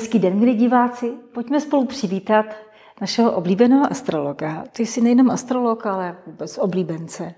Hezký 0.00 0.18
den, 0.18 0.38
milí 0.38 0.54
diváci. 0.54 1.12
Pojďme 1.34 1.60
spolu 1.60 1.86
přivítat 1.86 2.46
našeho 3.00 3.32
oblíbeného 3.32 3.86
astrologa. 3.90 4.64
Ty 4.72 4.86
jsi 4.86 5.00
nejenom 5.00 5.30
astrolog, 5.30 5.86
ale 5.86 6.16
vůbec 6.26 6.58
oblíbence. 6.58 7.34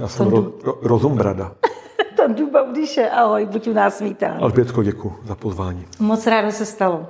Já 0.00 0.08
jsem 0.08 0.28
ro, 0.28 0.52
ro, 0.62 0.78
rozumbrada. 0.82 1.56
Tondu 2.16 2.50
Baudiše, 2.50 3.10
ahoj, 3.10 3.46
buď 3.46 3.68
u 3.68 3.72
nás 3.72 4.00
vítán. 4.00 4.36
Alžbětko, 4.40 4.82
děkuji 4.82 5.14
za 5.24 5.34
pozvání. 5.34 5.86
Moc 6.00 6.26
rádo 6.26 6.52
se 6.52 6.66
stalo. 6.66 7.06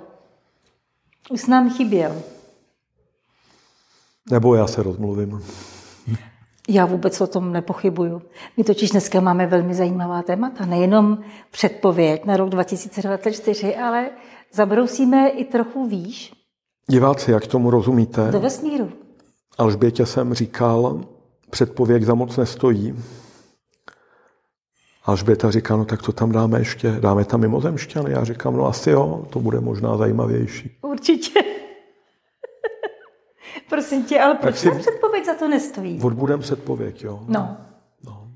Už 1.31 1.41
jsi 1.41 1.51
nám 1.51 1.71
chyběl. 1.71 2.23
Nebo 4.31 4.55
já 4.55 4.67
se 4.67 4.83
rozmluvím. 4.83 5.41
Já 6.69 6.87
vůbec 6.87 7.21
o 7.21 7.27
tom 7.27 7.53
nepochybuju. 7.53 8.23
My 8.57 8.65
totiž 8.65 8.91
dneska 8.91 9.21
máme 9.21 9.47
velmi 9.47 9.75
zajímavá 9.75 10.23
témata. 10.23 10.67
Nejenom 10.67 11.19
předpověď 11.51 12.25
na 12.25 12.37
rok 12.37 12.49
2024, 12.49 13.77
ale 13.77 14.11
zabrousíme 14.55 15.29
i 15.29 15.45
trochu 15.45 15.87
výš. 15.87 16.33
Diváci, 16.87 17.31
jak 17.31 17.47
tomu 17.47 17.71
rozumíte? 17.71 18.31
Do 18.31 18.41
vesmíru. 18.41 18.93
Alžbětě 19.59 20.07
jsem 20.07 20.35
říkal, 20.35 21.01
předpověď 21.51 22.03
za 22.03 22.15
moc 22.15 22.37
nestojí. 22.37 23.05
Alžběta 25.05 25.51
říká, 25.51 25.77
no 25.77 25.85
tak 25.85 26.03
to 26.03 26.13
tam 26.13 26.33
dáme 26.33 26.59
ještě, 26.59 26.91
dáme 26.91 27.25
tam 27.25 27.41
mimozemšťany. 27.41 28.11
Já 28.13 28.25
říkám, 28.25 28.57
no 28.57 28.67
asi 28.67 28.91
jo, 28.91 29.27
to 29.31 29.41
bude 29.41 29.61
možná 29.61 29.97
zajímavější. 29.97 30.79
Určitě. 30.83 31.41
Prosím 33.69 34.05
tě, 34.05 34.21
ale 34.21 34.35
proč 34.35 34.57
si... 34.57 34.71
předpověď 34.71 35.27
za 35.27 35.35
to 35.35 35.49
nestojí? 35.49 36.01
Odbudem 36.03 36.41
předpověď, 36.41 37.05
jo. 37.05 37.25
No. 37.29 37.57
no. 38.05 38.29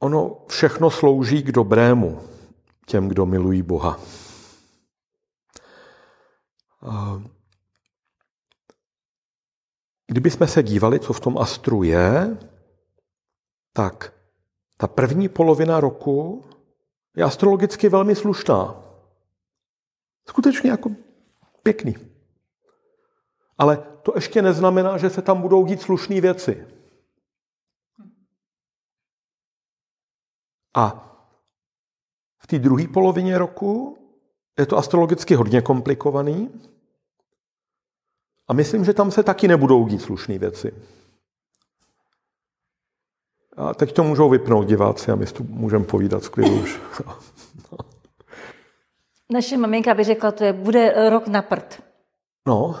Ono 0.00 0.36
všechno 0.48 0.90
slouží 0.90 1.42
k 1.42 1.52
dobrému 1.52 2.20
těm, 2.86 3.08
kdo 3.08 3.26
milují 3.26 3.62
Boha. 3.62 4.00
Kdybychom 10.06 10.46
se 10.46 10.62
dívali, 10.62 11.00
co 11.00 11.12
v 11.12 11.20
tom 11.20 11.38
astru 11.38 11.82
je, 11.82 12.38
tak 13.72 14.12
ta 14.76 14.86
první 14.86 15.28
polovina 15.28 15.80
roku 15.80 16.44
je 17.16 17.24
astrologicky 17.24 17.88
velmi 17.88 18.16
slušná. 18.16 18.84
Skutečně 20.28 20.70
jako 20.70 20.90
pěkný. 21.62 21.94
Ale 23.58 23.76
to 24.02 24.12
ještě 24.14 24.42
neznamená, 24.42 24.98
že 24.98 25.10
se 25.10 25.22
tam 25.22 25.42
budou 25.42 25.66
dít 25.66 25.82
slušné 25.82 26.20
věci. 26.20 26.66
A 30.74 31.03
v 32.44 32.46
té 32.46 32.58
druhé 32.58 32.88
polovině 32.88 33.38
roku 33.38 33.98
je 34.58 34.66
to 34.66 34.76
astrologicky 34.76 35.34
hodně 35.34 35.62
komplikovaný. 35.62 36.50
A 38.48 38.52
myslím, 38.52 38.84
že 38.84 38.92
tam 38.92 39.10
se 39.10 39.22
taky 39.22 39.48
nebudou 39.48 39.88
dít 39.88 40.02
slušné 40.02 40.38
věci. 40.38 40.72
A 43.56 43.74
teď 43.74 43.92
to 43.92 44.04
můžou 44.04 44.28
vypnout 44.28 44.66
diváci 44.66 45.10
a 45.10 45.14
my 45.14 45.26
tu 45.26 45.44
můžeme 45.44 45.84
povídat 45.84 46.24
skvěle 46.24 46.54
už. 46.54 46.80
Naše 49.32 49.56
maminka 49.56 49.94
by 49.94 50.04
řekla, 50.04 50.32
to 50.32 50.44
je, 50.44 50.52
bude 50.52 51.10
rok 51.10 51.26
na 51.26 51.42
prd. 51.42 51.82
No, 52.46 52.76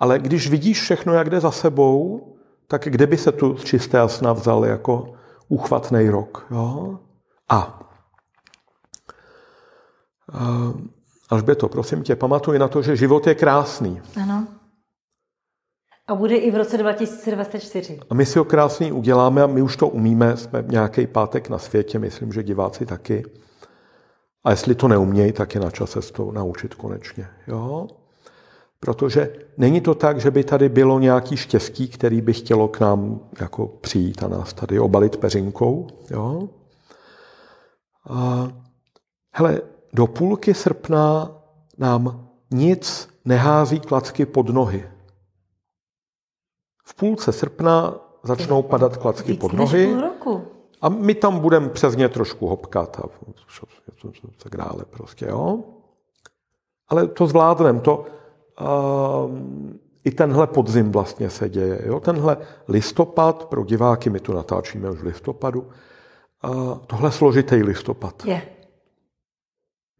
ale 0.00 0.18
když 0.18 0.50
vidíš 0.50 0.80
všechno, 0.80 1.14
jak 1.14 1.30
jde 1.30 1.40
za 1.40 1.50
sebou, 1.50 2.28
tak 2.66 2.84
kde 2.84 3.06
by 3.06 3.18
se 3.18 3.32
tu 3.32 3.54
čisté 3.54 3.96
jasna 3.96 4.32
vzal 4.32 4.64
jako 4.64 5.14
úchvatný 5.48 6.08
rok? 6.08 6.46
Jo? 6.50 6.98
A 7.48 7.80
Alžběto, 11.30 11.68
prosím 11.68 12.02
tě, 12.02 12.16
pamatuj 12.16 12.58
na 12.58 12.68
to, 12.68 12.82
že 12.82 12.96
život 12.96 13.26
je 13.26 13.34
krásný. 13.34 14.02
Ano. 14.22 14.46
A 16.06 16.14
bude 16.14 16.36
i 16.36 16.50
v 16.50 16.56
roce 16.56 16.78
2024. 16.78 18.00
A 18.10 18.14
my 18.14 18.26
si 18.26 18.38
ho 18.38 18.44
krásný 18.44 18.92
uděláme 18.92 19.42
a 19.42 19.46
my 19.46 19.62
už 19.62 19.76
to 19.76 19.88
umíme. 19.88 20.36
Jsme 20.36 20.64
nějaký 20.68 21.06
pátek 21.06 21.48
na 21.48 21.58
světě, 21.58 21.98
myslím, 21.98 22.32
že 22.32 22.42
diváci 22.42 22.86
taky. 22.86 23.24
A 24.44 24.50
jestli 24.50 24.74
to 24.74 24.88
neumějí, 24.88 25.32
tak 25.32 25.54
je 25.54 25.60
na 25.60 25.70
čase 25.70 26.02
se 26.02 26.12
to 26.12 26.32
naučit 26.32 26.74
konečně. 26.74 27.28
Jo? 27.46 27.88
Protože 28.80 29.32
není 29.56 29.80
to 29.80 29.94
tak, 29.94 30.20
že 30.20 30.30
by 30.30 30.44
tady 30.44 30.68
bylo 30.68 30.98
nějaký 30.98 31.36
štěstí, 31.36 31.88
který 31.88 32.20
by 32.20 32.32
chtělo 32.32 32.68
k 32.68 32.80
nám 32.80 33.20
jako 33.40 33.66
přijít 33.66 34.22
a 34.22 34.28
nás 34.28 34.52
tady 34.52 34.80
obalit 34.80 35.16
peřinkou. 35.16 35.86
Jo? 36.10 36.48
Hele, 39.34 39.60
do 39.92 40.06
půlky 40.06 40.54
srpna 40.54 41.30
nám 41.78 42.28
nic 42.50 43.08
nehází 43.24 43.80
klacky 43.80 44.26
pod 44.26 44.48
nohy. 44.48 44.90
V 46.84 46.94
půlce 46.94 47.32
srpna 47.32 47.94
začnou 48.22 48.62
padat 48.62 48.96
klacky 48.96 49.34
pod 49.34 49.52
nohy. 49.52 49.96
A 50.80 50.88
my 50.88 51.14
tam 51.14 51.38
budeme 51.38 51.68
přes 51.68 51.96
ně 51.96 52.08
trošku 52.08 52.46
hopkat 52.46 53.00
a 53.00 53.08
tak 54.42 54.56
dále 54.56 54.84
prostě, 54.90 55.26
jo. 55.26 55.58
Ale 56.88 57.08
to 57.08 57.26
zvládneme, 57.26 57.80
to 57.80 58.06
uh, 58.60 59.38
i 60.04 60.10
tenhle 60.10 60.46
podzim 60.46 60.92
vlastně 60.92 61.30
se 61.30 61.48
děje, 61.48 61.82
jo. 61.86 62.00
Tenhle 62.00 62.36
listopad, 62.68 63.44
pro 63.44 63.64
diváky, 63.64 64.10
my 64.10 64.20
tu 64.20 64.32
natáčíme 64.32 64.90
už 64.90 64.98
v 64.98 65.04
listopadu, 65.04 65.68
uh, 66.48 66.78
tohle 66.86 67.12
složitý 67.12 67.54
listopad. 67.54 68.24
Je. 68.24 68.42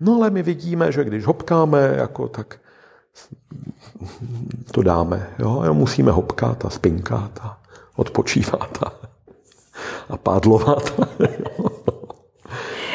No 0.01 0.15
ale 0.15 0.31
my 0.31 0.43
vidíme, 0.43 0.93
že 0.93 1.05
když 1.05 1.25
hopkáme, 1.25 1.95
jako 1.97 2.29
tak 2.29 2.61
to 4.71 4.83
dáme. 4.83 5.31
Jo? 5.39 5.75
Musíme 5.75 6.13
hopkat 6.13 6.65
a 6.65 6.71
spinkat 6.71 7.39
a 7.43 7.63
odpočívat 7.97 8.79
a, 8.87 8.93
a 10.09 10.17
pádlovat. 10.17 11.01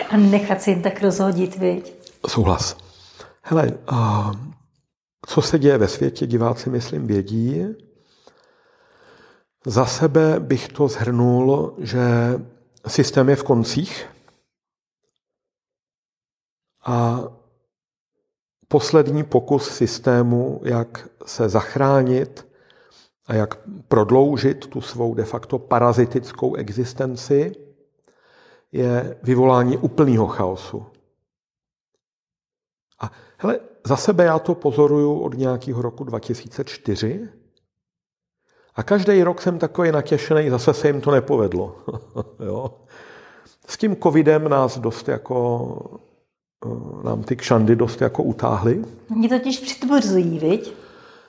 a 0.09 0.17
nechat 0.17 0.61
si 0.61 0.71
jen 0.71 0.81
tak 0.81 1.01
rozhodit, 1.01 1.57
viď? 1.57 1.93
Souhlas. 2.27 2.77
Hele, 3.41 3.71
a 3.87 4.31
co 5.25 5.41
se 5.41 5.59
děje 5.59 5.77
ve 5.77 5.87
světě, 5.87 6.27
diváci, 6.27 6.69
myslím, 6.69 7.07
vědí. 7.07 7.65
Za 9.65 9.85
sebe 9.85 10.39
bych 10.39 10.67
to 10.67 10.87
zhrnul, 10.87 11.73
že 11.77 11.99
systém 12.87 13.29
je 13.29 13.35
v 13.35 13.43
koncích, 13.43 14.09
a 16.85 17.19
poslední 18.67 19.23
pokus 19.23 19.69
systému, 19.69 20.61
jak 20.63 21.09
se 21.25 21.49
zachránit 21.49 22.47
a 23.25 23.35
jak 23.35 23.59
prodloužit 23.87 24.67
tu 24.67 24.81
svou 24.81 25.13
de 25.13 25.25
facto 25.25 25.59
parazitickou 25.59 26.55
existenci, 26.55 27.51
je 28.71 29.17
vyvolání 29.23 29.77
úplného 29.77 30.27
chaosu. 30.27 30.85
A 32.99 33.11
hele, 33.37 33.59
za 33.85 33.95
sebe 33.95 34.23
já 34.23 34.39
to 34.39 34.55
pozoruju 34.55 35.19
od 35.19 35.33
nějakého 35.33 35.81
roku 35.81 36.03
2004 36.03 37.29
a 38.79 38.83
každý 38.83 39.23
rok 39.23 39.41
jsem 39.41 39.59
takový 39.59 39.91
natěšený, 39.91 40.49
zase 40.49 40.73
se 40.73 40.87
jim 40.87 41.01
to 41.01 41.11
nepovedlo. 41.11 41.75
jo? 42.45 42.71
S 43.67 43.77
tím 43.77 43.95
covidem 43.95 44.49
nás 44.49 44.77
dost 44.77 45.07
jako 45.07 45.67
Eh, 46.65 47.03
nám 47.03 47.23
ty 47.23 47.35
kšandy 47.35 47.75
dost 47.75 48.01
jako 48.01 48.23
utáhly. 48.23 48.85
Oni 49.11 49.29
totiž 49.29 49.59
přitvrzují, 49.59 50.39
viď? 50.39 50.73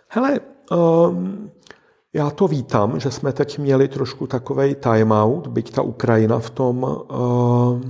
Hele, 0.08 0.41
um, 0.70 1.50
já 2.12 2.31
to 2.31 2.49
vítám, 2.49 3.00
že 3.00 3.11
jsme 3.11 3.32
teď 3.32 3.58
měli 3.58 3.88
trošku 3.88 4.26
takový 4.26 4.75
timeout, 4.75 5.46
byť 5.46 5.75
ta 5.75 5.82
Ukrajina 5.82 6.38
v 6.38 6.50
tom 6.50 6.82
uh, 6.82 7.81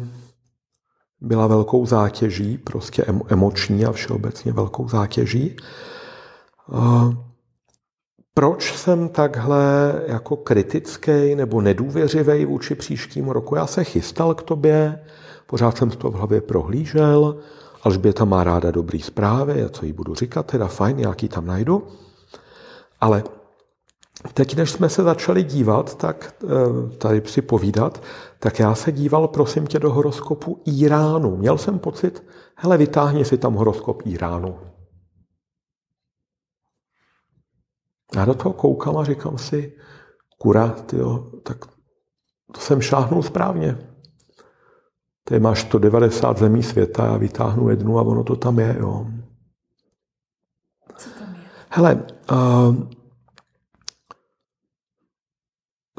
byla 1.21 1.47
velkou 1.47 1.87
zátěží, 1.87 2.59
prostě 2.59 3.05
emoční 3.29 3.87
a 3.87 3.93
všeobecně 3.93 4.53
velkou 4.53 4.89
zátěží. 4.89 5.57
Uh, 6.69 7.15
proč 8.35 8.77
jsem 8.77 9.09
takhle 9.09 9.95
jako 10.07 10.37
kritický 10.37 11.35
nebo 11.35 11.61
nedůvěřivý 11.61 12.45
vůči 12.45 12.75
příštímu 12.75 13.33
roku? 13.33 13.57
Já 13.57 13.67
se 13.67 13.85
chystal 13.85 14.35
k 14.35 14.43
tobě, 14.43 15.01
Pořád 15.51 15.77
jsem 15.77 15.91
to 15.91 16.11
v 16.11 16.15
hlavě 16.15 16.41
prohlížel, 16.41 17.37
Alžběta 17.83 18.25
má 18.25 18.45
ráda 18.45 18.71
dobrý 18.71 19.03
zprávy, 19.03 19.65
a 19.65 19.69
co 19.69 19.85
jí 19.85 19.93
budu 19.93 20.15
říkat, 20.15 20.47
teda 20.47 20.67
fajn, 20.67 20.97
nějaký 20.97 21.29
tam 21.29 21.47
najdu. 21.47 21.87
Ale 23.01 23.25
teď, 24.35 24.57
než 24.57 24.71
jsme 24.71 24.89
se 24.89 25.03
začali 25.03 25.43
dívat, 25.43 25.95
tak 25.95 26.35
eh, 26.45 26.97
tady 26.97 27.23
si 27.27 27.43
povídat, 27.43 28.03
tak 28.39 28.59
já 28.59 28.75
se 28.75 28.93
díval, 28.93 29.29
prosím 29.29 29.67
tě, 29.67 29.79
do 29.79 29.93
horoskopu 29.93 30.63
Iránu. 30.65 31.37
Měl 31.37 31.59
jsem 31.59 31.79
pocit, 31.79 32.23
hele, 32.55 32.77
vytáhni 32.77 33.25
si 33.25 33.39
tam 33.39 33.55
horoskop 33.55 34.03
Iránu. 34.05 34.59
Já 38.17 38.25
do 38.25 38.35
toho 38.35 38.53
koukám 38.53 38.97
a 38.97 39.05
říkám 39.05 39.39
si, 39.39 39.77
kura, 40.39 40.69
tyjo, 40.69 41.31
tak 41.43 41.57
to 42.53 42.61
jsem 42.61 42.81
šáhnul 42.81 43.23
správně. 43.23 43.79
Tady 45.25 45.41
máš 45.41 45.61
190 45.61 46.39
zemí 46.39 46.63
světa, 46.63 47.07
já 47.07 47.17
vytáhnu 47.17 47.69
jednu 47.69 47.99
a 47.99 48.03
ono 48.03 48.25
to 48.25 48.37
tam 48.37 48.59
je. 48.59 48.77
Jo. 48.79 49.07
Co 50.97 51.11
tam 51.11 51.35
je? 51.35 51.41
Hele, 51.71 52.07
uh, 52.33 52.91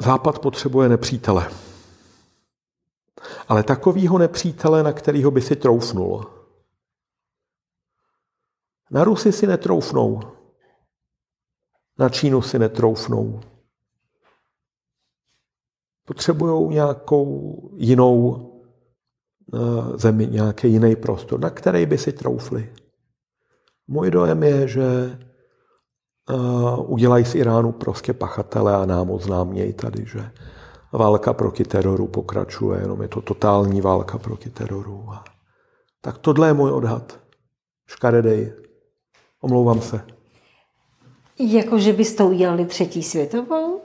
Západ 0.01 0.39
potřebuje 0.39 0.89
nepřítele. 0.89 1.51
Ale 3.47 3.63
takovýho 3.63 4.17
nepřítele, 4.17 4.83
na 4.83 4.93
kterýho 4.93 5.31
by 5.31 5.41
si 5.41 5.55
troufnul. 5.55 6.25
Na 8.91 9.03
Rusy 9.03 9.31
si 9.31 9.47
netroufnou. 9.47 10.21
Na 12.01 12.09
Čínu 12.09 12.41
si 12.41 12.59
netroufnou. 12.59 13.41
Potřebují 16.05 16.69
nějakou 16.73 17.69
jinou 17.75 18.47
eh, 19.53 19.97
zemi, 19.97 20.27
nějaký 20.27 20.71
jiný 20.71 20.95
prostor, 20.95 21.39
na 21.39 21.49
který 21.49 21.85
by 21.85 21.97
si 21.97 22.11
troufli. 22.11 22.73
Můj 23.87 24.11
dojem 24.11 24.43
je, 24.43 24.67
že 24.67 25.19
uh, 26.29 26.91
udělají 26.91 27.25
z 27.25 27.35
Iránu 27.35 27.71
prostě 27.71 28.13
pachatele 28.13 28.75
a 28.75 28.85
nám 28.85 29.11
oznámějí 29.11 29.73
tady, 29.73 30.05
že 30.05 30.31
válka 30.91 31.33
proti 31.33 31.63
teroru 31.63 32.07
pokračuje, 32.07 32.79
jenom 32.81 33.01
je 33.01 33.07
to 33.07 33.21
totální 33.21 33.81
válka 33.81 34.17
proti 34.17 34.49
teroru. 34.49 35.09
Tak 36.01 36.17
tohle 36.17 36.47
je 36.47 36.53
můj 36.53 36.71
odhad. 36.71 37.19
Škaredej. 37.87 38.53
Omlouvám 39.41 39.81
se. 39.81 40.20
Jako, 41.41 41.79
že 41.79 41.93
byste 41.93 42.23
udělali 42.23 42.65
třetí 42.65 43.03
světovou? 43.03 43.81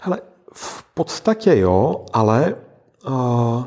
Hele, 0.00 0.20
v 0.52 0.84
podstatě 0.94 1.58
jo, 1.58 2.04
ale 2.12 2.54
uh, 3.08 3.64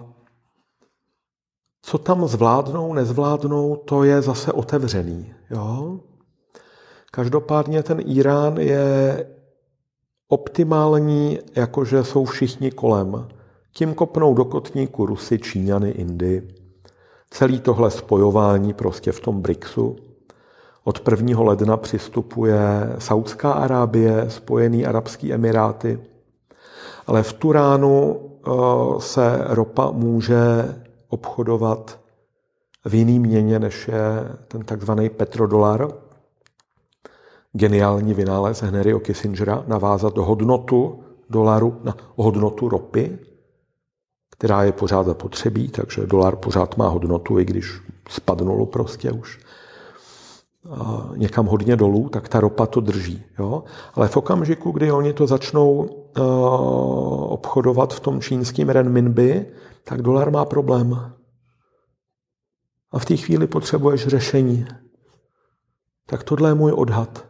co 1.82 1.98
tam 1.98 2.28
zvládnou, 2.28 2.94
nezvládnou, 2.94 3.76
to 3.76 4.04
je 4.04 4.22
zase 4.22 4.52
otevřený. 4.52 5.34
Jo? 5.52 6.00
Každopádně 7.12 7.84
ten 7.84 8.00
Irán 8.06 8.58
je 8.58 9.26
optimální, 10.28 11.40
jakože 11.56 12.04
jsou 12.04 12.26
všichni 12.26 12.72
kolem. 12.72 13.28
Tím 13.74 13.94
kopnou 13.94 14.34
do 14.34 14.46
kotníku 14.46 15.06
Rusy, 15.06 15.40
Číňany, 15.40 15.90
Indy. 15.90 16.48
Celý 17.30 17.60
tohle 17.60 17.92
spojování 17.92 18.74
prostě 18.74 19.12
v 19.12 19.20
tom 19.20 19.42
BRICSu. 19.42 19.96
Od 20.84 21.10
1. 21.10 21.42
ledna 21.42 21.78
přistupuje 21.78 22.60
Saudská 23.00 23.52
Arábie, 23.52 24.26
Spojený 24.30 24.86
Arabský 24.86 25.34
Emiráty. 25.34 26.00
Ale 27.08 27.24
v 27.24 27.34
Turánu 27.34 28.20
eh, 28.20 28.52
se 29.02 29.44
ropa 29.48 29.92
může 29.92 30.76
obchodovat 31.10 32.00
v 32.86 32.96
jiný 32.96 33.20
měně, 33.20 33.60
než 33.60 33.88
je 33.88 34.36
ten 34.48 34.66
takzvaný 34.66 35.10
petrodolar, 35.10 35.88
geniální 37.54 38.14
vynález 38.14 38.62
Henryho 38.62 39.00
Kissingera 39.00 39.64
navázat 39.68 40.18
hodnotu 40.18 41.04
dolaru 41.30 41.80
na 41.84 41.96
hodnotu 42.16 42.70
ropy, 42.70 43.20
která 44.32 44.64
je 44.64 44.72
pořád 44.72 45.06
zapotřebí, 45.06 45.70
takže 45.70 46.08
dolar 46.08 46.36
pořád 46.36 46.78
má 46.78 46.90
hodnotu, 46.90 47.40
i 47.40 47.46
když 47.46 47.82
spadnulo 48.10 48.66
prostě 48.66 49.12
už 49.12 49.40
někam 51.16 51.46
hodně 51.46 51.76
dolů, 51.76 52.10
tak 52.10 52.30
ta 52.30 52.40
ropa 52.40 52.66
to 52.66 52.82
drží. 52.82 53.24
Jo? 53.40 53.64
Ale 53.94 54.08
v 54.08 54.18
okamžiku, 54.18 54.72
kdy 54.72 54.92
oni 54.92 55.14
to 55.14 55.28
začnou 55.28 55.72
uh, 55.72 57.34
obchodovat 57.34 57.94
v 57.94 58.00
tom 58.00 58.22
čínském 58.22 58.70
renminbi, 58.70 59.52
tak 59.84 60.02
dolar 60.02 60.32
má 60.32 60.46
problém. 60.46 61.14
A 62.92 63.00
v 63.00 63.06
té 63.06 63.18
chvíli 63.18 63.48
potřebuješ 63.48 64.08
řešení. 64.08 64.66
Tak 66.06 66.24
tohle 66.24 66.50
je 66.50 66.54
můj 66.54 66.72
odhad 66.76 67.26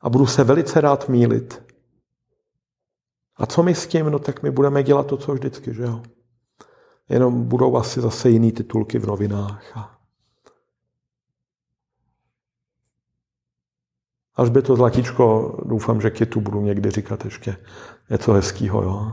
a 0.00 0.10
budu 0.10 0.26
se 0.26 0.44
velice 0.44 0.80
rád 0.80 1.08
mílit. 1.08 1.62
A 3.36 3.46
co 3.46 3.62
my 3.62 3.74
s 3.74 3.86
tím? 3.86 4.10
No 4.10 4.18
tak 4.18 4.42
my 4.42 4.50
budeme 4.50 4.82
dělat 4.82 5.06
to, 5.06 5.16
co 5.16 5.32
vždycky, 5.32 5.74
že 5.74 5.82
jo? 5.82 6.02
Jenom 7.08 7.44
budou 7.44 7.76
asi 7.76 8.00
zase 8.00 8.30
jiný 8.30 8.52
titulky 8.52 8.98
v 8.98 9.06
novinách. 9.06 9.76
A... 9.76 10.01
Až 14.36 14.48
by 14.48 14.62
to 14.62 14.76
zlatíčko, 14.76 15.56
doufám, 15.64 16.00
že 16.00 16.10
Kitu 16.10 16.40
budu 16.40 16.60
někdy 16.60 16.90
říkat 16.90 17.24
ještě 17.24 17.56
něco 18.10 18.32
hezkého, 18.32 18.82
jo? 18.82 19.12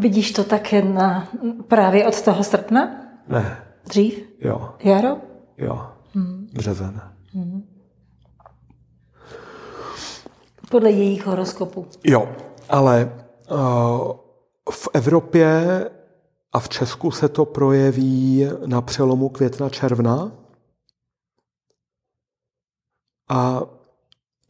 Vidíš 0.00 0.32
to 0.32 0.44
také 0.44 0.82
na, 0.82 1.28
právě 1.68 2.06
od 2.06 2.22
toho 2.22 2.44
srpna? 2.44 2.90
Ne. 3.28 3.62
Dřív? 3.84 4.28
Jo. 4.40 4.74
Jaro? 4.84 5.16
Jo. 5.58 5.86
Hmm. 6.14 6.48
Březen. 6.52 7.00
Hmm 7.32 7.76
podle 10.70 10.90
jejich 10.90 11.26
horoskopu. 11.26 11.86
Jo, 12.04 12.36
ale 12.68 13.26
uh, 13.50 14.12
v 14.70 14.88
Evropě 14.94 15.90
a 16.52 16.60
v 16.60 16.68
Česku 16.68 17.10
se 17.10 17.28
to 17.28 17.44
projeví 17.44 18.46
na 18.66 18.80
přelomu 18.80 19.28
května 19.28 19.68
června. 19.68 20.32
A 23.28 23.62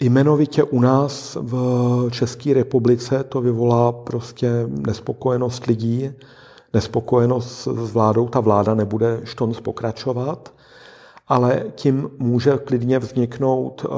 jmenovitě 0.01 0.65
u 0.65 0.81
nás 0.81 1.39
v 1.41 2.09
České 2.11 2.55
republice 2.55 3.25
to 3.25 3.41
vyvolá 3.41 3.93
prostě 3.93 4.51
nespokojenost 4.69 5.67
lidí, 5.67 6.11
nespokojenost 6.75 7.69
s 7.85 7.93
vládou. 7.93 8.29
Ta 8.29 8.41
vláda 8.41 8.75
nebude 8.75 9.21
štonc 9.25 9.61
pokračovat 9.61 10.53
ale 11.29 11.65
tím 11.75 12.11
může 12.19 12.59
klidně 12.59 12.99
vzniknout, 12.99 13.85
eh, 13.85 13.89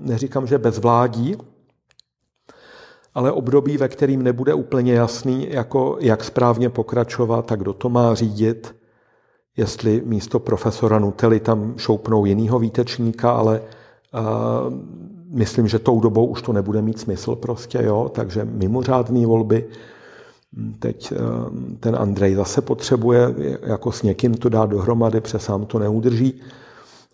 neříkám, 0.00 0.46
že 0.46 0.58
bezvládí, 0.58 1.36
ale 3.14 3.32
období, 3.32 3.76
ve 3.76 3.88
kterým 3.88 4.22
nebude 4.22 4.54
úplně 4.54 4.94
jasný, 4.94 5.48
jako 5.50 5.96
jak 6.00 6.24
správně 6.24 6.70
pokračovat, 6.70 7.46
tak 7.46 7.60
kdo 7.60 7.72
to 7.72 7.88
má 7.88 8.14
řídit, 8.14 8.76
jestli 9.56 10.02
místo 10.04 10.38
profesora 10.38 10.98
Nutelly 10.98 11.40
tam 11.40 11.74
šoupnou 11.76 12.24
jinýho 12.24 12.58
výtečníka, 12.58 13.30
ale 13.30 13.60
uh, 13.60 14.72
myslím, 15.30 15.68
že 15.68 15.78
tou 15.78 16.00
dobou 16.00 16.26
už 16.26 16.42
to 16.42 16.52
nebude 16.52 16.82
mít 16.82 17.00
smysl 17.00 17.36
prostě, 17.36 17.78
jo, 17.82 18.10
takže 18.14 18.44
mimořádné 18.44 19.26
volby. 19.26 19.64
Teď 20.78 21.12
uh, 21.12 21.18
ten 21.80 21.96
Andrej 21.96 22.34
zase 22.34 22.60
potřebuje 22.60 23.34
jako 23.62 23.92
s 23.92 24.02
někým 24.02 24.34
to 24.34 24.48
dát 24.48 24.70
dohromady, 24.70 25.20
přes 25.20 25.42
sám 25.42 25.66
to 25.66 25.78
neudrží, 25.78 26.40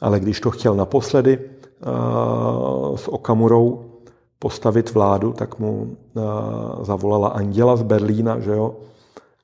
ale 0.01 0.21
když 0.21 0.41
to 0.41 0.51
chtěl 0.51 0.75
naposledy 0.75 1.39
uh, 1.39 2.97
s 2.97 3.09
Okamurou, 3.09 3.95
postavit 4.45 4.95
vládu, 4.95 5.33
tak 5.33 5.59
mu 5.59 5.97
eh, 5.97 6.21
zavolala 6.85 7.29
Anděla 7.29 7.77
z 7.77 7.83
Berlína, 7.83 8.41
že 8.41 8.51
jo, 8.51 8.77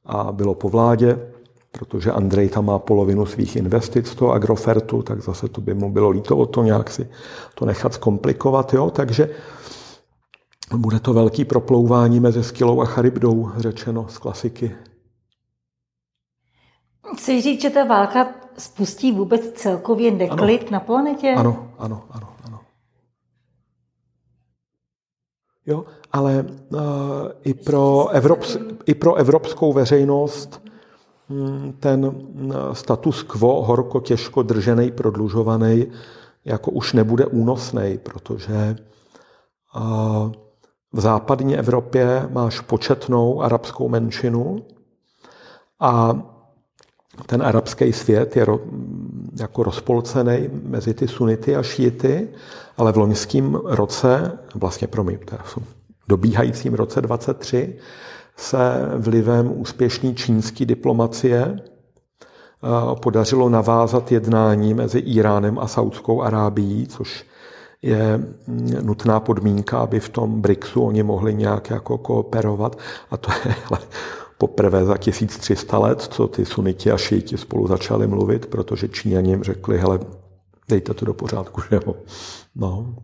a 0.07 0.33
bylo 0.33 0.55
po 0.55 0.69
vládě, 0.69 1.30
protože 1.73 2.13
Andrej 2.13 2.49
tam 2.49 2.65
má 2.65 2.79
polovinu 2.79 3.27
svých 3.27 3.57
investic 3.57 4.07
z 4.07 4.15
toho 4.15 4.33
Agrofertu, 4.33 5.03
tak 5.03 5.23
zase 5.23 5.49
to 5.49 5.61
by 5.61 5.75
mu 5.75 5.93
bylo 5.93 6.11
líto 6.11 6.37
o 6.37 6.47
to 6.47 6.63
nějak 6.63 6.91
si 6.91 7.09
to 7.55 7.65
nechat 7.65 7.95
zkomplikovat, 7.95 8.75
jo, 8.75 8.91
takže 8.91 9.31
bude 10.77 11.01
to 11.01 11.13
velký 11.13 11.45
proplouvání 11.45 12.21
mezi 12.21 12.45
Skylou 12.45 12.81
a 12.81 12.85
Charybdou, 12.85 13.51
řečeno 13.57 14.07
z 14.09 14.19
klasiky. 14.19 14.75
Chci 17.17 17.41
říct, 17.41 17.61
že 17.61 17.71
ta 17.71 17.85
válka 17.85 18.29
spustí 18.59 19.13
vůbec 19.13 19.53
celkově 19.53 20.11
neklid 20.11 20.61
ano. 20.61 20.71
na 20.71 20.81
planetě? 20.81 21.35
Ano, 21.37 21.73
ano, 21.79 22.03
ano. 22.11 22.31
Jo? 25.67 25.85
Ale 26.13 26.47
uh, 26.73 26.81
i, 27.45 27.55
pro 27.55 28.09
Evrops, 28.09 28.57
i 28.87 28.95
pro 28.95 29.15
evropskou 29.15 29.73
veřejnost 29.73 30.70
ten 31.81 32.11
hm, 32.11 32.53
status 32.73 33.23
quo 33.23 33.63
horko 33.63 34.01
těžko 34.01 34.43
držený, 34.43 34.91
prodlužovaný, 34.91 35.87
jako 36.45 36.71
už 36.71 36.93
nebude 36.93 37.27
únosný, 37.27 37.99
protože 38.03 38.77
uh, 39.77 40.33
v 40.93 41.01
západní 41.01 41.57
Evropě 41.57 42.29
máš 42.31 42.61
početnou 42.61 43.43
arabskou 43.43 43.89
menšinu 43.89 44.63
a 45.81 46.23
ten 47.27 47.43
arabský 47.43 47.93
svět 47.93 48.37
je 48.37 48.47
jako 49.41 49.63
rozpolcený 49.63 50.49
mezi 50.63 50.95
ty 50.95 51.09
sunity 51.09 51.57
a 51.57 51.63
šíty, 51.63 52.29
ale 52.77 52.93
v 52.93 52.97
loňském 52.97 53.55
roce, 53.55 54.39
vlastně 54.55 54.87
pro 54.87 55.05
mě, 55.05 55.19
teda 55.19 55.43
v 55.43 55.59
dobíhajícím 56.09 56.75
roce 56.75 57.01
23, 57.01 57.79
se 58.41 58.59
vlivem 58.97 59.61
úspěšné 59.61 60.15
čínské 60.15 60.65
diplomacie 60.65 61.57
eh, 61.57 62.97
podařilo 63.03 63.49
navázat 63.49 64.13
jednání 64.13 64.75
mezi 64.75 64.99
Iránem 64.99 65.59
a 65.59 65.67
Saudskou 65.67 66.23
Arábií, 66.23 66.87
což 66.87 67.27
je 67.83 68.19
mm, 68.47 68.71
nutná 68.83 69.21
podmínka, 69.21 69.79
aby 69.79 70.01
v 70.01 70.09
tom 70.09 70.41
BRICSu 70.41 70.83
oni 70.83 71.03
mohli 71.03 71.35
nějak 71.35 71.71
jako 71.71 71.99
kooperovat. 71.99 72.79
A 73.11 73.17
to 73.17 73.31
je 73.45 73.55
poprvé 74.39 74.85
za 74.85 74.97
1300 74.97 75.79
let, 75.79 76.01
co 76.01 76.29
ty 76.29 76.47
suniti 76.47 76.91
a 76.91 76.97
šíti 76.97 77.39
spolu 77.39 77.67
začali 77.67 78.07
mluvit, 78.07 78.47
protože 78.47 78.89
Číňani 78.89 79.31
jim 79.31 79.43
řekli, 79.43 79.79
hele, 79.79 80.01
dejte 80.69 80.95
to 80.95 81.05
do 81.05 81.15
pořádku, 81.15 81.61
že 81.71 81.81
jo. 81.87 81.95
No. 82.55 82.95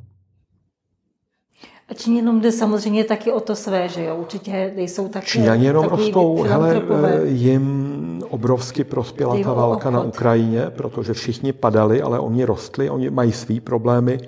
A 1.88 1.94
Číňanům 1.94 2.40
jde 2.40 2.52
samozřejmě 2.52 3.04
taky 3.04 3.32
o 3.32 3.40
to 3.40 3.56
své, 3.56 3.88
že 3.88 4.04
jo? 4.04 4.16
Určitě 4.16 4.72
nejsou 4.76 5.08
taky 5.08 5.26
Číňani 5.26 5.64
jenom 5.64 5.84
rostou. 5.84 6.42
Hele, 6.42 6.82
jim 7.24 8.22
obrovsky 8.28 8.84
prospěla 8.84 9.36
ta 9.44 9.52
válka 9.52 9.90
na 9.90 10.02
Ukrajině, 10.02 10.66
protože 10.70 11.12
všichni 11.12 11.52
padali, 11.52 12.02
ale 12.02 12.18
oni 12.18 12.44
rostli, 12.44 12.90
oni 12.90 13.10
mají 13.10 13.32
svý 13.32 13.60
problémy, 13.60 14.18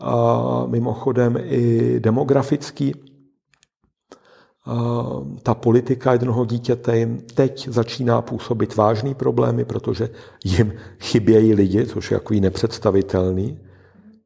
a 0.00 0.64
mimochodem 0.66 1.38
i 1.42 2.00
demografický. 2.00 2.94
A 4.66 5.02
ta 5.42 5.54
politika 5.54 6.12
jednoho 6.12 6.44
dítěte 6.44 6.98
jim 6.98 7.20
teď 7.34 7.68
začíná 7.68 8.22
působit 8.22 8.76
vážný 8.76 9.14
problémy, 9.14 9.64
protože 9.64 10.08
jim 10.44 10.72
chybějí 11.00 11.54
lidi, 11.54 11.86
což 11.86 12.10
je 12.10 12.18
takový 12.18 12.40
nepředstavitelný 12.40 13.58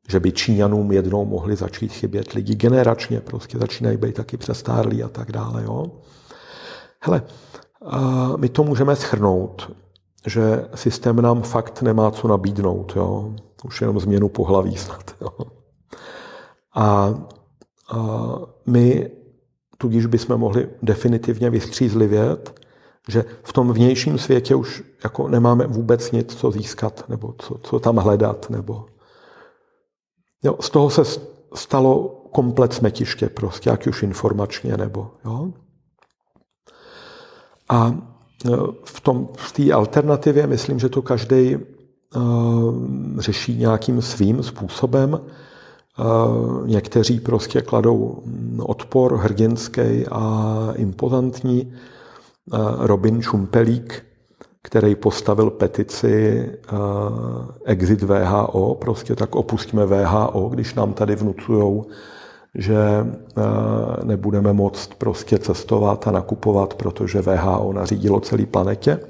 že 0.08 0.20
by 0.20 0.32
Číňanům 0.32 0.92
jednou 0.92 1.25
mohli 1.25 1.56
začít 1.56 1.92
chybět 1.92 2.32
lidi 2.32 2.54
generačně, 2.54 3.20
prostě 3.20 3.58
začínají 3.58 3.96
být 3.96 4.14
taky 4.14 4.37
přestárlí 4.37 5.02
a 5.02 5.08
tak 5.08 5.32
dále. 5.32 5.62
Jo? 5.62 5.87
Hele, 7.00 7.23
my 8.37 8.49
to 8.49 8.64
můžeme 8.64 8.96
schrnout, 8.96 9.76
že 10.26 10.64
systém 10.75 11.23
nám 11.23 11.42
fakt 11.42 11.82
nemá 11.82 12.11
co 12.11 12.28
nabídnout. 12.28 12.92
Jo? 12.96 13.34
Už 13.64 13.80
jenom 13.80 14.00
změnu 14.00 14.28
pohlaví 14.28 14.76
snad. 14.76 15.14
Jo? 15.20 15.30
A, 16.75 17.14
a 17.92 18.38
my 18.66 19.11
tudíž 19.78 20.06
bychom 20.06 20.37
mohli 20.37 20.68
definitivně 20.82 21.50
vystřízlivět, 21.50 22.61
že 23.08 23.25
v 23.42 23.52
tom 23.52 23.73
vnějším 23.73 24.18
světě 24.18 24.54
už 24.54 24.82
jako 25.04 25.28
nemáme 25.28 25.66
vůbec 25.66 26.12
nic, 26.12 26.34
co 26.34 26.50
získat, 26.50 27.04
nebo 27.08 27.34
co, 27.38 27.58
co 27.62 27.80
tam 27.80 27.96
hledat, 27.96 28.50
nebo 28.50 28.87
Jo, 30.44 30.56
z 30.60 30.70
toho 30.70 30.90
se 30.90 31.02
stalo 31.54 32.08
komplet 32.32 32.72
smetiště 32.72 33.28
prostě, 33.28 33.70
jak 33.70 33.86
už 33.86 34.02
informačně 34.02 34.76
nebo. 34.76 35.10
Jo. 35.24 35.48
A 37.68 37.94
e, 38.46 38.50
v, 38.84 39.00
tom, 39.00 39.28
v 39.36 39.52
té 39.52 39.72
alternativě 39.72 40.46
myslím, 40.46 40.78
že 40.78 40.88
to 40.88 41.02
každý 41.02 41.56
uh, 41.56 42.74
řeší 43.18 43.56
nějakým 43.56 44.02
svým 44.02 44.42
způsobem. 44.42 45.20
Uh, 45.98 46.68
někteří 46.68 47.20
prostě 47.20 47.62
kladou 47.62 48.22
odpor 48.58 49.16
hrdinský 49.16 50.06
a 50.10 50.72
impozantní. 50.76 51.72
Uh, 52.52 52.86
Robin 52.86 53.22
Čumpelík 53.22 54.04
který 54.64 54.94
postavil 54.94 55.50
petici 55.50 56.49
uh, 56.73 56.78
Exit 57.64 58.02
VHO, 58.02 58.75
prostě 58.75 59.16
tak 59.16 59.37
opustíme 59.37 59.87
VHO, 59.87 60.49
když 60.49 60.75
nám 60.75 60.92
tady 60.92 61.16
vnucujou, 61.16 61.87
že 62.54 62.76
uh, 63.37 64.04
nebudeme 64.04 64.52
moct 64.52 64.94
prostě 64.94 65.38
cestovat 65.38 66.09
a 66.09 66.11
nakupovat, 66.11 66.75
protože 66.75 67.23
VHO 67.23 67.73
nařídilo 67.73 68.21
celý 68.21 68.47
planetě. 68.47 69.00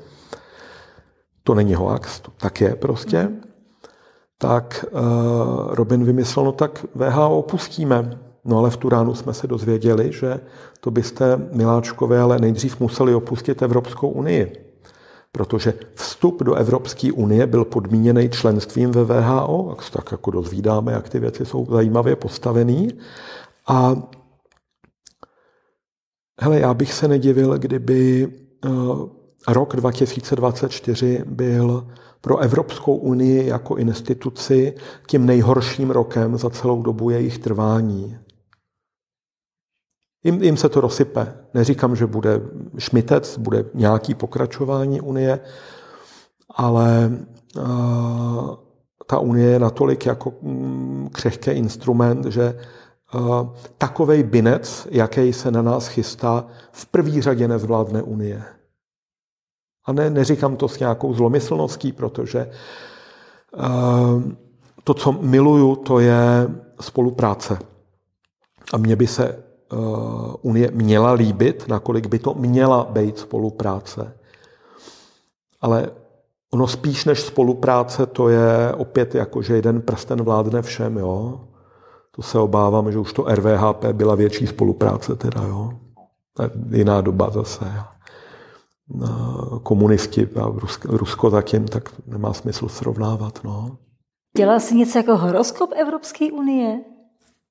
To 1.42 1.54
není 1.54 1.74
hoax, 1.74 2.20
to 2.20 2.30
tak 2.36 2.60
je 2.60 2.76
prostě. 2.76 3.30
Tak 4.38 4.84
uh, 4.90 5.00
Robin 5.74 6.04
vymyslel, 6.04 6.44
no 6.44 6.52
tak 6.52 6.86
VHO 6.94 7.38
opustíme. 7.38 8.18
No 8.44 8.58
ale 8.58 8.70
v 8.70 8.76
tu 8.76 8.88
ránu 8.88 9.14
jsme 9.14 9.34
se 9.34 9.46
dozvěděli, 9.46 10.12
že 10.12 10.40
to 10.80 10.90
byste, 10.90 11.40
miláčkové, 11.52 12.20
ale 12.20 12.38
nejdřív 12.38 12.80
museli 12.80 13.14
opustit 13.14 13.62
Evropskou 13.62 14.08
unii 14.08 14.63
protože 15.34 15.74
vstup 15.94 16.42
do 16.42 16.54
Evropské 16.54 17.12
unie 17.12 17.46
byl 17.46 17.64
podmíněný 17.64 18.30
členstvím 18.30 18.90
ve 18.90 19.04
VHO, 19.04 19.76
tak 19.92 20.12
jako 20.12 20.30
dozvídáme, 20.30 20.92
jak 20.92 21.08
ty 21.08 21.18
věci 21.18 21.46
jsou 21.46 21.66
zajímavě 21.70 22.16
postavený. 22.16 22.88
A 23.66 23.96
hele, 26.40 26.60
já 26.60 26.74
bych 26.74 26.92
se 26.92 27.08
nedivil, 27.08 27.58
kdyby 27.58 28.28
uh, 28.64 29.08
rok 29.48 29.76
2024 29.76 31.22
byl 31.26 31.88
pro 32.20 32.38
Evropskou 32.38 32.96
unii 32.96 33.46
jako 33.46 33.76
instituci 33.76 34.74
tím 35.06 35.26
nejhorším 35.26 35.90
rokem 35.90 36.38
za 36.38 36.50
celou 36.50 36.82
dobu 36.82 37.10
jejich 37.10 37.38
trvání. 37.38 38.18
Jim, 40.24 40.42
jim 40.42 40.56
se 40.56 40.68
to 40.68 40.80
rozsype. 40.80 41.34
Neříkám, 41.54 41.96
že 41.96 42.06
bude 42.06 42.40
šmitec, 42.78 43.38
bude 43.38 43.64
nějaký 43.74 44.14
pokračování 44.14 45.00
Unie, 45.00 45.40
ale 46.54 47.12
uh, 47.56 48.54
ta 49.06 49.18
Unie 49.18 49.50
je 49.50 49.58
natolik 49.58 50.06
jako 50.06 50.30
um, 50.30 51.10
křehký 51.12 51.50
instrument, 51.50 52.26
že 52.26 52.58
uh, 53.14 53.48
takovej 53.78 54.22
binec, 54.22 54.88
jaký 54.90 55.32
se 55.32 55.50
na 55.50 55.62
nás 55.62 55.86
chystá, 55.86 56.46
v 56.72 56.86
první 56.86 57.22
řadě 57.22 57.48
nezvládne 57.48 58.02
Unie. 58.02 58.42
A 59.86 59.92
ne, 59.92 60.10
neříkám 60.10 60.56
to 60.56 60.68
s 60.68 60.78
nějakou 60.78 61.14
zlomyslností, 61.14 61.92
protože 61.92 62.50
uh, 63.56 64.22
to, 64.84 64.94
co 64.94 65.12
miluju, 65.12 65.76
to 65.76 65.98
je 65.98 66.48
spolupráce. 66.80 67.58
A 68.72 68.76
mně 68.76 68.96
by 68.96 69.06
se 69.06 69.43
Unie 70.42 70.70
měla 70.70 71.12
líbit, 71.12 71.68
nakolik 71.68 72.06
by 72.06 72.18
to 72.18 72.34
měla 72.34 72.84
být 72.84 73.18
spolupráce. 73.18 74.16
Ale 75.60 75.90
ono 76.52 76.66
spíš 76.66 77.04
než 77.04 77.20
spolupráce, 77.20 78.06
to 78.06 78.28
je 78.28 78.74
opět 78.76 79.14
jako, 79.14 79.42
že 79.42 79.56
jeden 79.56 79.82
prsten 79.82 80.22
vládne 80.22 80.62
všem, 80.62 80.96
jo. 80.96 81.40
To 82.10 82.22
se 82.22 82.38
obávám, 82.38 82.92
že 82.92 82.98
už 82.98 83.12
to 83.12 83.22
RVHP 83.22 83.84
byla 83.92 84.14
větší 84.14 84.46
spolupráce 84.46 85.16
teda, 85.16 85.42
jo. 85.42 85.72
Jiná 86.70 87.00
doba 87.00 87.30
zase. 87.30 87.64
Komunisti 89.62 90.28
a 90.36 90.46
Rusko, 90.54 90.96
Rusko 90.96 91.30
zatím, 91.30 91.64
tak 91.68 91.88
nemá 92.06 92.32
smysl 92.32 92.68
srovnávat, 92.68 93.44
no. 93.44 93.78
Dělal 94.36 94.60
jsi 94.60 94.74
něco 94.74 94.98
jako 94.98 95.16
horoskop 95.16 95.70
Evropské 95.76 96.32
unie? 96.32 96.80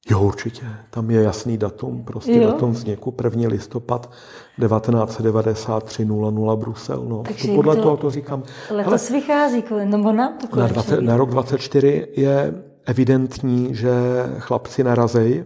Jo, 0.10 0.22
určitě. 0.22 0.65
Tam 0.89 1.12
je 1.12 1.24
jasný 1.24 1.57
datum, 1.57 2.03
prostě 2.03 2.33
jo. 2.33 2.48
datum 2.48 2.72
vzniku, 2.72 3.15
1. 3.24 3.48
listopad 3.48 4.12
1993 4.60 6.05
00 6.05 6.57
Brusel. 6.57 7.05
No. 7.07 7.24
Takže 7.24 7.48
to 7.48 7.55
podle 7.55 7.75
to, 7.75 7.81
toho 7.81 7.98
to 7.98 8.12
říkám. 8.12 8.43
Letos 8.72 9.10
Ale, 9.10 9.19
vychází, 9.19 9.63
nebo 9.86 10.12
nám 10.12 10.38
to 10.38 10.60
na, 10.60 10.67
20, 10.67 11.01
na 11.01 11.17
rok 11.17 11.29
24 11.29 12.07
je 12.15 12.53
evidentní, 12.86 13.75
že 13.75 13.91
chlapci 14.39 14.83
narazej, 14.83 15.45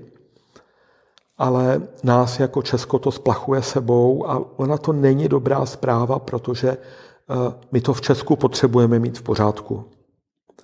ale 1.37 1.81
nás 2.03 2.39
jako 2.39 2.61
Česko 2.61 2.99
to 2.99 3.11
splachuje 3.11 3.61
sebou 3.61 4.29
a 4.29 4.59
ona 4.59 4.77
to 4.77 4.93
není 4.93 5.27
dobrá 5.27 5.65
zpráva, 5.65 6.19
protože 6.19 6.77
uh, 7.29 7.53
my 7.71 7.81
to 7.81 7.93
v 7.93 8.01
Česku 8.01 8.35
potřebujeme 8.35 8.99
mít 8.99 9.17
v 9.17 9.21
pořádku. 9.21 9.85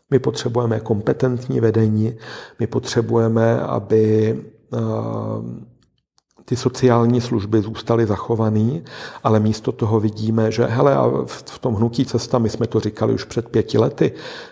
My 0.10 0.20
potřebujeme 0.20 0.80
kompetentní 0.80 1.60
vedení, 1.60 2.16
my 2.60 2.68
potřebujeme, 2.68 3.60
aby 3.60 4.36
eh, 4.74 4.78
ty 6.46 6.56
sociální 6.56 7.22
služby 7.22 7.62
zůstaly 7.62 8.06
zachované, 8.06 8.82
ale 9.24 9.40
místo 9.40 9.72
toho 9.72 10.00
vidíme, 10.00 10.52
že 10.52 10.66
hele, 10.66 10.96
a 10.96 11.12
v 11.26 11.60
tom 11.60 11.76
hnutí 11.76 12.06
cesta, 12.06 12.38
my 12.38 12.50
jsme 12.50 12.68
to 12.68 12.80
říkali 12.80 13.14
už 13.14 13.24
před 13.24 13.50
pěti 13.50 13.78
lety, 13.78 14.12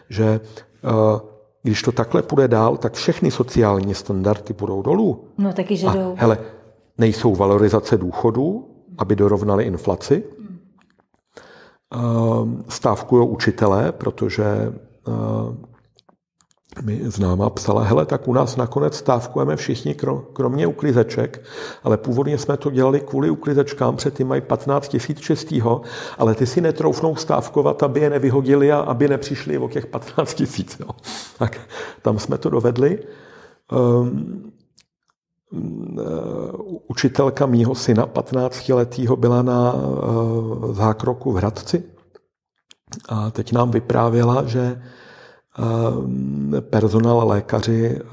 že 0.10 0.39
eh, 0.83 1.31
když 1.63 1.81
to 1.81 1.91
takhle 1.91 2.21
půjde 2.21 2.48
dál, 2.48 2.77
tak 2.77 2.93
všechny 2.93 3.31
sociální 3.31 3.93
standardy 3.93 4.53
budou 4.53 4.81
dolů. 4.81 5.24
No 5.38 5.53
taky, 5.53 5.77
že 5.77 5.88
jdou. 5.88 6.15
Hele, 6.17 6.38
nejsou 6.98 7.36
valorizace 7.36 7.98
důchodů, 7.98 8.69
aby 8.98 9.15
dorovnali 9.15 9.63
inflaci. 9.63 10.24
Eh, 11.93 12.00
stávkují 12.69 13.27
učitelé, 13.27 13.91
protože 13.91 14.74
mi 16.81 17.01
známá 17.03 17.50
psala, 17.50 17.84
hele, 17.84 18.05
tak 18.05 18.27
u 18.27 18.34
nás 18.34 18.55
nakonec 18.55 18.96
stávkujeme 18.96 19.55
všichni, 19.55 19.96
kromě 20.34 20.67
uklizeček, 20.67 21.43
ale 21.84 21.98
původně 21.98 22.38
jsme 22.38 22.58
to 22.58 22.72
dělali 22.72 23.00
kvůli 23.00 23.29
uklizečkám, 23.29 23.96
před 23.96 24.13
ty 24.13 24.24
mají 24.24 24.41
15 24.41 24.88
tisíc 24.88 25.20
čistýho, 25.20 25.81
ale 26.17 26.36
ty 26.36 26.48
si 26.48 26.62
netroufnou 26.62 27.15
stávkovat, 27.15 27.84
aby 27.84 28.00
je 28.00 28.10
nevyhodili 28.10 28.72
a 28.72 28.79
aby 28.79 29.08
nepřišli 29.08 29.58
o 29.58 29.70
těch 29.70 29.86
15 29.86 30.34
tisíc. 30.34 30.81
Tak 31.38 31.60
tam 32.01 32.20
jsme 32.20 32.38
to 32.38 32.50
dovedli. 32.50 33.00
Um, 33.72 34.51
učitelka 36.88 37.46
mýho 37.46 37.75
syna, 37.75 38.08
15-letého, 38.08 39.15
byla 39.15 39.41
na 39.41 39.74
uh, 39.74 40.74
zákroku 40.74 41.31
v 41.31 41.36
Hradci 41.36 41.84
a 43.10 43.31
teď 43.31 43.51
nám 43.51 43.71
vyprávěla, 43.71 44.43
že 44.45 44.81
eh, 46.57 46.62
personál 46.62 47.27
lékaři 47.27 48.00
eh, 48.00 48.07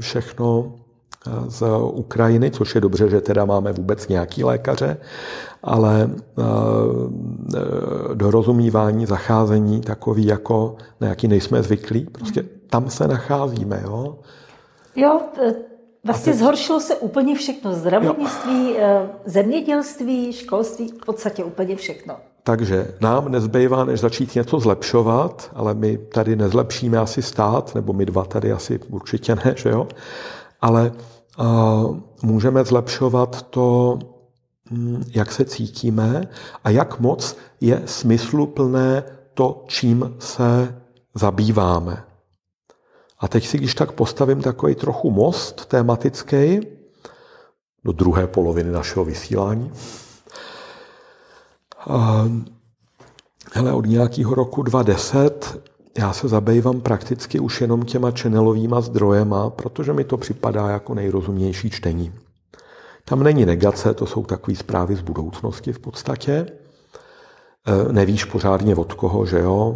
všechno 0.00 0.74
z 1.48 1.62
Ukrajiny, 1.92 2.50
což 2.50 2.74
je 2.74 2.80
dobře, 2.80 3.08
že 3.10 3.20
teda 3.20 3.44
máme 3.44 3.72
vůbec 3.72 4.08
nějaký 4.08 4.44
lékaře, 4.44 4.96
ale 5.62 6.10
dorozumívání, 8.14 9.06
zacházení 9.06 9.80
takový 9.80 10.26
jako, 10.26 10.76
na 11.00 11.08
jaký 11.08 11.28
nejsme 11.28 11.62
zvyklí, 11.62 12.04
prostě 12.04 12.44
tam 12.70 12.90
se 12.90 13.08
nacházíme, 13.08 13.80
jo. 13.84 14.18
Jo, 14.96 15.20
vlastně 16.04 16.32
teď... 16.32 16.40
zhoršilo 16.40 16.80
se 16.80 16.96
úplně 16.96 17.34
všechno. 17.34 17.72
Zdravotnictví, 17.72 18.74
jo. 18.74 19.06
zemědělství, 19.24 20.32
školství, 20.32 20.88
v 20.88 21.04
podstatě 21.06 21.44
úplně 21.44 21.76
všechno. 21.76 22.16
Takže 22.44 22.94
nám 23.00 23.32
nezbývá, 23.32 23.84
než 23.84 24.00
začít 24.00 24.34
něco 24.34 24.60
zlepšovat, 24.60 25.50
ale 25.54 25.74
my 25.74 25.98
tady 25.98 26.36
nezlepšíme 26.36 26.98
asi 26.98 27.22
stát, 27.22 27.74
nebo 27.74 27.92
my 27.92 28.06
dva 28.06 28.24
tady 28.24 28.52
asi 28.52 28.78
určitě 28.78 29.34
ne, 29.34 29.54
že 29.56 29.68
jo? 29.68 29.88
Ale 30.60 30.92
uh, 31.38 31.96
můžeme 32.22 32.64
zlepšovat 32.64 33.42
to, 33.42 33.98
hm, 34.70 35.02
jak 35.14 35.32
se 35.32 35.44
cítíme 35.44 36.28
a 36.64 36.70
jak 36.70 37.00
moc 37.00 37.36
je 37.60 37.82
smysluplné 37.86 39.02
to, 39.34 39.64
čím 39.66 40.16
se 40.18 40.74
zabýváme. 41.14 42.04
A 43.18 43.28
teď 43.28 43.46
si 43.46 43.58
když 43.58 43.74
tak 43.74 43.92
postavím 43.92 44.42
takový 44.42 44.74
trochu 44.74 45.10
most 45.10 45.66
tematický 45.66 46.60
do 47.84 47.92
druhé 47.92 48.26
poloviny 48.26 48.72
našeho 48.72 49.04
vysílání. 49.04 49.72
Hele, 53.52 53.72
od 53.72 53.86
nějakého 53.86 54.34
roku 54.34 54.62
2010 54.62 55.72
já 55.98 56.12
se 56.12 56.28
zabývám 56.28 56.80
prakticky 56.80 57.40
už 57.40 57.60
jenom 57.60 57.82
těma 57.82 58.10
channelovýma 58.10 58.80
zdrojema, 58.80 59.50
protože 59.50 59.92
mi 59.92 60.04
to 60.04 60.16
připadá 60.16 60.68
jako 60.68 60.94
nejrozumnější 60.94 61.70
čtení. 61.70 62.12
Tam 63.04 63.22
není 63.22 63.46
negace, 63.46 63.94
to 63.94 64.06
jsou 64.06 64.24
takové 64.24 64.56
zprávy 64.56 64.96
z 64.96 65.00
budoucnosti 65.00 65.72
v 65.72 65.78
podstatě. 65.78 66.32
E, 66.32 67.92
nevíš 67.92 68.24
pořádně 68.24 68.76
od 68.76 68.92
koho, 68.92 69.26
že 69.26 69.38
jo? 69.38 69.74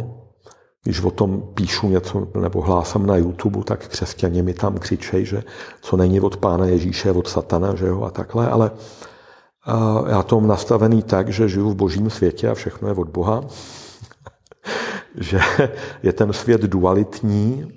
Když 0.83 1.01
o 1.01 1.11
tom 1.11 1.41
píšu 1.53 1.89
něco 1.89 2.27
nebo 2.39 2.61
hlásám 2.61 3.05
na 3.05 3.15
YouTube, 3.15 3.63
tak 3.63 3.87
křesťané 3.87 4.41
mi 4.41 4.53
tam 4.53 4.77
křičejí, 4.77 5.25
že 5.25 5.43
co 5.81 5.97
není 5.97 6.21
od 6.21 6.37
pána 6.37 6.65
Ježíše, 6.65 7.11
od 7.11 7.27
satana, 7.27 7.75
že 7.75 7.87
jo, 7.87 8.01
a 8.03 8.11
takhle, 8.11 8.49
ale 8.49 8.71
já 10.09 10.23
to 10.23 10.39
mám 10.39 10.49
nastavený 10.49 11.03
tak, 11.03 11.29
že 11.29 11.49
žiju 11.49 11.69
v 11.69 11.75
božím 11.75 12.09
světě 12.09 12.49
a 12.49 12.53
všechno 12.53 12.87
je 12.87 12.93
od 12.93 13.09
Boha. 13.09 13.43
že 15.17 15.39
je 16.03 16.13
ten 16.13 16.33
svět 16.33 16.61
dualitní 16.61 17.73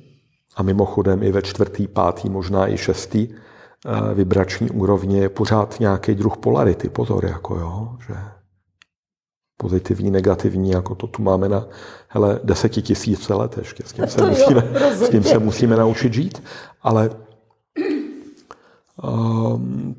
a 0.56 0.62
mimochodem 0.62 1.23
i 1.23 1.32
ve 1.32 1.42
čtvrtý, 1.42 1.88
pátý, 1.88 2.30
možná 2.30 2.68
i 2.68 2.76
šestý 2.76 3.28
eh, 3.28 4.14
vibrační 4.14 4.70
úrovně 4.70 5.20
je 5.20 5.28
pořád 5.28 5.80
nějaký 5.80 6.14
druh 6.14 6.37
polarity. 6.37 6.88
Pozor, 6.88 7.25
jako 7.25 7.56
jo, 7.56 7.97
že 8.06 8.14
pozitivní, 9.56 10.11
negativní, 10.11 10.70
jako 10.70 10.94
to 10.94 11.06
tu 11.06 11.23
máme 11.23 11.49
na 11.49 11.66
hele, 12.09 12.40
desetitisíce 12.44 13.35
let 13.35 13.59
ještě. 13.59 13.82
S 13.87 13.92
tím, 13.92 14.06
se 14.09 14.26
musíme, 14.26 14.62
s 14.90 15.09
tím 15.09 15.23
se 15.23 15.38
musíme 15.38 15.76
naučit 15.76 16.14
žít. 16.14 16.42
Ale 16.82 17.11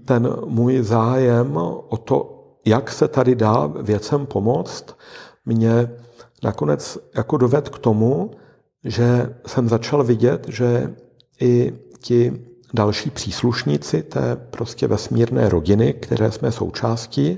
ten 0.06 0.36
můj 0.46 0.82
zájem 0.82 1.58
o 1.90 1.98
to, 2.04 2.38
jak 2.66 2.92
se 2.92 3.08
tady 3.08 3.36
dá 3.36 3.68
věcem 3.68 4.26
pomoct, 4.26 4.98
mě 5.46 5.92
nakonec 6.44 6.98
jako 7.16 7.38
doved 7.38 7.70
k 7.70 7.80
tomu, 7.80 8.32
že 8.84 9.36
jsem 9.48 9.70
začal 9.70 10.04
vidět, 10.04 10.46
že 10.48 10.96
i 11.42 11.74
ti 12.00 12.46
další 12.74 13.10
příslušníci 13.10 14.04
té 14.04 14.36
prostě 14.36 14.88
vesmírné 14.88 15.50
rodiny, 15.50 15.94
které 15.94 16.32
jsme 16.32 16.52
součástí, 16.52 17.38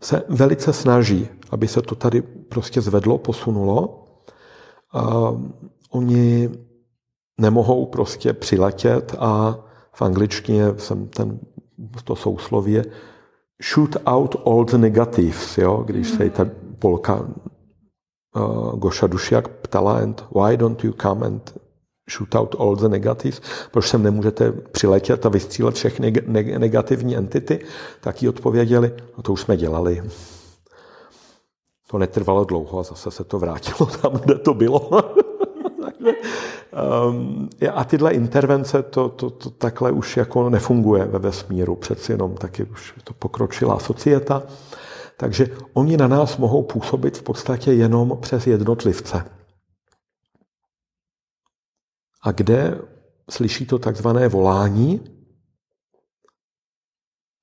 se 0.00 0.22
velice 0.28 0.72
snaží, 0.72 1.28
aby 1.50 1.68
se 1.68 1.82
to 1.82 1.94
tady 1.94 2.22
prostě 2.22 2.80
zvedlo, 2.80 3.18
posunulo. 3.18 4.04
A 4.92 5.34
oni 5.90 6.50
nemohou 7.40 7.86
prostě 7.86 8.32
přiletět 8.32 9.14
a 9.18 9.58
v 9.94 10.02
angličtině 10.02 10.64
jsem 10.78 11.08
ten, 11.08 11.38
to 12.04 12.16
souslově 12.16 12.84
shoot 13.62 13.96
out 14.06 14.36
all 14.46 14.64
the 14.64 14.78
negatives, 14.78 15.58
jo? 15.58 15.82
když 15.86 16.08
se 16.08 16.30
ta 16.30 16.46
Polka 16.78 17.28
uh, 18.36 18.78
Goša 18.78 19.06
Dušiak 19.06 19.48
ptala, 19.48 19.98
and 19.98 20.24
why 20.34 20.56
don't 20.56 20.84
you 20.84 20.92
come 20.92 21.26
and 21.26 21.58
shoot 22.10 22.34
out 22.34 22.54
all 22.58 22.76
the 22.76 22.88
negatives, 22.88 23.40
proč 23.70 23.88
sem 23.88 24.02
nemůžete 24.02 24.52
přiletět 24.52 25.26
a 25.26 25.28
vystřílet 25.28 25.74
všechny 25.74 26.12
negativní 26.58 27.16
entity, 27.16 27.64
tak 28.00 28.22
jí 28.22 28.28
odpověděli, 28.28 28.92
no 29.16 29.22
to 29.22 29.32
už 29.32 29.40
jsme 29.40 29.56
dělali. 29.56 30.02
To 31.90 31.98
netrvalo 31.98 32.44
dlouho 32.44 32.78
a 32.78 32.82
zase 32.82 33.10
se 33.10 33.24
to 33.24 33.38
vrátilo 33.38 33.90
tam, 34.02 34.12
kde 34.12 34.34
to 34.34 34.54
bylo. 34.54 34.90
Um, 36.72 37.50
a 37.72 37.84
tyhle 37.84 38.12
intervence, 38.12 38.82
to, 38.82 39.08
to, 39.08 39.30
to 39.30 39.50
takhle 39.50 39.92
už 39.92 40.16
jako 40.16 40.50
nefunguje 40.50 41.04
ve 41.04 41.18
vesmíru, 41.18 41.76
přeci 41.76 42.12
jenom 42.12 42.34
taky 42.34 42.64
už 42.64 42.94
to 43.04 43.14
pokročilá 43.14 43.78
societa. 43.78 44.42
Takže 45.16 45.46
oni 45.72 45.96
na 45.96 46.08
nás 46.08 46.36
mohou 46.36 46.62
působit 46.62 47.18
v 47.18 47.22
podstatě 47.22 47.72
jenom 47.72 48.18
přes 48.20 48.46
jednotlivce. 48.46 49.24
A 52.22 52.32
kde 52.32 52.78
slyší 53.30 53.66
to 53.66 53.78
takzvané 53.78 54.28
volání 54.28 55.00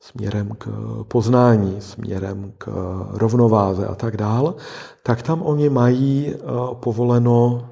směrem 0.02 0.56
k 0.58 0.68
poznání, 1.04 1.82
směrem 1.82 2.54
k 2.58 2.68
rovnováze 3.14 3.88
a 3.88 3.96
tak 3.96 4.18
dál, 4.18 4.56
tak 5.04 5.22
tam 5.22 5.42
oni 5.42 5.70
mají 5.70 6.34
eh, 6.34 6.40
povoleno 6.74 7.69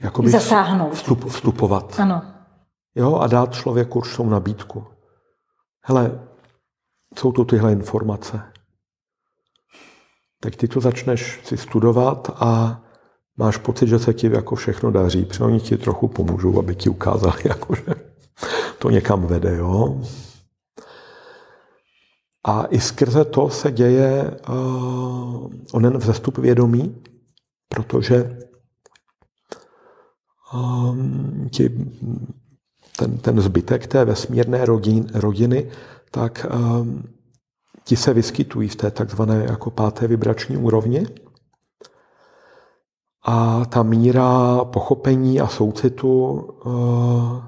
jakoby 0.00 0.30
Zasáhnout. 0.30 0.94
Vstup, 0.94 1.28
vstupovat. 1.28 2.00
Ano. 2.00 2.22
Jo, 2.94 3.16
a 3.16 3.26
dát 3.26 3.54
člověku 3.54 3.98
určitou 3.98 4.28
nabídku. 4.28 4.86
Hele, 5.84 6.20
jsou 7.18 7.32
to 7.32 7.44
tyhle 7.44 7.72
informace. 7.72 8.42
Tak 10.40 10.56
ty 10.56 10.68
to 10.68 10.80
začneš 10.80 11.40
si 11.44 11.56
studovat 11.56 12.30
a 12.34 12.80
máš 13.36 13.56
pocit, 13.56 13.88
že 13.88 13.98
se 13.98 14.14
ti 14.14 14.32
jako 14.32 14.54
všechno 14.54 14.90
daří. 14.90 15.24
Protože 15.24 15.44
oni 15.44 15.60
ti 15.60 15.76
trochu 15.76 16.08
pomůžou, 16.08 16.58
aby 16.58 16.76
ti 16.76 16.88
ukázali, 16.88 17.42
jako, 17.44 17.74
že 17.74 17.94
to 18.78 18.90
někam 18.90 19.26
vede. 19.26 19.56
Jo? 19.56 20.00
A 22.46 22.64
i 22.64 22.80
skrze 22.80 23.24
to 23.24 23.50
se 23.50 23.72
děje 23.72 24.40
uh, 24.48 25.50
onen 25.72 25.98
vzestup 25.98 26.38
vědomí, 26.38 27.02
protože 27.68 28.38
um, 30.54 31.48
ti, 31.50 31.68
ten, 32.96 33.18
ten 33.18 33.40
zbytek 33.40 33.86
té 33.86 34.04
vesmírné 34.04 34.64
rodin, 34.64 35.06
rodiny, 35.14 35.70
tak 36.10 36.46
um, 36.54 37.02
ti 37.84 37.96
se 37.96 38.14
vyskytují 38.14 38.68
v 38.68 38.76
té 38.76 38.90
takzvané 38.90 39.44
jako 39.44 39.70
páté 39.70 40.06
vibrační 40.06 40.56
úrovni. 40.56 41.06
A 43.26 43.64
ta 43.64 43.82
míra 43.82 44.64
pochopení 44.64 45.40
a 45.40 45.46
soucitu 45.46 46.30
uh, 46.64 47.44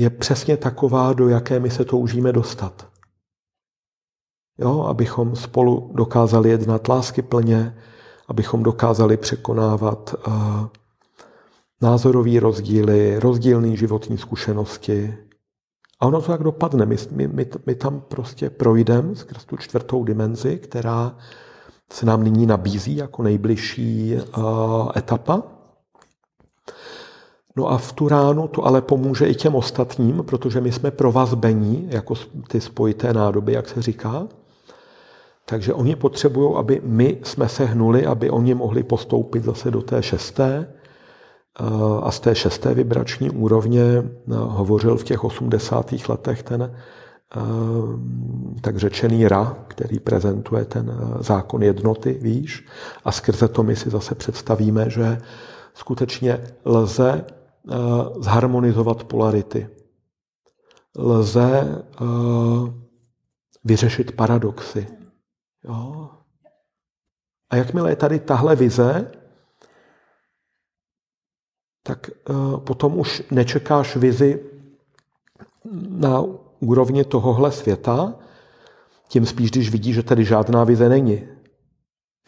je 0.00 0.10
přesně 0.10 0.56
taková, 0.56 1.12
do 1.12 1.28
jaké 1.28 1.60
my 1.60 1.70
se 1.70 1.84
toužíme 1.84 2.32
dostat. 2.32 2.88
Jo, 4.58 4.82
abychom 4.82 5.36
spolu 5.36 5.90
dokázali 5.94 6.50
jednat 6.50 6.88
lásky 6.88 7.22
plně, 7.22 7.78
abychom 8.28 8.62
dokázali 8.62 9.16
překonávat 9.16 10.14
uh, 10.26 10.66
názorové 11.82 12.40
rozdíly, 12.40 13.18
rozdílné 13.18 13.76
životní 13.76 14.18
zkušenosti. 14.18 15.14
A 16.00 16.06
ono 16.06 16.20
to 16.20 16.26
tak 16.26 16.42
dopadne. 16.42 16.86
My, 16.86 16.96
my, 17.10 17.46
my, 17.66 17.74
tam 17.74 18.00
prostě 18.00 18.50
projdeme 18.50 19.16
skrz 19.16 19.44
tu 19.44 19.56
čtvrtou 19.56 20.04
dimenzi, 20.04 20.58
která 20.58 21.16
se 21.92 22.06
nám 22.06 22.24
nyní 22.24 22.46
nabízí 22.46 22.96
jako 22.96 23.22
nejbližší 23.22 24.14
uh, 24.16 24.90
etapa. 24.96 25.42
No 27.56 27.70
a 27.70 27.78
v 27.78 27.92
tu 27.92 28.08
ránu 28.08 28.48
to 28.48 28.66
ale 28.66 28.82
pomůže 28.82 29.26
i 29.26 29.34
těm 29.34 29.54
ostatním, 29.54 30.22
protože 30.22 30.60
my 30.60 30.72
jsme 30.72 30.90
provazbení, 30.90 31.86
jako 31.90 32.14
ty 32.48 32.60
spojité 32.60 33.12
nádoby, 33.12 33.52
jak 33.52 33.68
se 33.68 33.82
říká. 33.82 34.28
Takže 35.44 35.74
oni 35.74 35.96
potřebují, 35.96 36.54
aby 36.56 36.80
my 36.84 37.18
jsme 37.22 37.48
se 37.48 37.64
hnuli, 37.64 38.06
aby 38.06 38.30
oni 38.30 38.54
mohli 38.54 38.82
postoupit 38.82 39.44
zase 39.44 39.70
do 39.70 39.82
té 39.82 40.02
šesté, 40.02 40.74
a 42.02 42.10
z 42.10 42.20
té 42.20 42.34
šesté 42.34 42.74
vibrační 42.74 43.30
úrovně 43.30 43.82
no, 44.26 44.36
hovořil 44.36 44.96
v 44.96 45.04
těch 45.04 45.24
80. 45.24 45.94
letech 46.08 46.42
ten 46.42 46.62
eh, 46.62 47.40
tak 48.60 48.76
řečený 48.76 49.28
Ra, 49.28 49.58
který 49.68 49.98
prezentuje 49.98 50.64
ten 50.64 50.90
eh, 50.90 51.22
zákon 51.22 51.62
jednoty, 51.62 52.18
víš, 52.22 52.66
a 53.04 53.12
skrze 53.12 53.48
to 53.48 53.62
my 53.62 53.76
si 53.76 53.90
zase 53.90 54.14
představíme, 54.14 54.90
že 54.90 55.18
skutečně 55.74 56.40
lze 56.64 57.24
zharmonizovat 58.20 59.04
polarity. 59.04 59.68
Lze 60.98 61.82
vyřešit 63.64 64.12
paradoxy. 64.12 64.86
Jo? 65.64 66.08
A 67.50 67.56
jakmile 67.56 67.90
je 67.90 67.96
tady 67.96 68.18
tahle 68.18 68.56
vize, 68.56 69.10
tak 71.88 72.10
potom 72.68 73.00
už 73.00 73.22
nečekáš 73.30 73.96
vizi 73.96 74.40
na 75.88 76.24
úrovni 76.60 77.04
tohohle 77.04 77.52
světa, 77.52 78.14
tím 79.08 79.26
spíš, 79.26 79.50
když 79.50 79.70
vidíš, 79.70 79.94
že 79.94 80.02
tady 80.02 80.24
žádná 80.24 80.64
vize 80.64 80.88
není. 80.88 81.22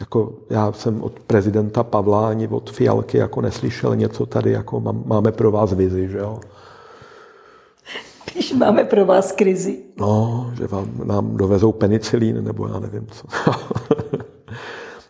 Jako 0.01 0.33
já 0.51 0.73
jsem 0.73 1.03
od 1.03 1.20
prezidenta 1.20 1.83
Pavla 1.83 2.29
ani 2.29 2.49
od 2.49 2.70
Fialky 2.70 3.18
jako 3.18 3.40
neslyšel 3.40 3.96
něco 3.96 4.27
tady, 4.27 4.51
jako 4.51 4.81
máme 5.05 5.33
pro 5.33 5.51
vás 5.51 5.73
vizi, 5.73 6.09
že 6.09 6.18
jo. 6.18 6.40
Když 8.33 8.53
máme 8.53 8.85
pro 8.85 9.07
vás 9.07 9.33
krizi. 9.33 9.79
No, 9.96 10.51
že 10.59 10.66
vám, 10.66 10.88
nám 11.05 11.37
dovezou 11.37 11.73
penicilín, 11.73 12.44
nebo 12.44 12.68
já 12.68 12.79
nevím 12.79 13.07
co. 13.07 13.27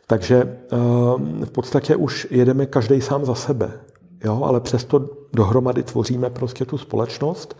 Takže 0.06 0.58
ehm, 0.70 1.44
v 1.44 1.50
podstatě 1.50 1.96
už 1.96 2.26
jedeme 2.30 2.66
každý 2.66 3.00
sám 3.00 3.24
za 3.24 3.34
sebe. 3.34 3.89
Jo, 4.24 4.42
ale 4.44 4.60
přesto 4.60 5.10
dohromady 5.32 5.82
tvoříme 5.82 6.30
prostě 6.30 6.64
tu 6.64 6.78
společnost 6.78 7.56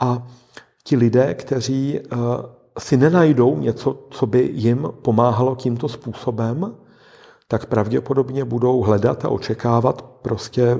a 0.00 0.26
ti 0.84 0.96
lidé, 0.96 1.34
kteří 1.34 1.98
eh, 1.98 2.16
si 2.78 2.96
nenajdou 2.96 3.58
něco, 3.58 4.06
co 4.10 4.26
by 4.26 4.50
jim 4.54 4.88
pomáhalo 5.02 5.56
tímto 5.56 5.88
způsobem, 5.88 6.74
tak 7.48 7.66
pravděpodobně 7.66 8.44
budou 8.44 8.82
hledat 8.82 9.24
a 9.24 9.28
očekávat 9.28 10.02
prostě, 10.02 10.78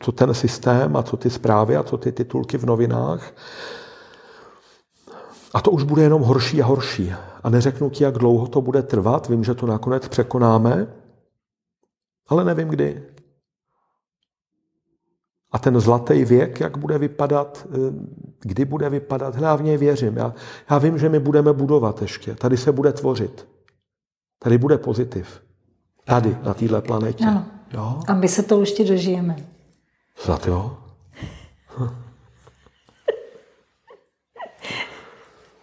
co 0.00 0.12
ten 0.12 0.34
systém 0.34 0.96
a 0.96 1.02
co 1.02 1.16
ty 1.16 1.30
zprávy 1.30 1.76
a 1.76 1.82
co 1.82 1.96
ty 1.96 2.12
titulky 2.12 2.58
v 2.58 2.64
novinách. 2.64 3.32
A 5.54 5.60
to 5.60 5.70
už 5.70 5.82
bude 5.82 6.02
jenom 6.02 6.22
horší 6.22 6.62
a 6.62 6.66
horší. 6.66 7.12
A 7.42 7.50
neřeknu 7.50 7.90
ti, 7.90 8.04
jak 8.04 8.18
dlouho 8.18 8.46
to 8.46 8.60
bude 8.60 8.82
trvat. 8.82 9.28
Vím, 9.28 9.44
že 9.44 9.54
to 9.54 9.66
nakonec 9.66 10.08
překonáme, 10.08 10.86
ale 12.28 12.44
nevím 12.44 12.68
kdy. 12.68 13.02
A 15.52 15.58
ten 15.58 15.80
zlatý 15.80 16.24
věk, 16.24 16.60
jak 16.60 16.78
bude 16.78 16.98
vypadat, 16.98 17.66
eh, 17.70 17.76
kdy 18.40 18.64
bude 18.64 18.88
vypadat, 18.90 19.36
hlavně 19.36 19.78
věřím. 19.78 20.16
Já, 20.16 20.34
já 20.70 20.78
vím, 20.78 20.98
že 20.98 21.08
my 21.08 21.18
budeme 21.18 21.52
budovat 21.52 22.02
ještě. 22.02 22.34
Tady 22.34 22.56
se 22.56 22.72
bude 22.72 22.92
tvořit. 22.92 23.48
Tady 24.38 24.58
bude 24.58 24.78
pozitiv. 24.78 25.42
Tady, 26.04 26.36
na 26.42 26.54
této 26.54 26.80
planetě. 26.80 27.24
Ano. 27.24 27.44
Jo? 27.72 28.00
A 28.08 28.14
my 28.14 28.28
se 28.28 28.42
to 28.42 28.60
ještě 28.60 28.84
dožijeme. 28.84 29.36
Snad 30.16 30.46
jo. 30.46 30.78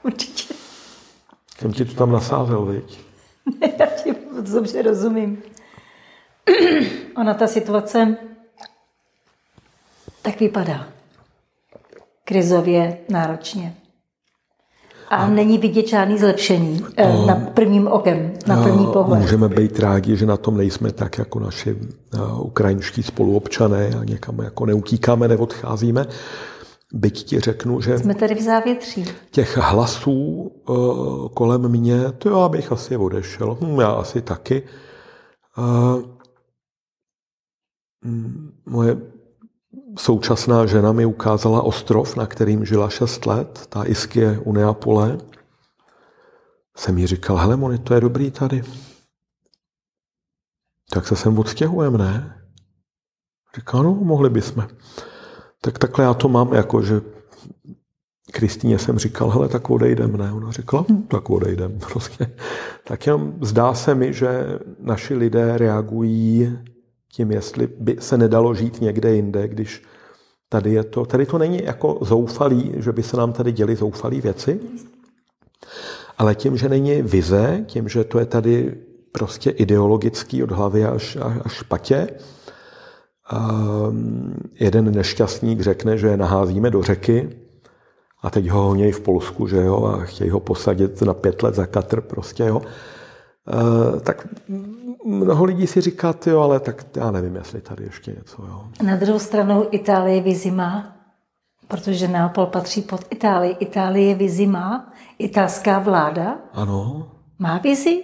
Určitě. 0.03 0.53
Jsem 1.59 1.73
ti 1.73 1.85
to 1.85 1.93
tam 1.93 2.11
nasázel, 2.11 2.65
viď? 2.65 2.99
Já 3.79 3.85
ti 3.85 4.15
dobře 4.53 4.81
rozumím. 4.81 5.43
Ona 7.17 7.33
ta 7.33 7.47
situace 7.47 8.17
tak 10.31 10.39
vypadá. 10.39 10.87
Krizově, 12.23 12.97
náročně. 13.09 13.75
A, 15.09 15.15
a 15.15 15.29
není 15.29 15.57
vidět 15.57 15.87
žádný 15.87 16.17
zlepšení 16.17 16.85
eh, 16.97 17.25
na 17.25 17.35
prvním 17.35 17.87
okem, 17.87 18.33
na 18.47 18.63
první 18.63 18.87
pohled. 18.87 19.21
Můžeme 19.21 19.49
být 19.49 19.79
rádi, 19.79 20.17
že 20.17 20.25
na 20.25 20.37
tom 20.37 20.57
nejsme 20.57 20.91
tak 20.91 21.17
jako 21.17 21.39
naši 21.39 21.75
eh, 22.13 22.17
ukrajinští 22.39 23.03
spoluobčané 23.03 23.87
a 23.99 24.03
někam 24.03 24.39
jako 24.39 24.65
neutíkáme, 24.65 25.27
neodcházíme. 25.27 26.05
Byť 26.93 27.23
ti 27.23 27.39
řeknu, 27.39 27.81
že... 27.81 27.99
Jsme 27.99 28.15
tady 28.15 28.35
v 28.35 28.41
závětří. 28.41 29.05
Těch 29.31 29.57
hlasů 29.57 30.51
uh, 30.69 31.29
kolem 31.29 31.67
mě, 31.67 32.11
to 32.17 32.29
já 32.39 32.49
bych 32.49 32.71
asi 32.71 32.97
odešel. 32.97 33.57
Hm, 33.61 33.79
já 33.79 33.87
asi 33.87 34.21
taky. 34.21 34.63
Uh, 35.57 36.01
moje 38.65 38.97
současná 39.99 40.65
žena 40.65 40.91
mi 40.91 41.05
ukázala 41.05 41.61
ostrov, 41.61 42.15
na 42.15 42.25
kterým 42.25 42.65
žila 42.65 42.89
šest 42.89 43.25
let, 43.25 43.65
ta 43.69 43.83
Iskie 43.83 44.39
u 44.39 44.53
Neapole. 44.53 45.17
Jsem 46.77 46.97
jí 46.97 47.07
říkal, 47.07 47.37
hele, 47.37 47.57
Moni, 47.57 47.77
to 47.77 47.93
je 47.93 48.01
dobrý 48.01 48.31
tady. 48.31 48.63
Tak 50.91 51.07
se 51.07 51.15
sem 51.15 51.39
odstěhujeme, 51.39 51.97
ne? 51.97 52.41
Říká, 53.55 53.81
no, 53.81 53.95
mohli 53.95 54.29
bychom. 54.29 54.67
Tak 55.61 55.77
takhle 55.77 56.05
já 56.05 56.13
to 56.13 56.29
mám, 56.29 56.53
jako 56.53 56.81
že 56.81 57.01
Kristýně 58.31 58.79
jsem 58.79 58.99
říkal, 58.99 59.29
hele, 59.29 59.47
tak 59.47 59.69
odejdem, 59.69 60.17
ne? 60.17 60.31
Ona 60.31 60.51
řekla, 60.51 60.85
hm, 60.89 61.03
tak 61.03 61.29
odejdem. 61.29 61.79
Prostě. 61.91 62.31
Tak 62.83 63.07
jenom 63.07 63.33
zdá 63.41 63.73
se 63.73 63.95
mi, 63.95 64.13
že 64.13 64.59
naši 64.79 65.15
lidé 65.15 65.57
reagují 65.57 66.57
tím, 67.11 67.31
jestli 67.31 67.67
by 67.67 67.97
se 67.99 68.17
nedalo 68.17 68.55
žít 68.55 68.81
někde 68.81 69.15
jinde, 69.15 69.47
když 69.47 69.83
tady 70.49 70.73
je 70.73 70.83
to, 70.83 71.05
tady 71.05 71.25
to 71.25 71.37
není 71.37 71.63
jako 71.63 71.97
zoufalý, 72.01 72.73
že 72.77 72.91
by 72.91 73.03
se 73.03 73.17
nám 73.17 73.33
tady 73.33 73.51
děli 73.51 73.75
zoufalý 73.75 74.21
věci, 74.21 74.59
ale 76.17 76.35
tím, 76.35 76.57
že 76.57 76.69
není 76.69 77.01
vize, 77.01 77.63
tím, 77.67 77.89
že 77.89 78.03
to 78.03 78.19
je 78.19 78.25
tady 78.25 78.75
prostě 79.11 79.49
ideologický 79.49 80.43
od 80.43 80.51
hlavy 80.51 80.85
až, 80.85 81.17
až, 81.45 81.53
špatě, 81.53 82.07
um, 83.33 84.35
jeden 84.59 84.95
nešťastník 84.95 85.61
řekne, 85.61 85.97
že 85.97 86.07
je 86.07 86.17
naházíme 86.17 86.69
do 86.69 86.83
řeky 86.83 87.29
a 88.21 88.29
teď 88.29 88.49
ho 88.49 88.61
honějí 88.61 88.91
v 88.91 88.99
Polsku, 88.99 89.47
že 89.47 89.57
jo, 89.57 89.85
a 89.85 90.05
chtějí 90.05 90.29
ho 90.29 90.39
posadit 90.39 91.01
na 91.01 91.13
pět 91.13 91.43
let 91.43 91.55
za 91.55 91.65
katr 91.65 92.01
prostě, 92.01 92.43
jo. 92.43 92.61
Uh, 93.53 93.99
tak 93.99 94.27
mnoho 95.05 95.45
lidí 95.45 95.67
si 95.67 95.81
říká, 95.81 96.13
jo, 96.25 96.39
ale 96.39 96.59
tak 96.59 96.85
já 96.95 97.11
nevím, 97.11 97.35
jestli 97.35 97.61
tady 97.61 97.83
ještě 97.83 98.11
něco. 98.11 98.43
Jo. 98.47 98.63
Na 98.83 98.95
druhou 98.95 99.19
stranu 99.19 99.67
Itálie 99.71 100.21
vizi 100.21 100.51
má, 100.51 100.95
protože 101.67 102.07
Neapol 102.07 102.45
patří 102.45 102.81
pod 102.81 103.01
Itálii. 103.09 103.55
Itálie 103.59 104.15
vizi 104.15 104.47
má, 104.47 104.93
italská 105.19 105.79
vláda. 105.79 106.37
Ano. 106.53 107.11
Má 107.39 107.57
vizi? 107.57 108.03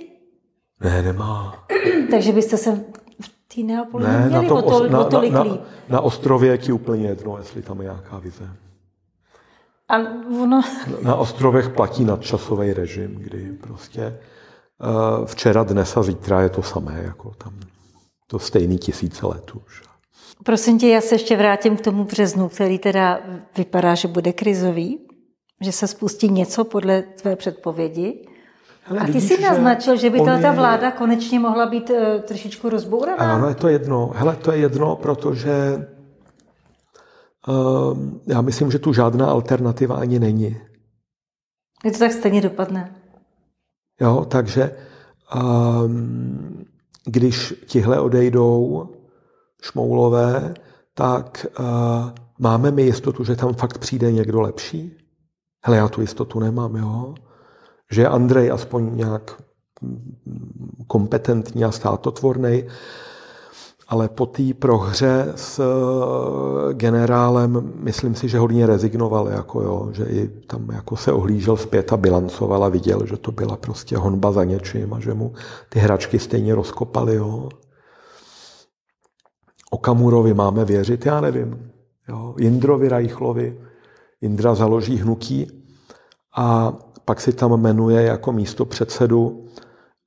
Ne, 0.79 1.01
nemá. 1.01 1.65
Takže 2.11 2.31
byste 2.31 2.57
se 2.57 2.75
v 3.21 3.55
té 3.55 3.61
Neapoli 3.61 4.03
ne, 4.03 4.19
neměli 4.19 4.47
na, 4.47 4.49
tom, 4.49 4.57
o, 4.57 4.61
to, 4.61 4.89
na, 4.89 4.99
o 4.99 5.03
tolik 5.03 5.33
na, 5.33 5.41
líp. 5.41 5.61
Na, 5.89 5.93
na 5.95 6.01
ostrově 6.01 6.51
je 6.51 6.57
ti 6.57 6.71
úplně 6.71 7.07
jedno, 7.07 7.37
jestli 7.37 7.61
tam 7.61 7.77
je 7.77 7.83
nějaká 7.83 8.19
vize. 8.19 8.49
A 9.89 9.95
ono... 10.43 10.61
Na 11.01 11.15
ostrovech 11.15 11.69
platí 11.69 12.05
nadčasový 12.05 12.73
režim, 12.73 13.15
kdy 13.15 13.51
prostě 13.61 14.01
Eh, 14.01 14.13
včera, 15.25 15.63
dnes 15.63 15.97
a 15.97 16.03
zítra 16.03 16.41
je 16.41 16.49
to 16.49 16.63
samé, 16.63 17.01
jako 17.05 17.31
tam 17.43 17.53
to 18.27 18.39
stejný 18.39 18.77
tisíce 18.77 19.27
let 19.27 19.51
už. 19.55 19.83
Prosím 20.43 20.79
tě, 20.79 20.87
já 20.87 21.01
se 21.01 21.15
ještě 21.15 21.37
vrátím 21.37 21.77
k 21.77 21.81
tomu 21.81 22.03
březnu, 22.03 22.49
který 22.49 22.79
teda 22.79 23.19
vypadá, 23.57 23.95
že 23.95 24.07
bude 24.07 24.33
krizový, 24.33 24.99
že 25.61 25.71
se 25.71 25.87
spustí 25.87 26.29
něco 26.29 26.63
podle 26.63 27.01
tvé 27.01 27.35
předpovědi. 27.35 28.27
Ale 28.89 28.99
a 28.99 29.05
ty 29.05 29.11
vidíš, 29.11 29.29
si 29.29 29.41
naznačil, 29.41 29.97
že 29.97 30.09
by 30.09 30.21
ta, 30.21 30.41
ta 30.41 30.51
vláda 30.51 30.91
konečně 30.91 31.39
mohla 31.39 31.65
být 31.65 31.89
uh, 31.89 31.97
trošičku 32.21 32.69
rozbouraná. 32.69 33.33
Ano, 33.35 33.47
je 33.47 33.55
to 33.55 33.67
jedno. 33.67 34.11
Hele, 34.15 34.35
to 34.35 34.51
je 34.51 34.57
jedno, 34.57 34.95
protože 34.95 35.87
uh, 37.47 37.97
já 38.27 38.41
myslím, 38.41 38.71
že 38.71 38.79
tu 38.79 38.93
žádná 38.93 39.25
alternativa 39.25 39.95
ani 39.95 40.19
není. 40.19 40.57
Je 41.83 41.91
to 41.91 41.99
tak 41.99 42.13
stejně 42.13 42.41
dopadne. 42.41 42.95
Jo, 44.01 44.25
takže 44.29 44.75
um, 45.35 46.65
když 47.05 47.53
tihle 47.67 47.99
odejdou 47.99 48.89
šmoulové, 49.61 50.53
tak 50.93 51.45
uh, 51.59 51.65
máme 52.39 52.71
mi 52.71 52.83
jistotu, 52.83 53.23
že 53.23 53.35
tam 53.35 53.53
fakt 53.53 53.77
přijde 53.77 54.11
někdo 54.11 54.41
lepší? 54.41 54.97
Hele, 55.65 55.77
já 55.77 55.87
tu 55.87 56.01
jistotu 56.01 56.39
nemám, 56.39 56.75
jo? 56.75 57.15
Že 57.91 58.07
Andrej 58.07 58.51
aspoň 58.51 58.97
nějak 58.97 59.41
kompetentní 60.87 61.65
a 61.65 61.71
státotvorný, 61.71 62.63
ale 63.87 64.09
po 64.09 64.25
té 64.25 64.53
prohře 64.53 65.33
s 65.35 65.59
eh, 65.59 66.73
generálem, 66.73 67.73
myslím 67.75 68.15
si, 68.15 68.29
že 68.29 68.39
hodně 68.39 68.65
rezignoval, 68.65 69.27
jako 69.27 69.61
jo, 69.61 69.89
že 69.91 70.03
i 70.03 70.27
tam 70.27 70.69
jako 70.71 70.95
se 70.95 71.11
ohlížel 71.11 71.57
zpět 71.57 71.93
a 71.93 71.97
bilancoval 71.97 72.63
a 72.63 72.69
viděl, 72.69 73.05
že 73.05 73.17
to 73.17 73.31
byla 73.31 73.57
prostě 73.57 73.97
honba 73.97 74.31
za 74.31 74.43
něčím 74.43 74.93
a 74.93 74.99
že 74.99 75.13
mu 75.13 75.33
ty 75.69 75.79
hračky 75.79 76.19
stejně 76.19 76.55
rozkopaly. 76.55 77.15
Jo. 77.15 77.49
Kamurovi 79.81 80.33
máme 80.33 80.65
věřit, 80.65 81.05
já 81.05 81.21
nevím. 81.21 81.71
Jo. 82.09 82.35
Jindrovi 82.39 82.89
Rajchlovi, 82.89 83.57
Indra 84.21 84.55
založí 84.55 84.97
hnutí 84.97 85.47
a 86.37 86.73
pak 87.05 87.21
si 87.21 87.33
tam 87.33 87.61
jmenuje 87.61 88.01
jako 88.01 88.31
místo 88.31 88.65
předsedu 88.65 89.45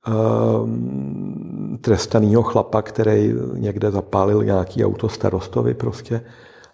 um, 0.07 1.48
trestaného 1.77 2.43
chlapa, 2.43 2.81
který 2.81 3.33
někde 3.53 3.91
zapálil 3.91 4.43
nějaký 4.43 4.85
auto 4.85 5.09
starostovi 5.09 5.73
prostě 5.73 6.21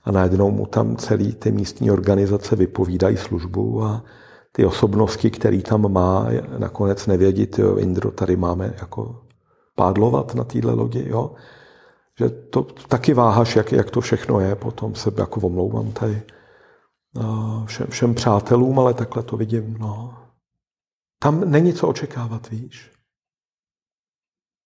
a 0.04 0.12
najednou 0.12 0.52
mu 0.52 0.66
tam 0.66 0.96
celý 0.96 1.34
ty 1.34 1.52
místní 1.52 1.92
organizace 1.92 2.56
vypovídají 2.56 3.18
službu 3.18 3.84
a 3.84 4.04
ty 4.52 4.66
osobnosti, 4.66 5.32
který 5.32 5.62
tam 5.62 5.92
má, 5.92 6.28
nakonec 6.58 7.08
nevědí, 7.08 7.48
jo, 7.58 7.76
Indro, 7.78 8.12
tady 8.12 8.36
máme 8.36 8.74
jako 8.80 9.22
pádlovat 9.76 10.36
na 10.36 10.44
téhle 10.44 10.74
lodi, 10.74 11.06
jo. 11.10 11.32
Že 12.20 12.30
to 12.30 12.64
taky 12.64 13.14
váháš, 13.14 13.56
jak, 13.56 13.72
jak 13.72 13.92
to 13.92 14.02
všechno 14.02 14.40
je, 14.40 14.56
potom 14.56 14.96
se 14.96 15.12
jako 15.18 15.40
omlouvám 15.42 15.92
tady 15.92 16.22
všem, 17.66 17.88
všem 17.90 18.16
přátelům, 18.16 18.80
ale 18.80 18.94
takhle 18.94 19.24
to 19.24 19.38
vidím, 19.38 19.78
no. 19.80 20.14
Tam 21.20 21.52
není 21.52 21.74
co 21.74 21.88
očekávat, 21.88 22.50
víš. 22.50 22.95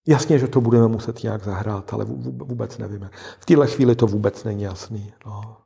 Jasně, 0.10 0.40
že 0.40 0.48
to 0.48 0.62
budeme 0.62 0.88
muset 0.88 1.24
nějak 1.24 1.44
zahrát, 1.44 1.94
ale 1.94 2.06
vůbec 2.06 2.78
nevíme. 2.78 3.10
V 3.40 3.46
téhle 3.46 3.68
chvíli 3.68 3.96
to 3.96 4.08
vůbec 4.08 4.44
není 4.44 4.64
jasný. 4.64 5.14
No. 5.26 5.58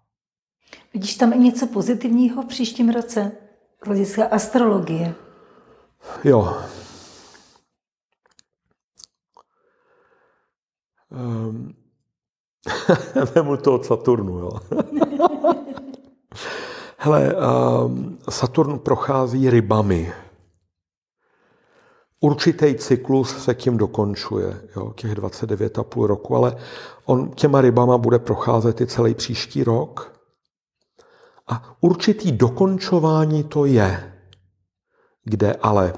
Vidíš 0.93 1.15
tam 1.15 1.33
i 1.33 1.37
něco 1.37 1.67
pozitivního 1.67 2.43
v 2.43 2.45
příštím 2.45 2.89
roce? 2.89 3.31
Hlediska 3.85 4.25
astrologie. 4.25 5.15
Jo. 6.23 6.57
Um, 11.09 11.73
Vemu 13.35 13.57
to 13.57 13.73
od 13.73 13.85
Saturnu, 13.85 14.39
jo. 14.39 14.51
Hele, 16.97 17.35
um, 17.35 18.17
Saturn 18.29 18.79
prochází 18.79 19.49
rybami. 19.49 20.13
Určitý 22.23 22.75
cyklus 22.75 23.43
se 23.43 23.55
tím 23.55 23.77
dokončuje, 23.77 24.61
jo, 24.75 24.93
těch 24.95 25.11
29,5 25.11 26.05
roku, 26.05 26.35
ale 26.35 26.55
on 27.05 27.31
těma 27.31 27.61
rybama 27.61 27.97
bude 27.97 28.19
procházet 28.19 28.81
i 28.81 28.87
celý 28.87 29.13
příští 29.13 29.63
rok. 29.63 30.19
A 31.47 31.75
určitý 31.81 32.31
dokončování 32.31 33.43
to 33.43 33.65
je, 33.65 34.13
kde 35.23 35.53
ale 35.53 35.93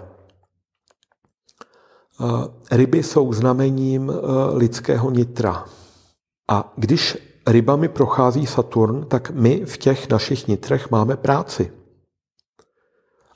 eh, 2.22 2.76
ryby 2.78 3.04
jsou 3.04 3.34
znamením 3.34 4.10
eh, 4.10 4.14
lidského 4.58 5.12
nitra. 5.12 5.66
A 6.48 6.74
když 6.76 7.18
rybami 7.48 7.88
prochází 7.88 8.46
Saturn, 8.46 9.06
tak 9.06 9.32
my 9.32 9.66
v 9.66 9.78
těch 9.78 10.10
našich 10.10 10.48
nitrech 10.48 10.92
máme 10.92 11.18
práci. 11.18 11.85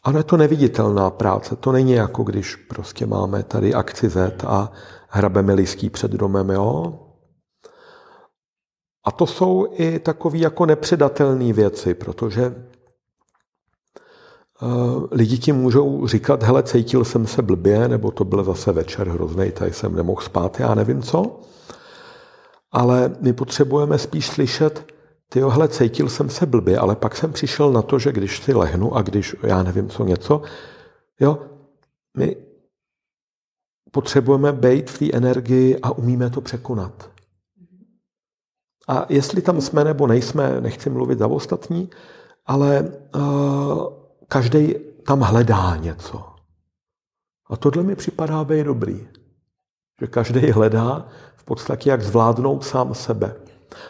Ale 0.03 0.19
je 0.19 0.23
to 0.23 0.37
neviditelná 0.37 1.09
práce. 1.09 1.55
To 1.55 1.71
není 1.71 1.91
jako 1.91 2.23
když 2.23 2.55
prostě 2.55 3.05
máme 3.05 3.43
tady 3.43 3.73
akci 3.73 4.09
Z 4.09 4.43
a 4.47 4.71
hrabeme 5.09 5.53
listí 5.53 5.89
před 5.89 6.11
domem, 6.11 6.49
jo? 6.49 6.99
A 9.03 9.11
to 9.11 9.25
jsou 9.25 9.67
i 9.71 9.99
takové 9.99 10.37
jako 10.37 10.65
nepředatelné 10.65 11.53
věci, 11.53 11.93
protože 11.93 12.45
eh, 12.45 12.55
lidi 15.11 15.37
ti 15.37 15.51
můžou 15.51 16.07
říkat, 16.07 16.43
hele, 16.43 16.63
cítil 16.63 17.05
jsem 17.05 17.27
se 17.27 17.41
blbě, 17.41 17.87
nebo 17.87 18.11
to 18.11 18.25
byl 18.25 18.43
zase 18.43 18.71
večer 18.71 19.09
hrozný, 19.09 19.51
tady 19.51 19.73
jsem 19.73 19.95
nemohl 19.95 20.21
spát, 20.21 20.59
já 20.59 20.75
nevím 20.75 21.01
co. 21.01 21.39
Ale 22.71 23.15
my 23.21 23.33
potřebujeme 23.33 23.97
spíš 23.97 24.27
slyšet, 24.27 24.93
ty 25.29 25.39
johle, 25.39 25.67
cítil 25.67 26.09
jsem 26.09 26.29
se 26.29 26.45
blbě, 26.45 26.77
ale 26.77 26.95
pak 26.95 27.15
jsem 27.15 27.33
přišel 27.33 27.71
na 27.71 27.81
to, 27.81 27.99
že 27.99 28.11
když 28.11 28.39
si 28.39 28.53
lehnu 28.53 28.95
a 28.95 29.01
když, 29.01 29.35
já 29.43 29.63
nevím 29.63 29.89
co, 29.89 30.03
něco, 30.05 30.41
jo, 31.19 31.45
my 32.17 32.35
potřebujeme 33.91 34.51
být 34.51 34.89
v 34.89 34.99
té 34.99 35.17
energii 35.17 35.79
a 35.81 35.91
umíme 35.91 36.29
to 36.29 36.41
překonat. 36.41 37.09
A 38.87 39.05
jestli 39.09 39.41
tam 39.41 39.61
jsme 39.61 39.83
nebo 39.83 40.07
nejsme, 40.07 40.61
nechci 40.61 40.89
mluvit 40.89 41.19
za 41.19 41.27
ostatní, 41.27 41.89
ale 42.45 42.91
uh, 43.15 43.93
každý 44.27 44.75
tam 45.05 45.21
hledá 45.21 45.75
něco. 45.75 46.25
A 47.49 47.57
tohle 47.57 47.83
mi 47.83 47.95
připadá 47.95 48.43
být 48.43 48.63
dobrý. 48.63 49.07
Že 50.01 50.07
každý 50.07 50.51
hledá 50.51 51.07
v 51.35 51.43
podstatě, 51.43 51.89
jak 51.89 52.01
zvládnout 52.01 52.63
sám 52.63 52.93
sebe. 52.93 53.35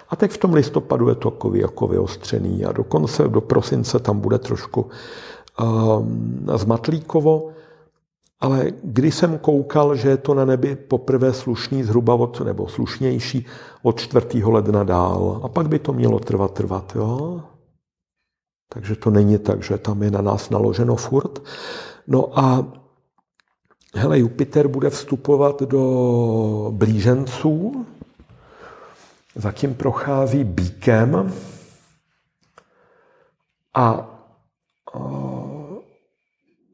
A 0.10 0.16
teď 0.16 0.32
v 0.32 0.38
tom 0.38 0.54
listopadu 0.54 1.10
je 1.10 1.16
to 1.16 1.34
jako 1.54 1.88
vyostřený 1.88 2.66
a 2.66 2.72
dokonce 2.72 3.28
do 3.28 3.42
prosince 3.42 4.00
tam 4.00 4.20
bude 4.20 4.38
trošku 4.40 4.90
um, 5.62 6.48
zmatlíkovo. 6.56 7.50
Ale 8.40 8.72
když 8.84 9.16
jsem 9.16 9.38
koukal, 9.38 9.96
že 9.96 10.10
je 10.10 10.18
to 10.18 10.34
na 10.34 10.46
nebi 10.46 10.76
poprvé 10.76 11.34
slušný, 11.34 11.84
zhruba 11.84 12.14
od, 12.16 12.42
nebo 12.42 12.68
slušnější 12.68 13.46
od 13.82 14.00
4. 14.00 14.44
ledna 14.44 14.84
dál. 14.84 15.42
A 15.44 15.48
pak 15.48 15.68
by 15.68 15.80
to 15.80 15.94
mělo 15.94 16.20
trvat, 16.20 16.54
trvat, 16.54 16.96
jo? 16.96 17.42
Takže 18.74 18.96
to 18.96 19.10
není 19.10 19.38
tak, 19.38 19.64
že 19.64 19.78
tam 19.78 20.04
je 20.04 20.12
na 20.12 20.22
nás 20.22 20.50
naloženo 20.50 20.96
furt. 20.96 21.42
No 22.08 22.40
a 22.40 22.66
hele, 23.96 24.20
Jupiter 24.20 24.68
bude 24.68 24.90
vstupovat 24.90 25.62
do 25.62 26.72
blíženců, 26.72 27.86
zatím 29.36 29.76
prochází 29.76 30.44
bíkem 30.44 31.34
a 33.76 34.16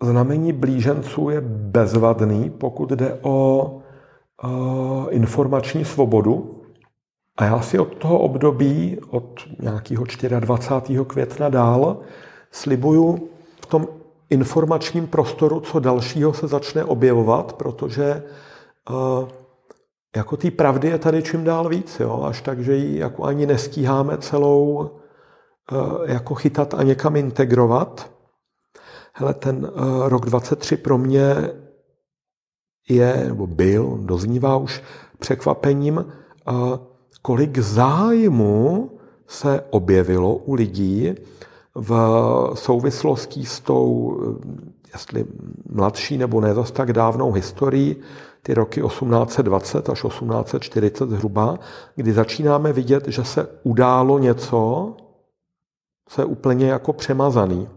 znamení 0.03 0.53
blíženců 0.53 1.29
je 1.29 1.41
bezvadný, 1.41 2.49
pokud 2.49 2.89
jde 2.89 3.19
o 3.21 3.81
informační 5.09 5.85
svobodu. 5.85 6.61
A 7.37 7.45
já 7.45 7.61
si 7.61 7.79
od 7.79 7.97
toho 7.97 8.19
období, 8.19 8.99
od 9.09 9.39
nějakého 9.59 10.05
24. 10.39 11.05
května 11.07 11.49
dál, 11.49 11.99
slibuju 12.51 13.29
v 13.61 13.65
tom 13.65 13.87
informačním 14.29 15.07
prostoru, 15.07 15.59
co 15.59 15.79
dalšího 15.79 16.33
se 16.33 16.47
začne 16.47 16.83
objevovat, 16.83 17.53
protože 17.53 18.23
jako 20.15 20.37
té 20.37 20.51
pravdy 20.51 20.87
je 20.87 20.97
tady 20.97 21.23
čím 21.23 21.43
dál 21.43 21.69
víc, 21.69 21.99
jo? 21.99 22.23
až 22.23 22.41
tak, 22.41 22.59
že 22.59 22.75
ji 22.75 22.99
jako 22.99 23.23
ani 23.23 23.45
nestíháme 23.45 24.17
celou 24.17 24.89
eh, 25.71 26.11
jako 26.11 26.35
chytat 26.35 26.73
a 26.73 26.83
někam 26.83 27.15
integrovat. 27.15 28.11
Hele, 29.13 29.33
ten 29.33 29.67
eh, 29.67 30.09
rok 30.09 30.25
23 30.25 30.77
pro 30.77 30.97
mě 30.97 31.49
je, 32.89 33.23
nebo 33.27 33.47
byl, 33.47 33.97
doznívá 34.01 34.57
už 34.57 34.83
překvapením, 35.19 36.05
eh, 36.05 36.51
kolik 37.21 37.57
zájmu 37.57 38.91
se 39.27 39.63
objevilo 39.69 40.35
u 40.35 40.53
lidí 40.53 41.15
v 41.75 41.91
souvislosti 42.53 43.45
s 43.45 43.59
tou, 43.59 44.17
jestli 44.93 45.25
mladší 45.69 46.17
nebo 46.17 46.41
ne 46.41 46.53
zas 46.53 46.71
tak 46.71 46.93
dávnou 46.93 47.31
historií 47.31 47.95
ty 48.45 48.53
roky 48.53 48.81
1820 48.81 49.89
až 49.89 50.01
1840 50.01 51.09
zhruba, 51.09 51.59
kdy 51.95 52.13
začínáme 52.13 52.73
vidět, 52.73 53.07
že 53.07 53.23
se 53.23 53.47
událo 53.63 54.19
něco, 54.19 54.93
co 56.09 56.21
je 56.21 56.25
úplně 56.25 56.67
jako 56.67 56.93
přemazaný. 56.93 57.69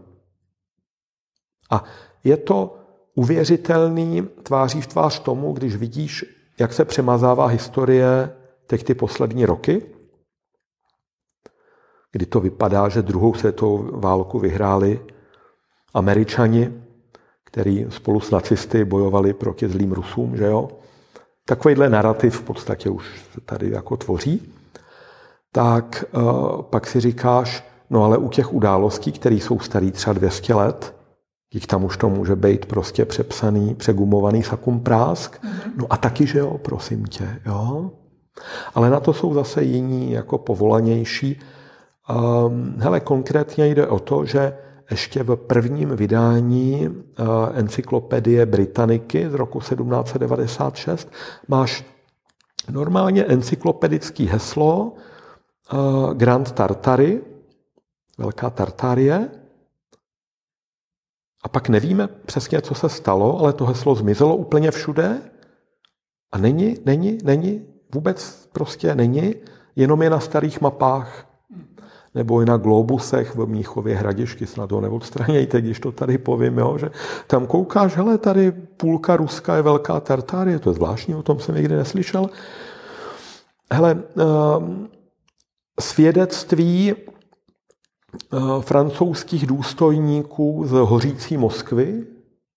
A 1.71 1.83
je 2.23 2.37
to 2.37 2.77
uvěřitelný 3.15 4.21
tváří 4.43 4.81
v 4.81 4.87
tvář 4.87 5.19
tomu, 5.19 5.53
když 5.53 5.75
vidíš, 5.75 6.25
jak 6.59 6.73
se 6.73 6.85
přemazává 6.85 7.45
historie 7.45 8.35
teď 8.67 8.83
ty 8.83 8.93
poslední 8.93 9.45
roky, 9.45 9.81
kdy 12.11 12.25
to 12.25 12.39
vypadá, 12.39 12.89
že 12.89 13.01
druhou 13.01 13.33
světovou 13.33 13.99
válku 13.99 14.39
vyhráli 14.39 15.05
američani, 15.93 16.88
který 17.51 17.85
spolu 17.89 18.19
s 18.19 18.31
nacisty 18.31 18.85
bojovali 18.85 19.33
proti 19.33 19.69
zlým 19.69 19.91
Rusům, 19.91 20.37
že 20.37 20.45
jo? 20.45 20.69
Takovýhle 21.45 21.89
narrativ 21.89 22.35
v 22.35 22.43
podstatě 22.43 22.89
už 22.89 23.25
se 23.33 23.41
tady 23.41 23.69
jako 23.71 23.97
tvoří. 23.97 24.53
Tak 25.51 26.05
uh, 26.11 26.61
pak 26.61 26.87
si 26.87 26.99
říkáš, 26.99 27.63
no 27.89 28.03
ale 28.03 28.17
u 28.17 28.29
těch 28.29 28.53
událostí, 28.53 29.11
které 29.11 29.35
jsou 29.35 29.59
starý 29.59 29.91
třeba 29.91 30.13
200 30.13 30.53
let, 30.53 30.95
jich 31.53 31.67
tam 31.67 31.83
už 31.83 31.97
to 31.97 32.09
může 32.09 32.35
být 32.35 32.65
prostě 32.65 33.05
přepsaný, 33.05 33.75
přegumovaný 33.75 34.43
sakum 34.43 34.79
prásk. 34.79 35.43
Mm-hmm. 35.43 35.71
No 35.77 35.85
a 35.89 35.97
taky, 35.97 36.27
že 36.27 36.39
jo, 36.39 36.57
prosím 36.57 37.05
tě, 37.05 37.41
jo. 37.45 37.91
Ale 38.75 38.89
na 38.89 38.99
to 38.99 39.13
jsou 39.13 39.33
zase 39.33 39.63
jiní 39.63 40.11
jako 40.11 40.37
povolanější. 40.37 41.39
Um, 42.09 42.75
hele, 42.77 42.99
konkrétně 42.99 43.67
jde 43.67 43.87
o 43.87 43.99
to, 43.99 44.25
že 44.25 44.53
ještě 44.89 45.23
v 45.23 45.35
prvním 45.35 45.89
vydání 45.89 46.87
eh, 46.87 47.23
encyklopedie 47.53 48.45
Britanniky 48.45 49.29
z 49.29 49.33
roku 49.33 49.59
1796 49.59 51.11
máš 51.47 51.85
normálně 52.71 53.25
encyklopedický 53.25 54.25
heslo 54.27 54.93
eh, 54.93 55.75
Grand 56.13 56.51
Tartary, 56.51 57.21
Velká 58.17 58.49
Tartárie, 58.49 59.29
a 61.43 61.49
pak 61.49 61.69
nevíme 61.69 62.07
přesně, 62.07 62.61
co 62.61 62.75
se 62.75 62.89
stalo, 62.89 63.39
ale 63.39 63.53
to 63.53 63.65
heslo 63.65 63.95
zmizelo 63.95 64.35
úplně 64.35 64.71
všude. 64.71 65.21
A 66.31 66.37
není, 66.37 66.77
není, 66.85 67.17
není, 67.23 67.65
vůbec 67.93 68.49
prostě 68.51 68.95
není, 68.95 69.35
jenom 69.75 70.01
je 70.01 70.09
na 70.09 70.19
starých 70.19 70.61
mapách. 70.61 71.28
Nebo 72.15 72.41
i 72.41 72.45
na 72.45 72.57
globusech 72.57 73.35
v 73.35 73.45
Mnichově 73.45 73.95
hradišky, 73.95 74.47
snad 74.47 74.67
to 74.67 74.81
neodstranějte, 74.81 75.61
když 75.61 75.79
to 75.79 75.91
tady 75.91 76.17
povím, 76.17 76.57
jo, 76.57 76.77
že 76.77 76.91
tam 77.27 77.47
koukáš, 77.47 77.95
hele, 77.95 78.17
tady 78.17 78.51
půlka 78.51 79.15
Ruska 79.15 79.55
je 79.55 79.61
velká 79.61 79.99
Tartárie, 79.99 80.59
to 80.59 80.69
je 80.69 80.73
zvláštní, 80.73 81.15
o 81.15 81.23
tom 81.23 81.39
jsem 81.39 81.55
nikdy 81.55 81.75
neslyšel. 81.75 82.29
Hele, 83.73 84.03
ehm, 84.17 84.87
svědectví 85.79 86.93
eh, 86.93 88.37
francouzských 88.59 89.47
důstojníků 89.47 90.63
z 90.67 90.71
hořící 90.71 91.37
Moskvy, 91.37 92.05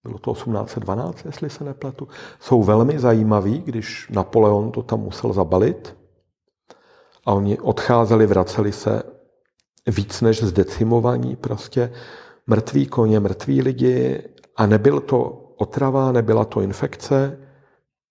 bylo 0.05 0.19
to 0.19 0.33
1812, 0.33 1.25
jestli 1.25 1.51
se 1.51 1.65
nepletu, 1.65 2.09
jsou 2.41 2.63
velmi 2.63 2.99
zajímavý, 2.99 3.59
když 3.59 4.09
Napoleon 4.11 4.73
to 4.73 4.83
tam 4.83 5.01
musel 5.01 5.33
zabalit 5.33 5.97
a 7.27 7.33
oni 7.33 7.59
odcházeli, 7.59 8.27
vraceli 8.27 8.73
se 8.73 9.03
víc 9.87 10.21
než 10.21 10.43
zdecimovaní, 10.43 11.37
prostě 11.37 11.93
mrtví 12.47 12.87
koně, 12.87 13.21
mrtví 13.21 13.63
lidi 13.63 14.23
a 14.57 14.67
nebyl 14.67 15.01
to 15.01 15.21
otrava, 15.57 16.13
nebyla 16.13 16.45
to 16.45 16.61
infekce, 16.61 17.39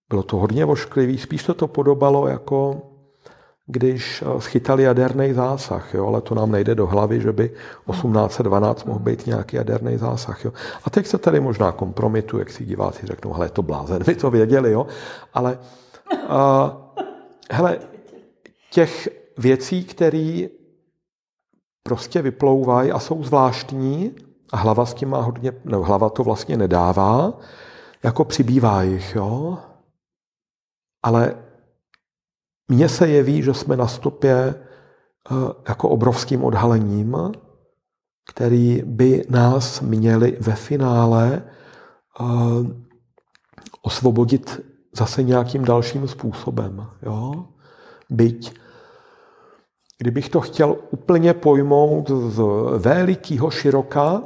bylo 0.08 0.22
to 0.22 0.36
hodně 0.36 0.64
vošklivý, 0.64 1.18
spíš 1.18 1.44
to 1.44 1.54
to 1.54 1.66
podobalo 1.66 2.28
jako 2.28 2.82
když 3.66 4.22
eh, 4.22 4.40
schytali 4.40 4.82
jaderný 4.82 5.32
zásah, 5.32 5.94
jo, 5.94 6.06
ale 6.06 6.20
to 6.20 6.34
nám 6.34 6.50
nejde 6.50 6.74
do 6.74 6.86
hlavy, 6.86 7.20
že 7.20 7.32
by 7.32 7.48
1812 7.48 8.84
mohl 8.84 8.98
být 8.98 9.26
nějaký 9.26 9.56
jaderný 9.56 9.96
zásah. 9.96 10.44
Jo. 10.44 10.52
A 10.84 10.90
teď 10.90 11.06
se 11.06 11.18
tady 11.18 11.40
možná 11.40 11.72
kompromitu, 11.72 12.38
jak 12.38 12.50
si 12.50 12.64
diváci 12.64 13.06
řeknou, 13.06 13.32
hele, 13.32 13.48
to 13.48 13.62
blázen, 13.62 14.02
vy 14.06 14.14
to 14.14 14.30
věděli, 14.30 14.72
jo, 14.72 14.86
ale 15.34 15.58
uh, 16.12 16.70
hele, 17.50 17.78
těch 18.70 19.08
věcí, 19.38 19.84
které 19.84 20.46
prostě 21.82 22.22
vyplouvají 22.22 22.92
a 22.92 22.98
jsou 22.98 23.24
zvláštní, 23.24 24.14
a 24.52 24.56
hlava 24.56 24.86
s 24.86 24.94
tím 24.94 25.08
má 25.08 25.20
hodně, 25.20 25.52
no, 25.64 25.82
hlava 25.82 26.10
to 26.10 26.24
vlastně 26.24 26.56
nedává, 26.56 27.38
jako 28.02 28.24
přibývá 28.24 28.82
jich, 28.82 29.14
jo. 29.14 29.58
Ale 31.02 31.34
mně 32.68 32.88
se 32.88 33.08
jeví, 33.08 33.42
že 33.42 33.54
jsme 33.54 33.76
na 33.76 33.86
stopě 33.86 34.54
eh, 34.54 35.34
jako 35.68 35.88
obrovským 35.88 36.44
odhalením, 36.44 37.16
který 38.32 38.82
by 38.84 39.24
nás 39.28 39.80
měli 39.80 40.36
ve 40.40 40.54
finále 40.54 41.42
eh, 42.20 42.24
osvobodit 43.82 44.60
zase 44.96 45.22
nějakým 45.22 45.64
dalším 45.64 46.08
způsobem. 46.08 46.86
Jo? 47.02 47.46
Byť, 48.10 48.61
kdybych 50.02 50.28
to 50.28 50.40
chtěl 50.40 50.76
úplně 50.90 51.34
pojmout 51.34 52.10
z 52.10 52.42
velikého 52.78 53.50
široka, 53.50 54.22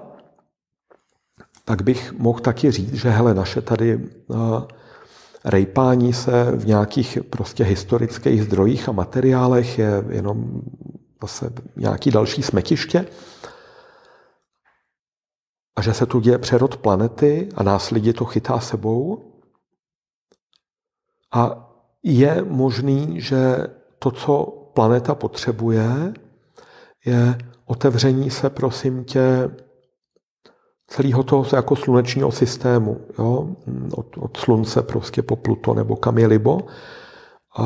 tak 1.65 1.83
bych 1.83 2.13
mohl 2.13 2.41
taky 2.41 2.71
říct, 2.71 2.95
že 2.95 3.11
hele, 3.11 3.35
naše 3.35 3.61
tady 3.61 4.09
rejpání 5.45 6.13
se 6.13 6.53
v 6.57 6.67
nějakých 6.67 7.19
prostě 7.31 7.65
historických 7.65 8.43
zdrojích 8.43 8.89
a 8.89 8.93
materiálech 8.93 9.79
je 9.79 10.05
jenom 10.09 10.63
zase 11.23 11.53
nějaký 11.77 12.11
další 12.11 12.43
smetiště 12.43 13.07
a 15.77 15.83
že 15.83 15.95
se 15.95 16.07
tu 16.07 16.21
děje 16.21 16.39
přerod 16.39 16.77
planety 16.77 17.49
a 17.55 17.63
nás 17.63 17.91
lidi 17.91 18.13
to 18.13 18.25
chytá 18.25 18.61
sebou. 18.61 19.33
A 21.35 21.69
je 22.03 22.45
možný, 22.45 23.21
že 23.21 23.67
to, 23.99 24.11
co 24.11 24.63
planeta 24.77 25.15
potřebuje, 25.15 26.13
je 27.07 27.39
otevření 27.65 28.31
se, 28.31 28.51
prosím 28.51 29.05
tě, 29.05 29.51
celého 30.87 31.23
toho 31.23 31.47
jako 31.53 31.77
slunečního 31.77 32.33
systému, 32.33 33.01
jo? 33.19 33.57
Od, 33.93 34.07
od 34.19 34.37
slunce 34.37 34.83
prostě 34.83 35.23
po 35.23 35.37
Pluto 35.37 35.75
nebo 35.75 35.97
kam 35.97 36.19
je 36.19 36.27
libo, 36.27 36.61
a 37.59 37.65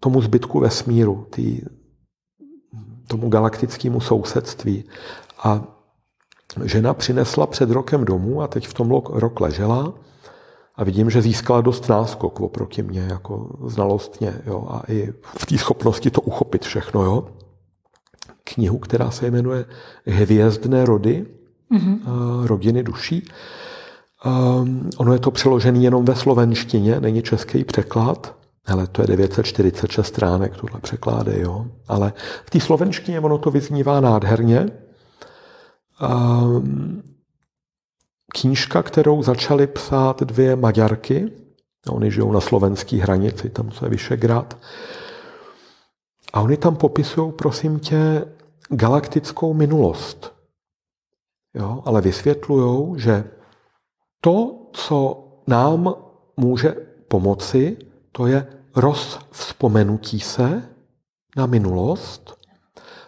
tomu 0.00 0.20
zbytku 0.20 0.60
vesmíru, 0.60 1.26
tý, 1.30 1.60
tomu 3.08 3.28
galaktickému 3.28 4.00
sousedství. 4.00 4.84
A 5.42 5.64
žena 6.64 6.94
přinesla 6.94 7.46
před 7.46 7.70
rokem 7.70 8.04
domů 8.04 8.42
a 8.42 8.48
teď 8.48 8.68
v 8.68 8.74
tom 8.74 8.90
rok 9.12 9.40
ležela 9.40 9.94
a 10.78 10.84
vidím, 10.84 11.10
že 11.10 11.22
získala 11.22 11.60
dost 11.60 11.88
náskok 11.88 12.40
oproti 12.40 12.82
mě, 12.82 13.00
jako 13.00 13.58
znalostně, 13.66 14.34
jo, 14.46 14.66
a 14.70 14.82
i 14.88 15.12
v 15.22 15.46
té 15.46 15.58
schopnosti 15.58 16.10
to 16.10 16.20
uchopit 16.20 16.64
všechno, 16.64 17.04
jo. 17.04 17.28
Knihu, 18.44 18.78
která 18.78 19.10
se 19.10 19.30
jmenuje 19.30 19.64
Hvězdné 20.06 20.84
rody, 20.84 21.26
mm-hmm. 21.72 22.00
rodiny 22.46 22.82
duší. 22.82 23.28
Um, 24.26 24.90
ono 24.96 25.12
je 25.12 25.18
to 25.18 25.30
přeložené 25.30 25.78
jenom 25.78 26.04
ve 26.04 26.16
slovenštině, 26.16 27.00
není 27.00 27.22
český 27.22 27.64
překlad, 27.64 28.36
ale 28.66 28.86
to 28.86 29.02
je 29.02 29.06
946 29.06 30.06
stránek, 30.06 30.56
tuhle 30.56 30.80
překlády, 30.80 31.40
jo. 31.40 31.66
Ale 31.88 32.12
v 32.46 32.50
té 32.50 32.60
slovenštině 32.60 33.20
ono 33.20 33.38
to 33.38 33.50
vyznívá 33.50 34.00
nádherně. 34.00 34.70
Um, 36.02 37.02
knížka, 38.32 38.82
kterou 38.82 39.22
začaly 39.22 39.66
psát 39.66 40.22
dvě 40.22 40.56
Maďarky, 40.56 41.32
oni 41.88 42.10
žijou 42.10 42.32
na 42.32 42.40
slovenské 42.40 42.96
hranici, 42.96 43.50
tam 43.50 43.70
co 43.70 43.84
je 43.84 43.90
Vyšegrad, 43.90 44.58
a 46.32 46.40
oni 46.40 46.56
tam 46.56 46.76
popisují, 46.76 47.32
prosím 47.32 47.78
tě, 47.78 48.24
galaktickou 48.68 49.54
minulost. 49.54 50.32
Jo? 51.54 51.82
Ale 51.84 52.00
vysvětlují, 52.00 53.00
že 53.00 53.24
to, 54.20 54.66
co 54.72 55.24
nám 55.46 55.94
může 56.36 56.76
pomoci, 57.08 57.76
to 58.12 58.26
je 58.26 58.46
rozvzpomenutí 58.76 60.20
se 60.20 60.62
na 61.36 61.46
minulost, 61.46 62.38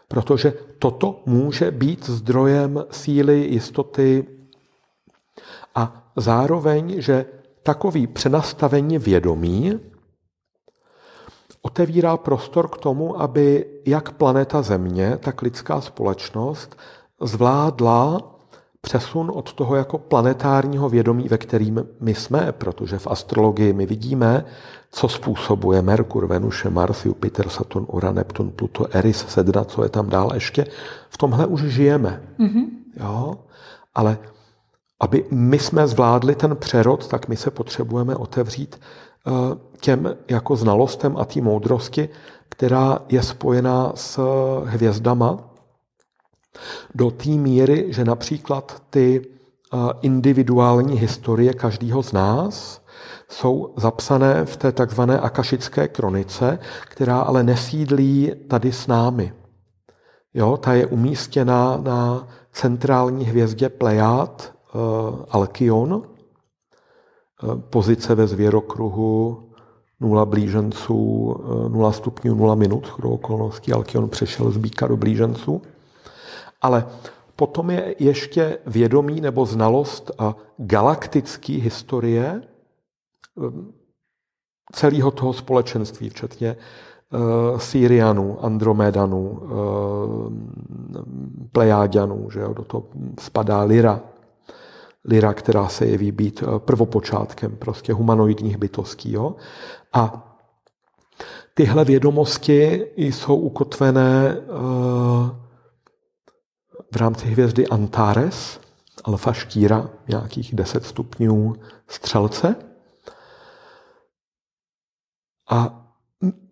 protože 0.08 0.52
toto 0.78 1.22
může 1.26 1.70
být 1.70 2.06
zdrojem 2.06 2.84
síly, 2.90 3.40
jistoty 3.40 4.26
a 5.74 6.12
zároveň, 6.16 7.00
že 7.00 7.26
takový 7.62 8.06
přenastavení 8.06 8.98
vědomí 8.98 9.80
otevírá 11.62 12.16
prostor 12.16 12.68
k 12.68 12.78
tomu, 12.78 13.20
aby 13.20 13.66
jak 13.86 14.12
planeta 14.12 14.62
Země, 14.62 15.16
tak 15.20 15.42
lidská 15.42 15.80
společnost 15.80 16.76
zvládla 17.20 18.20
přesun 18.80 19.32
od 19.34 19.52
toho 19.52 19.76
jako 19.76 19.98
planetárního 19.98 20.88
vědomí, 20.88 21.28
ve 21.28 21.38
kterým 21.38 21.86
my 22.00 22.14
jsme, 22.14 22.52
protože 22.52 22.98
v 22.98 23.06
astrologii 23.06 23.72
my 23.72 23.86
vidíme, 23.86 24.44
co 24.90 25.08
způsobuje 25.08 25.82
Merkur, 25.82 26.26
Venuše, 26.26 26.70
Mars, 26.70 27.04
Jupiter, 27.04 27.48
Saturn, 27.48 27.86
Uran, 27.88 28.14
Neptun, 28.14 28.50
Pluto, 28.50 28.96
Eris, 28.96 29.24
Sedna, 29.28 29.64
co 29.64 29.82
je 29.82 29.88
tam 29.88 30.08
dál 30.08 30.30
ještě. 30.34 30.66
V 31.10 31.18
tomhle 31.18 31.46
už 31.46 31.60
žijeme. 31.60 32.22
Mm-hmm. 32.38 32.66
Jo? 32.96 33.34
Ale 33.94 34.18
aby 35.00 35.24
my 35.30 35.58
jsme 35.58 35.86
zvládli 35.86 36.34
ten 36.34 36.56
přerod, 36.56 37.08
tak 37.08 37.28
my 37.28 37.36
se 37.36 37.50
potřebujeme 37.50 38.16
otevřít 38.16 38.80
eh, 39.26 39.30
těm 39.80 40.16
jako 40.28 40.56
znalostem 40.56 41.16
a 41.16 41.24
té 41.24 41.40
moudrosti, 41.40 42.08
která 42.48 42.98
je 43.08 43.22
spojená 43.22 43.92
s 43.94 44.20
hvězdama, 44.64 45.38
do 46.94 47.10
té 47.10 47.28
míry, 47.28 47.86
že 47.88 48.04
například 48.04 48.82
ty 48.90 49.22
eh, 49.22 49.76
individuální 50.02 50.98
historie 50.98 51.52
každého 51.52 52.02
z 52.02 52.12
nás 52.12 52.80
jsou 53.28 53.74
zapsané 53.76 54.44
v 54.44 54.56
té 54.56 54.72
takzvané 54.72 55.20
akašické 55.20 55.88
kronice, 55.88 56.58
která 56.88 57.20
ale 57.20 57.42
nesídlí 57.42 58.32
tady 58.48 58.72
s 58.72 58.86
námi. 58.86 59.32
Jo, 60.34 60.56
ta 60.56 60.74
je 60.74 60.86
umístěna 60.86 61.76
na 61.82 62.28
centrální 62.52 63.24
hvězdě 63.24 63.68
Plejad, 63.68 64.52
uh, 64.54 64.59
Alkion, 65.30 65.92
uh, 65.92 67.60
pozice 67.60 68.14
ve 68.14 68.26
zvěrokruhu 68.26 69.42
nula 70.00 70.24
blíženců, 70.24 71.34
0 71.68 71.92
stupňů, 71.92 72.34
0 72.34 72.54
minut, 72.54 72.88
chodou 72.88 73.10
okolností 73.10 73.72
Alkion 73.72 74.08
přešel 74.08 74.50
z 74.50 74.56
býka 74.56 74.86
do 74.86 74.96
blíženců. 74.96 75.62
Ale 76.62 76.86
potom 77.36 77.70
je 77.70 77.94
ještě 77.98 78.58
vědomí 78.66 79.20
nebo 79.20 79.46
znalost 79.46 80.10
galaktické 80.56 81.52
historie 81.52 82.42
celého 84.72 85.10
toho 85.10 85.32
společenství, 85.32 86.10
včetně 86.10 86.56
Syrianů, 87.56 88.44
Andromedanů, 88.44 89.42
Plejáďanů, 91.52 92.30
že 92.30 92.40
jo, 92.40 92.54
do 92.54 92.64
toho 92.64 92.84
spadá 93.20 93.62
Lyra. 93.62 94.00
Lyra, 95.04 95.34
která 95.34 95.68
se 95.68 95.86
jeví 95.86 96.12
být 96.12 96.42
uh, 96.42 96.58
prvopočátkem 96.58 97.56
prostě 97.56 97.92
humanoidních 97.92 98.56
bytostí. 98.56 99.12
Jo? 99.12 99.36
A 99.92 100.30
tyhle 101.54 101.84
vědomosti 101.84 102.86
jsou 102.96 103.36
ukotvené 103.36 104.36
eh, 104.36 104.40
v 106.92 106.96
rámci 106.96 107.26
hvězdy 107.26 107.66
Antares, 107.66 108.60
alfa 109.04 109.32
štíra, 109.32 109.90
nějakých 110.08 110.54
10 110.54 110.84
stupňů 110.84 111.54
střelce. 111.88 112.56
A 115.50 115.86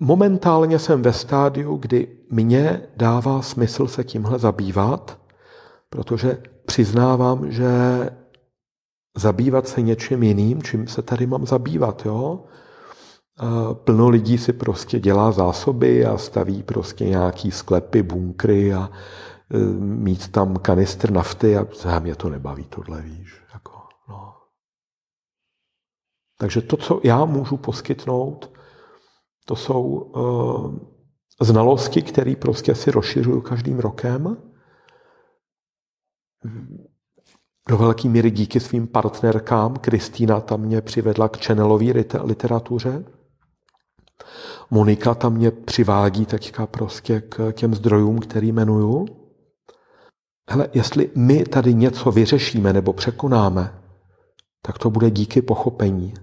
momentálně 0.01 0.79
jsem 0.79 1.03
ve 1.03 1.13
stádiu, 1.13 1.77
kdy 1.77 2.19
mě 2.31 2.83
dává 2.97 3.43
smysl 3.43 3.87
se 3.89 4.05
tímhle 4.05 4.39
zabývat, 4.39 5.19
protože 5.91 6.43
přiznávám, 6.67 7.53
že 7.53 7.71
zabývat 9.19 9.69
se 9.69 9.83
něčím 9.83 10.23
jiným, 10.23 10.63
čím 10.63 10.87
se 10.87 11.03
tady 11.03 11.27
mám 11.27 11.47
zabývat, 11.47 12.07
jo? 12.07 12.45
Plno 13.73 14.09
lidí 14.09 14.39
si 14.39 14.53
prostě 14.53 15.01
dělá 15.01 15.33
zásoby 15.33 16.07
a 16.07 16.19
staví 16.19 16.63
prostě 16.63 17.05
nějaký 17.05 17.51
sklepy, 17.51 18.03
bunkry 18.03 18.75
a 18.75 18.91
e, 19.51 19.59
mít 19.79 20.29
tam 20.29 20.57
kanistr 20.57 21.11
nafty 21.11 21.57
a 21.57 21.67
mě 21.99 22.15
to 22.15 22.29
nebaví, 22.29 22.65
tohle 22.65 23.03
víš. 23.03 23.43
Jako, 23.55 23.83
no. 24.09 24.35
Takže 26.39 26.61
to, 26.61 26.77
co 26.77 27.01
já 27.05 27.25
můžu 27.25 27.57
poskytnout, 27.57 28.59
to 29.45 29.57
jsou 29.57 29.83
uh, 29.83 30.79
znalosti, 31.41 32.03
které 32.03 32.37
prostě 32.37 32.75
si 32.75 32.91
rozšiřuju 32.91 33.41
každým 33.41 33.79
rokem. 33.79 34.37
Do 37.69 37.77
velké 37.77 38.09
míry 38.09 38.31
díky 38.31 38.61
svým 38.61 38.87
partnerkám. 38.87 39.77
Kristýna 39.77 40.41
tam 40.41 40.61
mě 40.61 40.81
přivedla 40.81 41.29
k 41.29 41.45
channelové 41.45 41.85
literatuře. 42.23 43.05
Monika 44.71 45.15
tam 45.15 45.35
mě 45.35 45.51
přivádí 45.51 46.27
teďka 46.27 46.67
prostě 46.67 47.21
k 47.21 47.53
těm 47.53 47.75
zdrojům, 47.75 48.19
který 48.19 48.49
jmenuju. 48.49 49.07
Hele, 50.51 50.69
jestli 50.75 51.11
my 51.15 51.45
tady 51.45 51.75
něco 51.75 52.13
vyřešíme 52.13 52.73
nebo 52.73 52.93
překonáme, 52.93 53.75
tak 54.63 54.79
to 54.79 54.91
bude 54.91 55.11
díky 55.11 55.43
pochopení. 55.43 56.15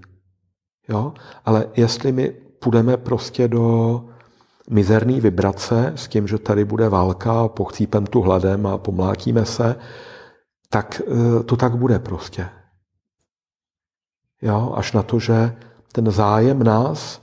Jo? 0.90 1.14
Ale 1.46 1.70
jestli 1.76 2.12
my 2.12 2.30
půjdeme 2.60 2.98
prostě 2.98 3.48
do 3.48 4.06
mizerný 4.70 5.22
vibrace 5.22 5.94
s 5.96 6.08
tím, 6.08 6.28
že 6.28 6.38
tady 6.38 6.66
bude 6.66 6.90
válka 6.90 7.48
pochcípem 7.48 8.06
tu 8.06 8.22
hladem 8.22 8.68
a 8.68 8.78
pomlátíme 8.78 9.46
se, 9.46 9.76
tak 10.76 11.02
eh, 11.02 11.44
to 11.44 11.56
tak 11.56 11.76
bude 11.76 12.00
prostě. 12.00 12.50
Jo? 14.42 14.74
Až 14.76 14.92
na 14.92 15.04
to, 15.04 15.20
že 15.20 15.56
ten 15.92 16.12
zájem 16.12 16.64
nás 16.64 17.22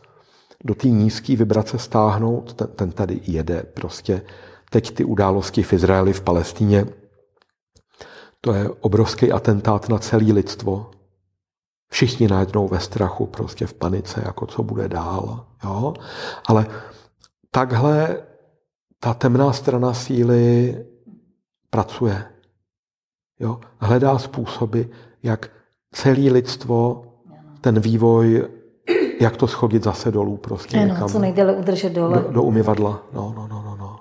do 0.65 0.75
té 0.75 0.89
nízké 0.89 1.37
vibrace 1.37 1.79
stáhnout, 1.79 2.55
ten, 2.55 2.69
ten 2.69 2.93
tady 2.93 3.21
jede 3.23 3.63
prostě. 3.63 4.23
Teď 4.71 4.95
ty 4.95 5.05
události 5.05 5.63
v 5.63 5.73
Izraeli, 5.73 6.13
v 6.13 6.21
Palestíně, 6.21 6.87
to 8.41 8.53
je 8.53 8.71
obrovský 8.71 9.33
atentát 9.33 9.89
na 9.89 9.99
celé 9.99 10.33
lidstvo. 10.33 10.91
Všichni 11.91 12.29
najednou 12.29 12.69
ve 12.69 12.81
strachu, 12.81 13.27
prostě 13.27 13.67
v 13.67 13.75
panice, 13.75 14.23
jako 14.25 14.47
co 14.47 14.63
bude 14.63 14.89
dál. 14.89 15.47
Jo? 15.65 15.95
Ale 16.47 16.67
takhle 17.51 18.23
ta 19.01 19.15
temná 19.15 19.53
strana 19.53 19.95
síly 19.95 20.77
pracuje. 21.71 22.32
Jo? 23.41 23.61
Hledá 23.79 24.19
způsoby, 24.19 24.83
jak 25.23 25.51
celé 25.93 26.33
lidstvo 26.33 27.05
ten 27.61 27.81
vývoj 27.81 28.49
jak 29.23 29.37
to 29.37 29.47
schodit 29.47 29.85
zase 29.85 30.11
dolů 30.11 30.37
prostě 30.37 30.77
ano, 30.79 30.87
někam. 30.87 31.09
co 31.09 31.19
nejdéle 31.19 31.53
udržet 31.53 31.93
dole. 31.93 32.23
Do, 32.23 32.33
do 32.33 32.43
umyvadla. 32.43 33.03
No, 33.13 33.35
no, 33.37 33.49
no, 33.49 33.63
no, 33.63 33.77
no. 33.77 34.01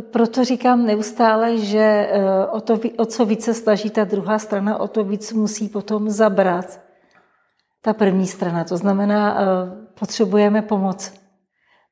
Proto 0.00 0.44
říkám 0.44 0.86
neustále, 0.86 1.58
že 1.58 2.08
eh, 2.10 2.46
o, 2.46 2.60
to, 2.60 2.80
o 2.96 3.04
co 3.04 3.26
více 3.26 3.54
snaží 3.54 3.90
ta 3.90 4.04
druhá 4.04 4.38
strana, 4.38 4.78
o 4.78 4.88
to 4.88 5.04
víc 5.04 5.32
musí 5.32 5.68
potom 5.68 6.10
zabrat 6.10 6.80
ta 7.82 7.92
první 7.92 8.26
strana. 8.26 8.64
To 8.64 8.76
znamená, 8.76 9.40
eh, 9.40 9.44
potřebujeme 10.00 10.62
pomoc. 10.62 11.12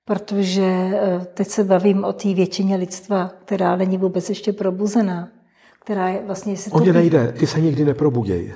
Protože 0.05 0.63
eh, 0.63 1.27
teď 1.35 1.49
se 1.49 1.65
bavím 1.65 2.05
o 2.05 2.13
té 2.13 2.35
většině 2.35 2.77
lidstva, 2.77 3.31
která 3.45 3.77
není 3.77 3.99
vůbec 3.99 4.29
ještě 4.29 4.53
probuzená. 4.53 5.29
Která 5.89 6.09
je 6.09 6.23
vlastně... 6.27 6.55
O 6.71 6.81
ně 6.81 6.93
nejde, 6.93 7.33
ty 7.33 7.47
se 7.47 7.61
nikdy 7.61 7.85
neprobuděj. 7.85 8.55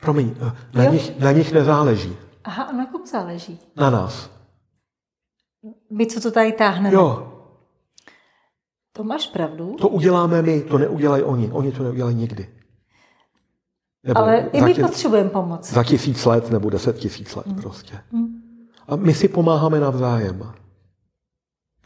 Promiň, 0.00 0.34
eh, 0.40 0.52
na, 0.78 0.84
nich, 0.84 1.18
na 1.18 1.32
nich 1.32 1.52
nezáleží. 1.52 2.16
Aha, 2.44 2.64
a 2.64 2.72
na 2.72 2.86
kom 2.86 3.06
záleží? 3.06 3.60
Na 3.76 3.90
nás. 3.90 4.30
My, 5.90 6.06
co 6.06 6.20
to 6.20 6.30
tady 6.30 6.52
táhneme? 6.52 6.94
Jo. 6.94 7.32
To 8.92 9.04
máš 9.04 9.26
pravdu. 9.26 9.76
To 9.80 9.88
uděláme 9.88 10.42
my, 10.42 10.60
to 10.60 10.78
neudělají 10.78 11.22
oni. 11.22 11.50
Oni 11.52 11.72
to 11.72 11.82
neudělají 11.82 12.16
nikdy. 12.16 12.48
Nebo 14.04 14.20
Ale 14.20 14.48
i 14.52 14.60
my 14.60 14.74
tě, 14.74 14.82
potřebujeme 14.82 15.30
pomoc. 15.30 15.72
Za 15.72 15.84
tisíc 15.84 16.24
let 16.24 16.50
nebo 16.50 16.70
deset 16.70 16.96
tisíc 16.96 17.34
let 17.34 17.46
hmm. 17.46 17.56
prostě. 17.56 18.00
Hmm. 18.12 18.42
A 18.88 18.96
my 18.96 19.14
si 19.14 19.28
pomáháme 19.28 19.80
navzájem. 19.80 20.52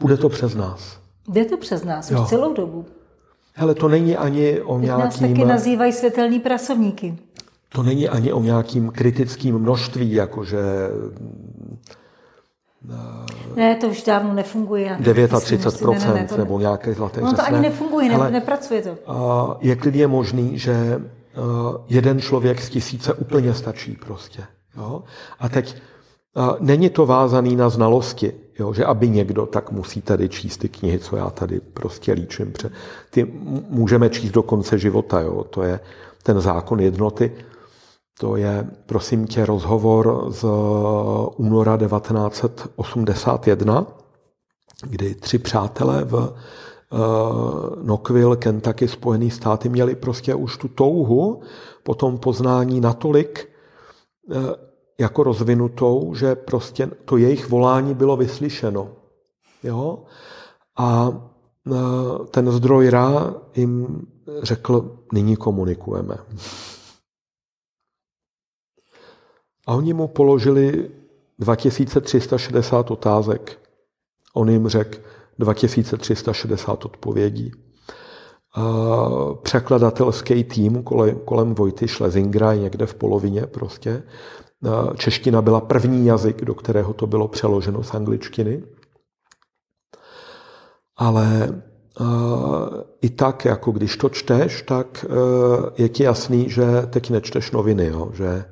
Bude 0.01 0.16
to 0.16 0.28
přes 0.28 0.55
nás. 0.55 1.01
Jde 1.28 1.45
to 1.45 1.57
přes 1.57 1.85
nás 1.85 2.11
jo. 2.11 2.22
už 2.22 2.28
celou 2.28 2.55
dobu. 2.55 2.87
Hele, 3.55 3.74
to 3.74 3.88
není 3.88 4.16
ani 4.16 4.61
o 4.61 4.78
nějakým... 4.78 5.05
nás 5.05 5.18
taky 5.18 5.44
nazývají 5.44 5.92
světelní 5.92 6.40
pracovníky 6.40 7.18
to 7.72 7.82
není 7.82 8.09
ani 8.09 8.32
o 8.32 8.42
nějakým 8.42 8.90
kritickým 8.90 9.59
množství, 9.59 10.12
jakože 10.12 10.59
ne, 13.57 13.74
to 13.74 13.88
už 13.88 14.03
dávno 14.03 14.34
nefunguje. 14.34 14.96
39% 15.00 15.90
ne, 15.90 16.14
ne, 16.14 16.28
ne, 16.30 16.38
nebo 16.38 16.59
nějaké 16.59 16.94
zlaté 16.94 17.20
No 17.20 17.32
to 17.32 17.42
ani 17.42 17.61
nefunguje, 17.61 18.18
ne, 18.18 18.30
nepracuje 18.30 18.82
to. 18.82 19.57
Je 19.61 19.76
klidně 19.76 20.07
možný, 20.07 20.59
že 20.59 21.00
jeden 21.88 22.20
člověk 22.20 22.61
z 22.61 22.70
tisíce 22.70 23.14
úplně 23.14 23.55
stačí 23.55 23.96
prostě. 24.07 24.42
Jo? 24.76 25.03
A 25.38 25.48
teď 25.48 25.76
není 26.61 26.90
to 26.90 27.07
vázaný 27.07 27.57
na 27.57 27.68
znalosti, 27.68 28.32
jo? 28.62 28.72
že 28.72 28.84
aby 28.84 29.08
někdo, 29.08 29.46
tak 29.46 29.72
musí 29.72 30.02
tady 30.02 30.28
číst 30.28 30.56
ty 30.56 30.68
knihy, 30.68 30.98
co 30.98 31.16
já 31.16 31.30
tady 31.30 31.60
prostě 31.60 32.12
líčím. 32.12 32.52
Ty 33.10 33.32
můžeme 33.68 34.10
číst 34.10 34.30
do 34.30 34.42
konce 34.42 34.78
života, 34.78 35.20
jo? 35.20 35.44
to 35.44 35.62
je 35.62 35.80
ten 36.22 36.40
zákon 36.40 36.80
jednoty. 36.80 37.32
To 38.20 38.36
je, 38.36 38.66
prosím 38.86 39.26
tě, 39.26 39.46
rozhovor 39.46 40.26
z 40.28 40.44
února 41.36 41.76
1981, 41.76 43.86
kdy 44.86 45.14
tři 45.14 45.38
přátelé 45.38 46.04
v 46.04 46.14
uh, 46.14 46.28
Knoxville, 47.82 48.36
Kentucky, 48.36 48.88
Spojené 48.88 49.30
státy 49.30 49.68
měli 49.68 49.94
prostě 49.94 50.34
už 50.34 50.56
tu 50.56 50.68
touhu 50.68 51.42
po 51.82 51.94
tom 51.94 52.18
poznání 52.18 52.80
natolik 52.80 53.48
uh, 54.30 54.36
jako 55.03 55.22
rozvinutou, 55.22 56.14
že 56.14 56.34
prostě 56.34 56.86
to 57.05 57.16
jejich 57.16 57.48
volání 57.48 57.94
bylo 57.94 58.16
vyslyšeno. 58.16 58.90
Jo? 59.62 59.98
A 60.76 61.09
uh, 61.09 62.26
ten 62.26 62.50
zdroj 62.50 62.90
Ra 62.90 63.34
jim 63.57 64.07
řekl, 64.42 64.98
nyní 65.12 65.36
komunikujeme. 65.36 66.16
A 69.66 69.74
oni 69.74 69.92
mu 69.92 70.09
položili 70.09 70.90
2360 71.38 72.90
otázek. 72.90 73.59
On 74.34 74.50
jim 74.50 74.68
řekl 74.68 74.98
2360 75.38 76.84
odpovědí. 76.84 77.53
A 78.55 79.09
překladatelský 79.42 80.44
tým 80.44 80.82
kolem, 80.82 81.18
kolem 81.18 81.55
Vojty 81.55 81.88
Schlesingra 81.88 82.55
někde 82.55 82.86
v 82.86 82.94
polovině 82.94 83.46
prostě. 83.46 84.03
A 84.70 84.96
čeština 84.96 85.42
byla 85.42 85.60
první 85.60 86.06
jazyk, 86.06 86.44
do 86.44 86.54
kterého 86.54 86.92
to 86.92 87.06
bylo 87.06 87.28
přeloženo 87.28 87.82
z 87.82 87.94
angličtiny. 87.94 88.62
Ale 90.96 91.48
i 93.00 93.10
tak, 93.10 93.44
jako 93.44 93.72
když 93.72 93.96
to 93.96 94.08
čteš, 94.08 94.62
tak 94.62 95.04
e, 95.04 95.82
je 95.82 95.88
ti 95.88 96.02
jasný, 96.02 96.50
že 96.50 96.86
teď 96.90 97.10
nečteš 97.10 97.50
noviny, 97.50 97.86
jo? 97.86 98.10
že 98.12 98.44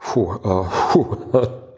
Fuh, 0.00 0.44
uh, 0.44 0.68
fuh. 0.68 1.18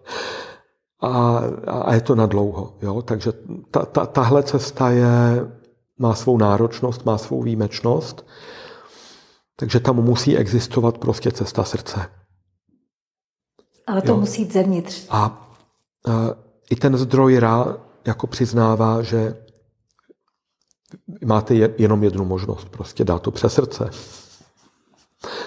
A, 1.03 1.43
a 1.67 1.95
je 1.95 2.01
to 2.01 2.15
na 2.15 2.27
dlouho. 2.27 2.77
Jo? 2.83 3.03
Takže 3.03 3.33
ta, 3.71 3.85
ta, 3.85 4.07
tahle 4.07 4.43
cesta 4.43 4.91
je, 4.91 5.47
má 5.99 6.15
svou 6.15 6.39
náročnost, 6.39 7.05
má 7.05 7.19
svou 7.19 7.43
výjimečnost, 7.43 8.27
takže 9.57 9.81
tam 9.81 9.97
musí 9.97 10.37
existovat 10.37 10.99
prostě 10.99 11.33
cesta 11.33 11.65
srdce. 11.65 12.20
Ale 13.91 14.03
to 14.03 14.13
jo? 14.13 14.17
musí 14.17 14.43
jít 14.43 14.53
zevnitř. 14.53 15.07
A, 15.11 15.19
a 15.21 15.31
i 16.71 16.77
ten 16.77 16.97
zdroj 16.97 17.39
Ra 17.39 17.77
jako 18.07 18.27
přiznává, 18.27 19.03
že 19.03 19.37
máte 21.25 21.55
jenom 21.55 22.05
jednu 22.05 22.25
možnost, 22.25 22.69
prostě 22.69 23.05
dát 23.05 23.23
to 23.23 23.31
přes 23.31 23.55
srdce. 23.55 23.91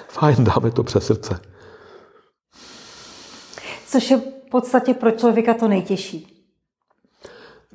Fajn, 0.07 0.43
dáme 0.43 0.71
to 0.71 0.83
přes 0.83 1.05
srdce. 1.05 1.39
Což 3.87 4.11
je 4.11 4.21
podstatě 4.53 4.93
pro 4.93 5.11
člověka 5.11 5.53
to 5.53 5.67
nejtěžší? 5.67 6.32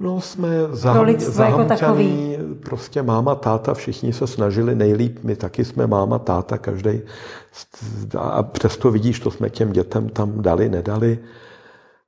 No, 0.00 0.20
jsme 0.20 0.48
zahamčaný, 0.70 2.32
jako 2.32 2.44
prostě 2.62 3.02
máma, 3.02 3.34
táta, 3.34 3.74
všichni 3.74 4.12
se 4.12 4.26
snažili 4.26 4.74
nejlíp, 4.74 5.18
my 5.22 5.36
taky 5.36 5.64
jsme 5.64 5.86
máma, 5.86 6.18
táta, 6.18 6.58
každý. 6.58 7.00
A 8.18 8.42
přesto 8.42 8.90
vidíš, 8.90 9.20
to 9.20 9.30
jsme 9.30 9.50
těm 9.50 9.72
dětem 9.72 10.08
tam 10.08 10.42
dali, 10.42 10.68
nedali. 10.68 11.18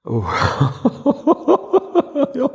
Uh. 0.08 0.30
jo. 2.34 2.48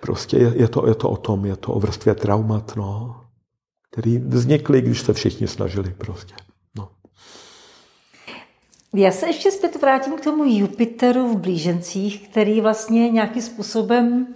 Prostě 0.00 0.36
je, 0.36 0.52
je, 0.56 0.68
to, 0.68 0.88
je 0.88 0.94
to 0.94 1.10
o 1.10 1.16
tom, 1.16 1.44
je 1.44 1.56
to 1.56 1.72
o 1.72 1.80
vrstvě 1.80 2.14
traumat, 2.14 2.76
no, 2.76 3.16
který 3.90 4.18
vznikly, 4.18 4.80
když 4.80 5.00
se 5.00 5.12
všichni 5.12 5.48
snažili 5.48 5.94
prostě. 5.98 6.34
No. 6.76 6.88
Já 8.94 9.10
se 9.10 9.26
ještě 9.26 9.50
zpět 9.50 9.80
vrátím 9.80 10.16
k 10.16 10.20
tomu 10.20 10.44
Jupiteru 10.46 11.28
v 11.28 11.40
blížencích, 11.40 12.28
který 12.28 12.60
vlastně 12.60 13.10
nějakým 13.10 13.42
způsobem 13.42 14.26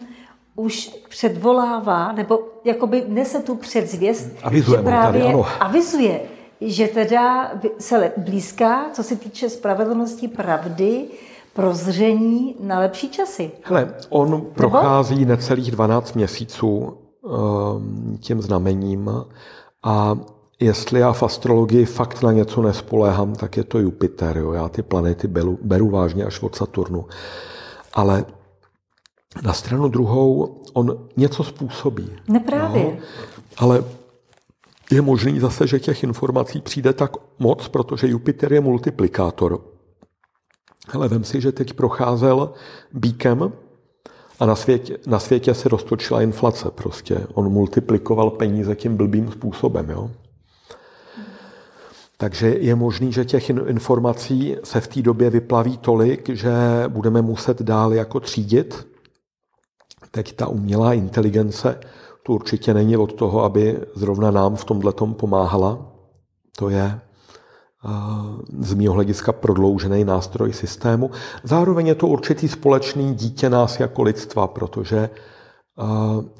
už 0.58 0.96
předvolává, 1.08 2.12
nebo 2.12 2.40
jakoby 2.64 3.04
nese 3.08 3.42
tu 3.42 3.54
předzvěst, 3.54 4.30
avizuje 4.42 4.78
že 4.78 4.84
právě 4.84 5.22
tady, 5.22 5.34
ano. 5.34 5.46
avizuje, 5.60 6.20
že 6.60 6.88
teda 6.88 7.52
se 7.78 8.12
blízká, 8.16 8.84
co 8.92 9.02
se 9.02 9.16
týče 9.16 9.50
spravedlnosti, 9.50 10.28
pravdy, 10.28 11.04
prozření 11.54 12.56
na 12.60 12.78
lepší 12.78 13.08
časy. 13.08 13.50
Hele, 13.62 13.94
on 14.08 14.30
nebo? 14.30 14.44
prochází 14.54 15.24
necelých 15.24 15.70
12 15.70 16.12
měsíců 16.12 16.96
um, 17.22 18.18
tím 18.20 18.42
znamením 18.42 19.10
a 19.82 20.18
jestli 20.60 21.00
já 21.00 21.12
v 21.12 21.22
astrologii 21.22 21.84
fakt 21.84 22.22
na 22.22 22.32
něco 22.32 22.62
nespoléhám, 22.62 23.34
tak 23.34 23.56
je 23.56 23.64
to 23.64 23.78
Jupiter. 23.78 24.38
Jo. 24.38 24.52
Já 24.52 24.68
ty 24.68 24.82
planety 24.82 25.28
beru, 25.28 25.58
beru 25.62 25.90
vážně 25.90 26.24
až 26.24 26.42
od 26.42 26.56
Saturnu. 26.56 27.04
Ale 27.94 28.24
na 29.42 29.52
stranu 29.52 29.88
druhou 29.88 30.60
on 30.72 31.08
něco 31.16 31.44
způsobí. 31.44 32.10
Neprávě. 32.28 32.82
Jo? 32.82 32.92
Ale 33.56 33.84
je 34.90 35.02
možný 35.02 35.40
zase, 35.40 35.66
že 35.66 35.80
těch 35.80 36.02
informací 36.02 36.60
přijde 36.60 36.92
tak 36.92 37.10
moc, 37.38 37.68
protože 37.68 38.08
Jupiter 38.08 38.52
je 38.52 38.60
multiplikátor. 38.60 39.60
Hele, 40.88 41.08
vem 41.08 41.24
si, 41.24 41.40
že 41.40 41.52
teď 41.52 41.72
procházel 41.72 42.52
bíkem 42.92 43.52
a 44.40 44.46
na 44.46 44.56
světě, 44.56 44.98
na 45.06 45.18
světě 45.18 45.54
se 45.54 45.68
roztočila 45.68 46.22
inflace 46.22 46.70
prostě. 46.70 47.26
On 47.34 47.48
multiplikoval 47.48 48.30
peníze 48.30 48.76
tím 48.76 48.96
blbým 48.96 49.32
způsobem, 49.32 49.90
jo. 49.90 50.10
Takže 52.16 52.48
je 52.48 52.74
možný, 52.74 53.12
že 53.12 53.24
těch 53.24 53.50
informací 53.50 54.56
se 54.64 54.80
v 54.80 54.88
té 54.88 55.02
době 55.02 55.30
vyplaví 55.30 55.78
tolik, 55.78 56.28
že 56.28 56.50
budeme 56.88 57.22
muset 57.22 57.62
dál 57.62 57.94
jako 57.94 58.20
třídit 58.20 58.86
Teď 60.18 60.36
ta 60.36 60.46
umělá 60.46 60.92
inteligence 60.92 61.78
tu 62.22 62.34
určitě 62.34 62.74
není 62.74 62.96
od 62.96 63.12
toho, 63.12 63.44
aby 63.44 63.80
zrovna 63.94 64.30
nám 64.30 64.56
v 64.56 64.64
tomhle 64.64 64.92
pomáhala. 65.12 65.92
To 66.56 66.68
je 66.68 66.84
eh, 66.84 67.90
z 68.58 68.74
mého 68.74 68.94
hlediska 68.94 69.32
prodloužený 69.32 70.04
nástroj 70.04 70.52
systému. 70.52 71.10
Zároveň 71.42 71.86
je 71.86 71.94
to 71.94 72.06
určitý 72.06 72.48
společný 72.48 73.14
dítě 73.14 73.50
nás 73.50 73.80
jako 73.80 74.02
lidstva, 74.02 74.46
protože 74.46 74.98
eh, 74.98 75.82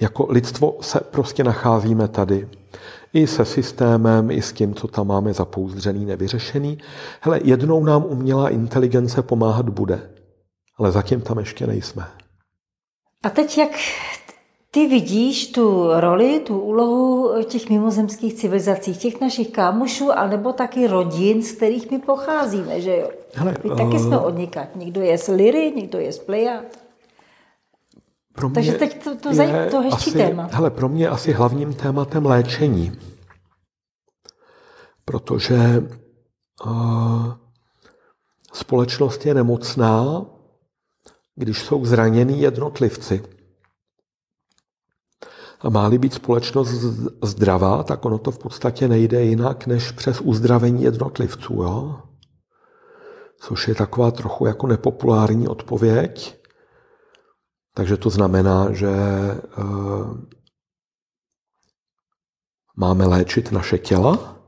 jako 0.00 0.26
lidstvo 0.30 0.76
se 0.80 1.00
prostě 1.00 1.44
nacházíme 1.44 2.08
tady. 2.08 2.48
I 3.12 3.26
se 3.26 3.44
systémem, 3.44 4.30
i 4.30 4.42
s 4.42 4.52
tím, 4.52 4.74
co 4.74 4.88
tam 4.88 5.06
máme 5.06 5.32
zapouzdřený, 5.32 6.04
nevyřešený. 6.04 6.78
Hele, 7.20 7.40
jednou 7.44 7.84
nám 7.84 8.04
umělá 8.04 8.48
inteligence 8.48 9.22
pomáhat 9.22 9.68
bude, 9.68 10.10
ale 10.78 10.92
zatím 10.92 11.20
tam 11.20 11.38
ještě 11.38 11.66
nejsme. 11.66 12.06
A 13.24 13.30
teď 13.30 13.58
jak 13.58 13.70
ty 14.70 14.86
vidíš 14.86 15.52
tu 15.52 15.88
roli, 16.00 16.40
tu 16.40 16.60
úlohu 16.60 17.42
těch 17.44 17.70
mimozemských 17.70 18.34
civilizací, 18.34 18.96
těch 18.96 19.20
našich 19.20 19.50
kámošů, 19.50 20.12
anebo 20.12 20.52
taky 20.52 20.86
rodin, 20.86 21.42
z 21.42 21.52
kterých 21.52 21.90
my 21.90 21.98
pocházíme, 21.98 22.80
že 22.80 22.96
jo? 22.96 23.10
Hele, 23.34 23.56
my 23.64 23.70
taky 23.70 23.96
uh... 23.96 23.98
jsme 23.98 24.18
odnikat. 24.18 24.76
Někdo 24.76 25.00
je 25.00 25.18
z 25.18 25.28
Liry, 25.28 25.72
někdo 25.76 25.98
je 25.98 26.12
z 26.12 26.18
Plejad. 26.18 26.64
Pro 28.32 28.48
mě 28.48 28.54
Takže 28.54 28.72
teď 28.72 29.04
to, 29.04 29.16
to, 29.16 29.34
zaj, 29.34 29.70
to 29.70 29.80
hezčí 29.80 30.10
asi, 30.10 30.18
téma. 30.18 30.48
Hele, 30.52 30.70
pro 30.70 30.88
mě 30.88 31.08
asi 31.08 31.32
hlavním 31.32 31.74
tématem 31.74 32.26
léčení. 32.26 32.92
Protože 35.04 35.58
uh, 36.66 37.32
společnost 38.52 39.26
je 39.26 39.34
nemocná, 39.34 40.26
když 41.38 41.62
jsou 41.62 41.84
zranění 41.84 42.40
jednotlivci. 42.40 43.22
A 45.60 45.68
má-li 45.70 45.98
být 45.98 46.14
společnost 46.14 46.68
zdravá, 47.22 47.82
tak 47.82 48.04
ono 48.04 48.18
to 48.18 48.30
v 48.30 48.38
podstatě 48.38 48.88
nejde 48.88 49.22
jinak 49.22 49.66
než 49.66 49.90
přes 49.90 50.20
uzdravení 50.20 50.82
jednotlivců. 50.82 51.54
Jo? 51.54 52.02
Což 53.40 53.68
je 53.68 53.74
taková 53.74 54.10
trochu 54.10 54.46
jako 54.46 54.66
nepopulární 54.66 55.48
odpověď. 55.48 56.38
Takže 57.74 57.96
to 57.96 58.10
znamená, 58.10 58.72
že 58.72 58.90
uh, 59.58 60.18
máme 62.76 63.06
léčit 63.06 63.52
naše 63.52 63.78
těla. 63.78 64.38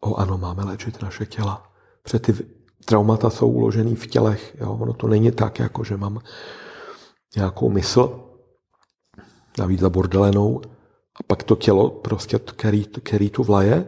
O 0.00 0.16
ano, 0.16 0.38
máme 0.38 0.64
léčit 0.64 1.02
naše 1.02 1.26
těla. 1.26 1.72
Protože 2.02 2.18
ty 2.18 2.57
traumata 2.88 3.30
jsou 3.30 3.48
uložený 3.50 3.94
v 3.94 4.06
tělech. 4.06 4.56
Jo? 4.60 4.78
Ono 4.80 4.92
to 4.92 5.08
není 5.08 5.32
tak, 5.32 5.58
jako 5.58 5.84
že 5.84 5.96
mám 5.96 6.20
nějakou 7.36 7.68
mysl, 7.68 8.20
navíc 9.58 9.80
za 9.80 9.90
bordelenou, 9.90 10.60
a 11.20 11.22
pak 11.26 11.42
to 11.42 11.56
tělo, 11.56 11.90
prostě, 11.90 12.38
který, 12.38 12.84
který 12.84 13.30
tu 13.30 13.42
vlaje, 13.42 13.86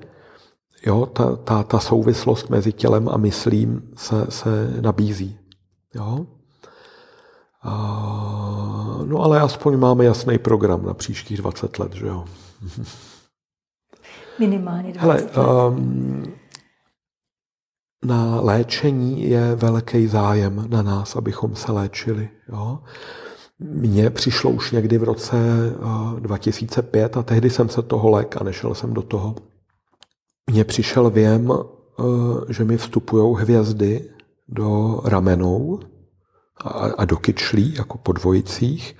jo, 0.86 1.06
ta, 1.06 1.36
ta, 1.36 1.62
ta 1.62 1.78
souvislost 1.78 2.50
mezi 2.50 2.72
tělem 2.72 3.08
a 3.08 3.16
myslím 3.16 3.92
se, 3.96 4.26
se 4.28 4.80
nabízí. 4.80 5.38
Jo? 5.94 6.26
A, 7.62 7.72
no 9.04 9.22
ale 9.22 9.40
aspoň 9.40 9.78
máme 9.78 10.04
jasný 10.04 10.38
program 10.38 10.86
na 10.86 10.94
příštích 10.94 11.38
20 11.38 11.78
let, 11.78 11.92
že 11.92 12.06
jo? 12.06 12.24
Minimálně 14.38 14.92
20 14.92 15.00
Hele, 15.00 15.14
let. 15.14 15.36
Um, 15.36 16.32
na 18.04 18.40
léčení 18.40 19.30
je 19.30 19.54
velký 19.54 20.06
zájem 20.06 20.64
na 20.68 20.82
nás, 20.82 21.16
abychom 21.16 21.56
se 21.56 21.72
léčili. 21.72 22.28
Jo? 22.48 22.78
Mně 23.58 24.10
přišlo 24.10 24.50
už 24.50 24.72
někdy 24.72 24.98
v 24.98 25.04
roce 25.04 25.36
2005 26.18 27.16
eh, 27.16 27.18
a 27.18 27.22
tehdy 27.22 27.50
jsem 27.50 27.68
se 27.68 27.82
toho 27.82 28.10
lék 28.10 28.36
a 28.40 28.44
nešel 28.44 28.74
jsem 28.74 28.94
do 28.94 29.02
toho. 29.02 29.34
Mně 30.50 30.64
přišel 30.64 31.10
věm, 31.10 31.52
eh, 31.52 32.02
že 32.52 32.64
mi 32.64 32.76
vstupují 32.76 33.36
hvězdy 33.38 34.10
do 34.48 35.00
ramenou 35.04 35.80
a 36.96 37.04
do 37.04 37.16
kyčlí, 37.16 37.74
jako 37.74 37.98
po 37.98 38.12
dvojicích. 38.12 38.96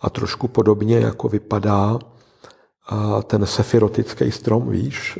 A 0.00 0.10
trošku 0.10 0.48
podobně, 0.48 0.98
jako 0.98 1.28
vypadá 1.28 1.98
eh, 1.98 3.22
ten 3.22 3.46
sefirotický 3.46 4.32
strom, 4.32 4.70
víš, 4.70 5.18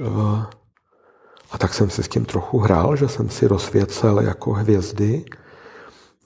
a 1.51 1.59
tak 1.59 1.75
jsem 1.75 1.91
si 1.91 2.03
s 2.03 2.09
tím 2.09 2.25
trochu 2.25 2.59
hrál, 2.59 2.97
že 2.97 3.09
jsem 3.09 3.31
si 3.31 3.47
rozsvěcel 3.47 4.21
jako 4.21 4.53
hvězdy 4.53 5.25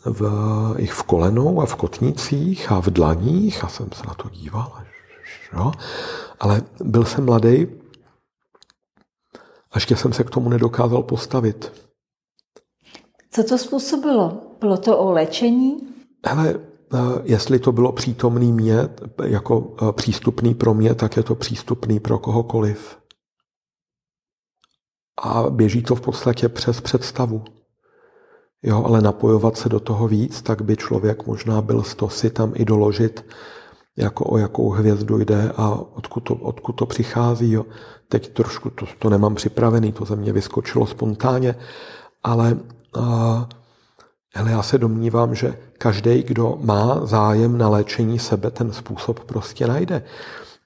v, 0.05 0.23
jich 0.79 0.93
v 0.93 1.03
kolenou 1.03 1.61
a 1.61 1.67
v 1.67 1.75
kotnicích 1.75 2.73
a 2.73 2.81
v 2.81 2.87
dlaních 2.87 3.65
a 3.65 3.69
jsem 3.69 3.89
se 3.93 4.07
na 4.07 4.15
to 4.15 4.29
díval. 4.29 4.73
Jo? 5.53 5.73
Ale 6.41 6.63
byl 6.85 7.05
jsem 7.05 7.25
mladý 7.25 7.67
a 9.71 9.77
ještě 9.77 9.97
jsem 9.97 10.13
se 10.13 10.25
k 10.25 10.31
tomu 10.31 10.49
nedokázal 10.49 11.03
postavit. 11.03 11.73
Co 13.31 13.45
to 13.45 13.59
způsobilo? 13.59 14.41
Bylo 14.61 14.77
to 14.77 14.99
o 14.99 15.13
léčení? 15.13 15.77
Hele, 16.27 16.55
eh, 16.55 16.99
jestli 17.23 17.59
to 17.59 17.73
bylo 17.73 17.93
přítomný 17.93 18.53
mě, 18.53 18.89
jako 19.25 19.75
eh, 19.83 19.93
přístupný 19.93 20.55
pro 20.55 20.75
mě, 20.75 20.95
tak 20.95 21.17
je 21.17 21.23
to 21.23 21.35
přístupný 21.35 22.01
pro 22.01 22.19
kohokoliv 22.19 22.99
a 25.21 25.51
běží 25.51 25.83
to 25.83 25.95
v 25.95 26.01
podstatě 26.01 26.49
přes 26.49 26.81
představu. 26.81 27.45
Jo, 28.63 28.85
ale 28.87 29.01
napojovat 29.01 29.57
se 29.57 29.69
do 29.69 29.81
toho 29.81 30.09
víc, 30.09 30.43
tak 30.43 30.63
by 30.63 30.77
člověk 30.77 31.27
možná 31.27 31.63
byl 31.63 31.83
z 31.83 31.95
to 31.95 32.09
si 32.09 32.31
tam 32.31 32.53
i 32.55 32.65
doložit, 32.65 33.25
jako 33.97 34.25
o 34.25 34.39
jakou 34.39 34.71
hvězdu 34.71 35.19
jde 35.19 35.53
a 35.57 35.69
odkud 35.71 36.21
to, 36.21 36.35
odkud 36.35 36.73
to 36.73 36.87
přichází. 36.87 37.53
Jo. 37.53 37.67
Teď 38.09 38.33
trošku 38.33 38.71
to, 38.71 38.87
to 38.99 39.11
nemám 39.11 39.35
připravený, 39.35 39.93
to 39.93 40.05
ze 40.05 40.17
mě 40.17 40.33
vyskočilo 40.33 40.87
spontánně, 40.87 41.55
ale 42.23 42.59
a, 43.01 43.49
hele, 44.35 44.51
já 44.51 44.63
se 44.63 44.79
domnívám, 44.79 45.35
že 45.35 45.59
každý, 45.79 46.23
kdo 46.23 46.59
má 46.61 47.07
zájem 47.07 47.59
na 47.59 47.69
léčení 47.69 48.19
sebe, 48.19 48.51
ten 48.51 48.73
způsob 48.73 49.21
prostě 49.21 49.67
najde 49.67 50.03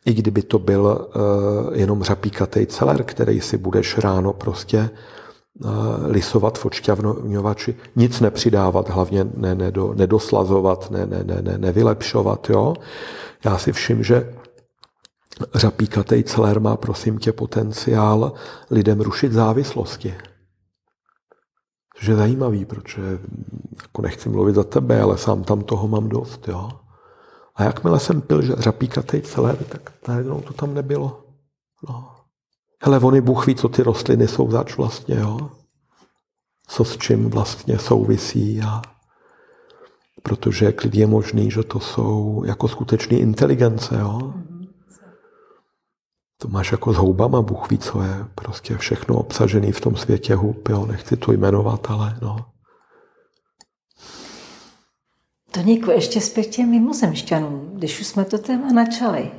i 0.07 0.15
kdyby 0.15 0.43
to 0.43 0.59
byl 0.59 1.09
uh, 1.09 1.77
jenom 1.77 2.03
řapíkatej 2.03 2.67
celer, 2.67 3.05
který 3.05 3.41
si 3.41 3.59
budeš 3.59 3.99
ráno 3.99 4.33
prostě 4.33 4.91
lisovat 6.07 6.59
v 6.59 6.67
odšťavňovači, 6.67 7.77
nic 7.97 8.21
nepřidávat, 8.21 8.91
hlavně 8.91 9.27
ne, 9.37 9.55
ne, 9.55 9.71
do, 9.71 9.95
nedoslazovat, 9.95 10.91
ne, 10.91 11.07
ne, 11.07 11.25
ne, 11.25 11.43
ne, 11.43 11.59
nevylepšovat. 11.59 12.51
Jo? 12.51 12.75
Já 13.45 13.59
si 13.59 13.73
všim, 13.73 14.03
že 14.03 14.35
řapíkatej 15.55 16.23
celer 16.23 16.61
má, 16.61 16.77
prosím 16.77 17.19
tě, 17.19 17.33
potenciál 17.33 18.33
lidem 18.71 19.01
rušit 19.01 19.33
závislosti. 19.33 20.15
Což 21.97 22.07
je 22.07 22.17
zajímavý, 22.17 22.65
protože 22.65 23.19
jako 23.83 24.03
nechci 24.03 24.29
mluvit 24.29 24.55
za 24.55 24.65
tebe, 24.65 25.01
ale 25.01 25.19
sám 25.19 25.45
tam 25.45 25.63
toho 25.63 25.89
mám 25.89 26.09
dost. 26.09 26.49
Jo? 26.49 26.69
A 27.57 27.65
jakmile 27.65 28.01
jsem 28.01 28.21
pil 28.21 28.61
řapíkatej 28.61 29.23
celer, 29.23 29.57
tak 29.57 29.93
najednou 30.09 30.41
to 30.41 30.53
tam 30.53 30.75
nebylo. 30.75 31.25
No. 31.89 32.11
Hele, 32.83 32.99
oni 32.99 33.21
Bůh 33.21 33.47
ví, 33.47 33.55
co 33.55 33.69
ty 33.69 33.83
rostliny 33.83 34.29
jsou 34.29 34.51
zač 34.51 34.77
vlastně, 34.77 35.17
jo? 35.17 35.51
Co 36.69 36.85
s 36.85 36.97
čím 36.97 37.31
vlastně 37.31 37.79
souvisí 37.79 38.61
a 38.63 38.83
protože 40.23 40.73
klidně 40.73 41.01
je 41.01 41.07
možný, 41.07 41.51
že 41.51 41.63
to 41.63 41.81
jsou 41.81 42.45
jako 42.47 42.69
skutečné 42.69 43.19
inteligence, 43.19 43.99
jo? 44.01 44.35
To 46.41 46.49
máš 46.49 46.73
jako 46.73 46.93
s 46.93 46.97
houbama, 46.97 47.43
Bůh 47.43 47.71
ví, 47.71 47.79
co 47.79 48.03
je 48.03 48.27
prostě 48.35 48.77
všechno 48.77 49.17
obsažený 49.17 49.73
v 49.73 49.81
tom 49.81 49.97
světě 49.97 50.35
hub, 50.35 50.69
jo? 50.69 50.87
Nechci 50.87 51.17
to 51.17 51.33
jmenovat, 51.33 51.91
ale 51.91 52.19
no. 52.23 52.56
Toníku, 55.57 55.91
ještě 55.91 56.21
zpět 56.21 56.45
těm 56.45 56.71
mimozemšťanům, 56.71 57.71
když 57.73 58.01
už 58.01 58.07
jsme 58.07 58.25
to 58.25 58.39
téma 58.39 58.73
načali. 58.73 59.31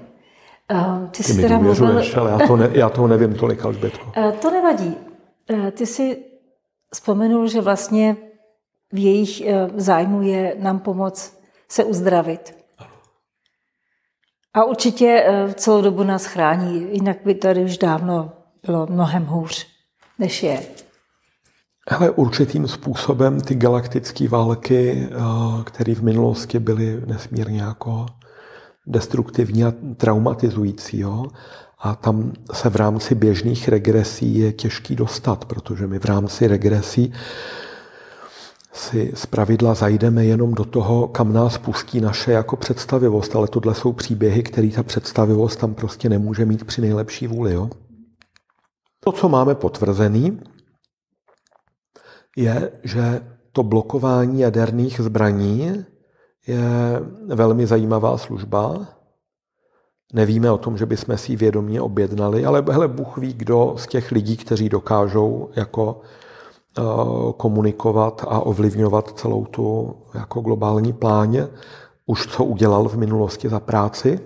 Uh, 0.73 1.07
ty, 1.07 1.17
ty 1.17 1.23
jsi 1.23 1.41
teda 1.41 1.57
mluvil... 1.57 2.01
ale 2.15 2.31
já, 2.31 2.47
to 2.47 2.57
ne, 2.57 2.69
já 2.73 2.89
toho 2.89 3.07
nevím 3.07 3.33
tolik, 3.33 3.65
Alžbětko. 3.65 4.11
Uh, 4.17 4.31
to 4.31 4.51
nevadí. 4.51 4.95
Uh, 5.49 5.69
ty 5.71 5.85
jsi 5.85 6.25
vzpomenul, 6.93 7.47
že 7.47 7.61
vlastně 7.61 8.17
v 8.91 9.03
jejich 9.03 9.41
uh, 9.41 9.79
zájmu 9.79 10.21
je 10.21 10.55
nám 10.59 10.79
pomoct 10.79 11.39
se 11.69 11.83
uzdravit. 11.83 12.57
A 14.53 14.63
určitě 14.63 15.25
celou 15.53 15.81
dobu 15.81 16.03
nás 16.03 16.25
chrání, 16.25 16.87
jinak 16.91 17.17
by 17.25 17.35
tady 17.35 17.63
už 17.63 17.77
dávno 17.77 18.31
bylo 18.65 18.87
mnohem 18.89 19.25
hůř, 19.25 19.67
než 20.19 20.43
je. 20.43 20.63
Hele, 21.89 22.09
určitým 22.09 22.67
způsobem 22.67 23.41
ty 23.41 23.55
galaktické 23.55 24.27
války, 24.27 25.09
které 25.63 25.95
v 25.95 26.03
minulosti 26.03 26.59
byly 26.59 27.01
nesmírně 27.05 27.61
jako 27.61 28.05
destruktivní 28.87 29.63
a 29.63 29.73
traumatizující. 29.97 30.99
Jo? 30.99 31.25
A 31.79 31.95
tam 31.95 32.33
se 32.53 32.69
v 32.69 32.75
rámci 32.75 33.15
běžných 33.15 33.69
regresí 33.69 34.39
je 34.39 34.53
těžký 34.53 34.95
dostat, 34.95 35.45
protože 35.45 35.87
my 35.87 35.99
v 35.99 36.05
rámci 36.05 36.47
regresí 36.47 37.13
si 38.73 39.11
z 39.15 39.25
pravidla 39.25 39.73
zajdeme 39.73 40.25
jenom 40.25 40.53
do 40.53 40.65
toho, 40.65 41.07
kam 41.07 41.33
nás 41.33 41.57
pustí 41.57 42.01
naše 42.01 42.31
jako 42.31 42.55
představivost, 42.55 43.35
ale 43.35 43.47
tohle 43.47 43.75
jsou 43.75 43.93
příběhy, 43.93 44.43
které 44.43 44.69
ta 44.69 44.83
představivost 44.83 45.59
tam 45.59 45.73
prostě 45.73 46.09
nemůže 46.09 46.45
mít 46.45 46.63
při 46.63 46.81
nejlepší 46.81 47.27
vůli. 47.27 47.53
Jo? 47.53 47.69
To, 49.03 49.11
co 49.11 49.29
máme 49.29 49.55
potvrzený, 49.55 50.39
je, 52.37 52.71
že 52.83 53.21
to 53.51 53.63
blokování 53.63 54.39
jaderných 54.39 55.01
zbraní 55.01 55.85
je 56.47 56.61
velmi 57.25 57.67
zajímavá 57.67 58.17
služba. 58.17 58.87
Nevíme 60.13 60.51
o 60.51 60.57
tom, 60.57 60.77
že 60.77 60.85
bychom 60.85 61.17
si 61.17 61.31
ji 61.31 61.35
vědomě 61.35 61.81
objednali, 61.81 62.45
ale 62.45 62.63
hele, 62.69 62.87
Bůh 62.87 63.17
ví, 63.17 63.33
kdo 63.33 63.73
z 63.77 63.87
těch 63.87 64.11
lidí, 64.11 64.37
kteří 64.37 64.69
dokážou 64.69 65.49
jako 65.55 66.01
eh, 66.77 66.81
komunikovat 67.37 68.25
a 68.27 68.39
ovlivňovat 68.39 69.19
celou 69.19 69.45
tu 69.45 69.95
jako 70.13 70.41
globální 70.41 70.93
pláně, 70.93 71.47
už 72.05 72.27
co 72.27 72.43
udělal 72.43 72.89
v 72.89 72.97
minulosti 72.97 73.49
za 73.49 73.59
práci. 73.59 74.19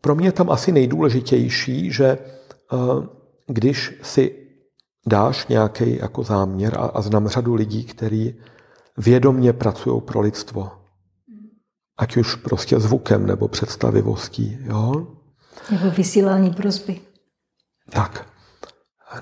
Pro 0.00 0.14
mě 0.14 0.28
je 0.28 0.32
tam 0.32 0.50
asi 0.50 0.72
nejdůležitější, 0.72 1.92
že 1.92 2.06
eh, 2.06 2.76
když 3.46 4.00
si 4.02 4.45
dáš 5.06 5.46
nějaký 5.46 5.96
jako 5.96 6.22
záměr 6.22 6.78
a, 6.78 6.86
a 6.86 7.02
znám 7.02 7.28
řadu 7.28 7.54
lidí, 7.54 7.84
kteří 7.84 8.34
vědomně 8.96 9.52
pracují 9.52 10.00
pro 10.00 10.20
lidstvo. 10.20 10.70
Ať 11.98 12.16
už 12.16 12.34
prostě 12.34 12.80
zvukem 12.80 13.26
nebo 13.26 13.48
představivostí. 13.48 14.58
Jo? 14.60 15.06
Nebo 15.70 15.90
vysílání 15.90 16.50
prozby. 16.50 17.00
Tak. 17.90 18.26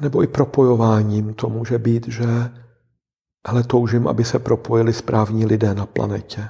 Nebo 0.00 0.22
i 0.22 0.26
propojováním 0.26 1.34
to 1.34 1.48
může 1.48 1.78
být, 1.78 2.08
že 2.08 2.24
hele, 3.46 3.62
toužím, 3.62 4.08
aby 4.08 4.24
se 4.24 4.38
propojili 4.38 4.92
správní 4.92 5.46
lidé 5.46 5.74
na 5.74 5.86
planetě. 5.86 6.48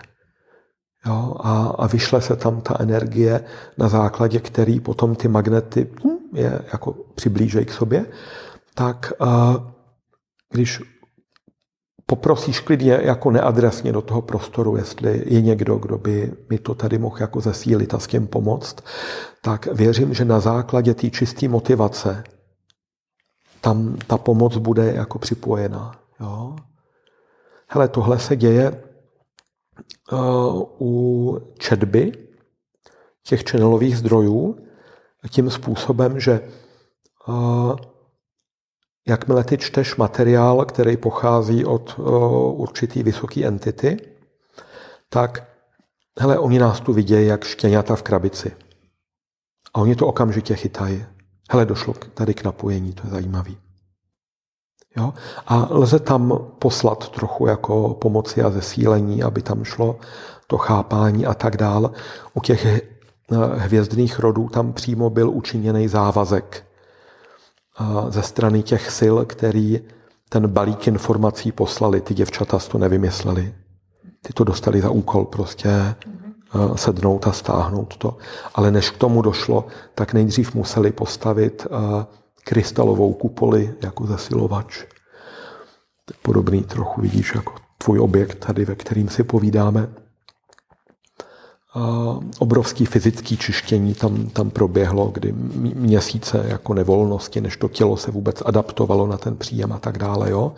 Jo? 1.06 1.34
A, 1.40 1.66
a 1.78 1.86
vyšle 1.86 2.22
se 2.22 2.36
tam 2.36 2.60
ta 2.60 2.76
energie, 2.80 3.44
na 3.78 3.88
základě 3.88 4.40
který 4.40 4.80
potom 4.80 5.14
ty 5.14 5.28
magnety 5.28 5.90
hm, 6.04 6.16
je 6.32 6.60
jako 6.72 6.92
přiblížejí 7.14 7.64
k 7.64 7.72
sobě. 7.72 8.06
Tak 8.74 9.12
když 10.50 10.82
poprosíš 12.06 12.60
klidně 12.60 12.98
jako 13.02 13.30
neadresně 13.30 13.92
do 13.92 14.02
toho 14.02 14.22
prostoru, 14.22 14.76
jestli 14.76 15.22
je 15.26 15.40
někdo, 15.40 15.76
kdo 15.76 15.98
by 15.98 16.32
mi 16.50 16.58
to 16.58 16.74
tady 16.74 16.98
mohl 16.98 17.16
jako 17.20 17.40
zesílit 17.40 17.94
a 17.94 17.98
s 17.98 18.06
tím 18.06 18.26
pomoct, 18.26 18.76
tak 19.42 19.66
věřím, 19.66 20.14
že 20.14 20.24
na 20.24 20.40
základě 20.40 20.94
té 20.94 21.10
čisté 21.10 21.48
motivace 21.48 22.24
tam 23.60 23.96
ta 24.06 24.18
pomoc 24.18 24.56
bude 24.56 24.92
jako 24.92 25.18
připojená. 25.18 25.92
Jo? 26.20 26.56
Hele, 27.68 27.88
tohle 27.88 28.18
se 28.18 28.36
děje 28.36 28.82
uh, 30.12 30.62
u 30.80 31.38
četby 31.58 32.12
těch 33.22 33.42
channelových 33.50 33.98
zdrojů 33.98 34.58
tím 35.28 35.50
způsobem, 35.50 36.20
že 36.20 36.40
uh, 37.28 37.76
Jakmile 39.08 39.44
ty 39.44 39.58
čteš 39.58 39.96
materiál, 39.96 40.64
který 40.64 40.96
pochází 40.96 41.64
od 41.64 41.98
určitý 42.50 43.02
vysoké 43.02 43.44
entity, 43.44 43.96
tak 45.08 45.44
hele, 46.20 46.38
oni 46.38 46.58
nás 46.58 46.80
tu 46.80 46.92
vidějí 46.92 47.26
jak 47.26 47.44
štěňata 47.44 47.96
v 47.96 48.02
krabici. 48.02 48.52
A 49.74 49.80
oni 49.80 49.96
to 49.96 50.06
okamžitě 50.06 50.56
chytají. 50.56 51.04
Hele, 51.50 51.66
došlo 51.66 51.94
tady 51.94 52.34
k 52.34 52.44
napojení, 52.44 52.92
to 52.92 53.02
je 53.06 53.10
zajímavý. 53.10 53.58
Jo? 54.96 55.14
A 55.46 55.68
lze 55.70 55.98
tam 55.98 56.38
poslat 56.58 57.08
trochu 57.08 57.46
jako 57.46 57.94
pomoci 57.94 58.42
a 58.42 58.50
zesílení, 58.50 59.22
aby 59.22 59.42
tam 59.42 59.64
šlo 59.64 59.98
to 60.46 60.58
chápání 60.58 61.26
a 61.26 61.34
tak 61.34 61.56
dál. 61.56 61.92
U 62.34 62.40
těch 62.40 62.66
hvězdných 63.56 64.18
rodů 64.18 64.48
tam 64.48 64.72
přímo 64.72 65.10
byl 65.10 65.30
učiněný 65.30 65.88
závazek 65.88 66.66
ze 68.08 68.22
strany 68.22 68.62
těch 68.62 68.90
sil, 68.98 69.14
který 69.24 69.80
ten 70.28 70.48
balík 70.48 70.88
informací 70.88 71.52
poslali. 71.52 72.00
Ty 72.00 72.14
děvčata 72.14 72.58
to 72.58 72.78
nevymysleli. 72.78 73.54
Ty 74.22 74.32
to 74.32 74.44
dostali 74.44 74.80
za 74.80 74.90
úkol 74.90 75.24
prostě 75.24 75.68
mm-hmm. 75.68 76.74
sednout 76.74 77.26
a 77.26 77.32
stáhnout 77.32 77.96
to. 77.96 78.16
Ale 78.54 78.70
než 78.70 78.90
k 78.90 78.98
tomu 78.98 79.22
došlo, 79.22 79.66
tak 79.94 80.12
nejdřív 80.12 80.54
museli 80.54 80.92
postavit 80.92 81.66
krystalovou 82.44 83.12
kupoli 83.12 83.74
jako 83.82 84.06
zesilovač. 84.06 84.84
Podobný 86.22 86.62
trochu 86.62 87.00
vidíš 87.00 87.34
jako 87.34 87.52
tvůj 87.78 88.00
objekt 88.00 88.34
tady, 88.46 88.64
ve 88.64 88.74
kterým 88.74 89.08
si 89.08 89.22
povídáme 89.24 89.88
obrovský 92.38 92.86
fyzický 92.86 93.36
čištění 93.36 93.94
tam, 93.94 94.26
tam 94.26 94.50
proběhlo, 94.50 95.06
kdy 95.06 95.32
měsíce 95.74 96.44
jako 96.48 96.74
nevolnosti, 96.74 97.40
než 97.40 97.56
to 97.56 97.68
tělo 97.68 97.96
se 97.96 98.10
vůbec 98.10 98.42
adaptovalo 98.46 99.06
na 99.06 99.18
ten 99.18 99.36
příjem 99.36 99.72
a 99.72 99.78
tak 99.78 99.98
dále. 99.98 100.30
Jo. 100.30 100.52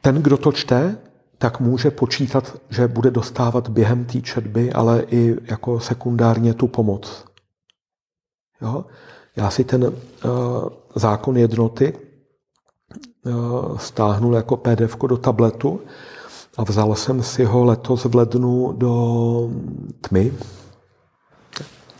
Ten, 0.00 0.22
kdo 0.22 0.36
to 0.36 0.52
čte, 0.52 0.98
tak 1.38 1.60
může 1.60 1.90
počítat, 1.90 2.56
že 2.70 2.88
bude 2.88 3.10
dostávat 3.10 3.68
během 3.68 4.04
té 4.04 4.20
četby, 4.20 4.72
ale 4.72 5.04
i 5.10 5.36
jako 5.44 5.80
sekundárně 5.80 6.54
tu 6.54 6.68
pomoc. 6.68 7.24
Jo? 8.62 8.84
Já 9.36 9.50
si 9.50 9.64
ten 9.64 9.84
uh, 9.84 9.92
zákon 10.94 11.36
jednoty 11.36 11.92
uh, 13.26 13.78
stáhnul 13.78 14.34
jako 14.34 14.56
PDF 14.56 14.96
do 15.08 15.16
tabletu 15.16 15.80
a 16.56 16.64
vzal 16.64 16.94
jsem 16.94 17.22
si 17.22 17.44
ho 17.44 17.64
letos 17.64 18.04
v 18.04 18.14
lednu 18.14 18.72
do 18.72 19.50
tmy. 20.00 20.32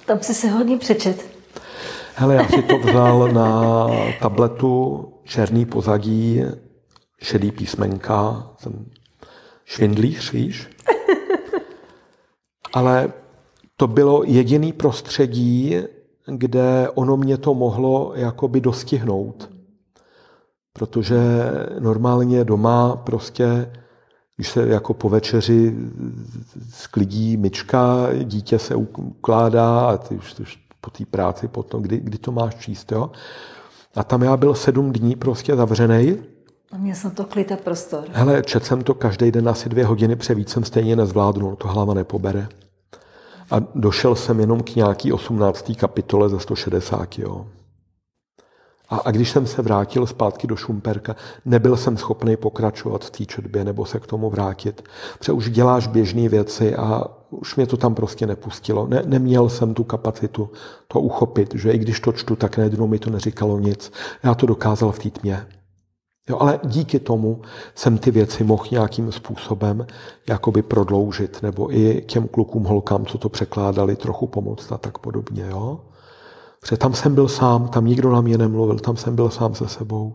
Tam 0.07 0.21
jsi 0.21 0.35
se 0.35 0.49
hodně 0.49 0.79
přečet. 0.79 1.27
Hele, 2.15 2.35
já 2.35 2.49
si 2.49 2.63
to 2.63 2.79
vzal 2.79 3.29
na 3.33 3.87
tabletu, 4.21 5.05
černý 5.25 5.67
pozadí, 5.67 6.43
šedý 7.23 7.53
písmenka, 7.53 8.51
jsem 8.59 8.87
švindlíř, 9.65 10.33
víš? 10.33 10.69
Ale 12.73 13.13
to 13.77 13.87
bylo 13.87 14.23
jediný 14.25 14.73
prostředí, 14.73 15.77
kde 16.27 16.91
ono 16.95 17.17
mě 17.17 17.37
to 17.37 17.55
mohlo 17.55 18.13
jakoby 18.15 18.61
dostihnout. 18.61 19.51
Protože 20.73 21.19
normálně 21.79 22.45
doma 22.45 22.97
prostě, 22.97 23.73
když 24.37 24.49
se 24.49 24.69
jako 24.69 24.95
po 24.95 25.09
večeři 25.09 25.77
sklidí 26.71 27.37
myčka, 27.37 28.09
dítě 28.25 28.59
se 28.59 28.75
ukládá 28.75 29.81
a 29.81 29.97
ty 29.97 30.15
už, 30.15 30.39
už 30.41 30.59
po 30.81 30.91
té 30.91 31.05
práci 31.05 31.49
potom, 31.49 31.83
kdy, 31.83 32.01
kdy 32.01 32.19
to 32.19 32.33
máš 32.33 32.55
číst, 32.55 32.93
jo? 32.93 33.11
A 33.95 34.05
tam 34.05 34.23
já 34.23 34.37
byl 34.37 34.55
sedm 34.55 34.93
dní 34.93 35.17
prostě 35.17 35.57
zavřený. 35.57 36.17
A 36.73 36.77
měl 36.77 36.97
jsem 36.97 37.11
to 37.11 37.25
klid 37.25 37.53
a 37.53 37.57
prostor. 37.57 38.05
Hele, 38.13 38.43
čet 38.43 38.65
jsem 38.65 38.83
to 38.83 38.95
každý 38.95 39.31
den 39.31 39.49
asi 39.49 39.69
dvě 39.69 39.85
hodiny, 39.85 40.17
převíc 40.17 40.49
jsem 40.49 40.65
stejně 40.65 40.97
nezvládnul, 40.97 41.57
to 41.57 41.69
hlava 41.69 41.95
nepobere. 41.95 42.49
A 43.51 43.57
došel 43.75 44.15
jsem 44.15 44.41
jenom 44.41 44.63
k 44.63 44.75
nějaký 44.75 45.13
18. 45.13 45.73
kapitole 45.79 46.29
ze 46.29 46.41
160. 46.41 47.19
Jo. 47.19 47.47
A, 48.93 48.97
a 48.97 49.11
když 49.11 49.31
jsem 49.31 49.47
se 49.47 49.63
vrátil 49.63 50.07
zpátky 50.07 50.47
do 50.47 50.57
Šumperka, 50.57 51.17
nebyl 51.45 51.77
jsem 51.77 51.97
schopný 51.97 52.37
pokračovat 52.37 53.05
v 53.05 53.11
té 53.11 53.25
četbě 53.25 53.65
nebo 53.65 53.85
se 53.85 54.01
k 54.01 54.07
tomu 54.07 54.31
vrátit. 54.31 54.85
Protože 55.19 55.33
už 55.33 55.51
děláš 55.51 55.87
běžné 55.87 56.29
věci 56.29 56.77
a 56.77 57.05
už 57.31 57.57
mě 57.57 57.67
to 57.67 57.77
tam 57.77 57.95
prostě 57.95 58.27
nepustilo. 58.27 58.87
Ne, 58.87 59.03
neměl 59.07 59.49
jsem 59.49 59.75
tu 59.75 59.85
kapacitu 59.85 60.51
to 60.89 61.01
uchopit, 61.01 61.55
že 61.55 61.73
i 61.73 61.79
když 61.79 62.01
to 62.01 62.13
čtu, 62.13 62.37
tak 62.37 62.59
najednou 62.59 62.87
mi 62.87 62.99
to 62.99 63.11
neříkalo 63.11 63.59
nic. 63.59 63.93
Já 64.23 64.35
to 64.35 64.47
dokázal 64.47 64.93
v 64.93 64.99
té 64.99 65.11
tmě. 65.11 65.47
Jo, 66.29 66.37
ale 66.41 66.61
díky 66.65 66.99
tomu 66.99 67.43
jsem 67.75 67.99
ty 67.99 68.11
věci 68.11 68.45
mohl 68.45 68.65
nějakým 68.71 69.13
způsobem 69.13 69.87
jakoby 70.29 70.63
prodloužit, 70.63 71.43
nebo 71.43 71.77
i 71.77 72.05
těm 72.07 72.29
klukům, 72.29 72.65
holkám, 72.65 73.07
co 73.07 73.19
to 73.19 73.29
překládali, 73.29 73.97
trochu 73.97 74.27
pomoct 74.27 74.73
a 74.73 74.79
tak 74.79 74.99
podobně. 74.99 75.47
Jo? 75.51 75.81
Protože 76.63 76.77
tam 76.77 76.95
jsem 76.95 77.15
byl 77.15 77.29
sám, 77.29 77.69
tam 77.69 77.87
nikdo 77.87 78.13
na 78.13 78.21
mě 78.21 78.39
nemluvil, 78.39 78.79
tam 78.79 78.97
jsem 78.97 79.17
byl 79.17 79.31
sám 79.31 79.55
se 79.55 79.69
sebou. 79.69 80.15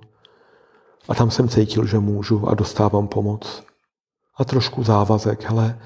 A 1.10 1.16
tam 1.16 1.32
jsem 1.32 1.50
cítil, 1.50 1.86
že 1.86 2.00
můžu 2.00 2.48
a 2.48 2.54
dostávám 2.54 3.08
pomoc. 3.08 3.64
A 4.38 4.46
trošku 4.46 4.84
závazek, 4.84 5.44
hele, 5.44 5.80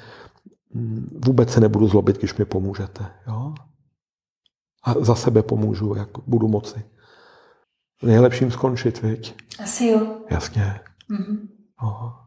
mm, 0.74 1.20
vůbec 1.26 1.53
se 1.53 1.59
nebudu 1.59 1.88
zlobit, 1.88 2.18
když 2.18 2.36
mi 2.36 2.45
pomůžete. 2.45 3.12
Jo? 3.28 3.53
A 4.84 4.93
za 4.99 5.16
sebe 5.16 5.43
pomůžu, 5.43 5.95
jak 5.95 6.09
budu 6.28 6.47
moci 6.47 6.84
nejlepším 8.01 8.51
skončit, 8.51 9.01
viď? 9.01 9.36
Asi 9.64 9.86
jo. 9.88 10.18
Jasně. 10.30 10.80
Mm-hmm. 11.12 11.47
No. 11.82 12.18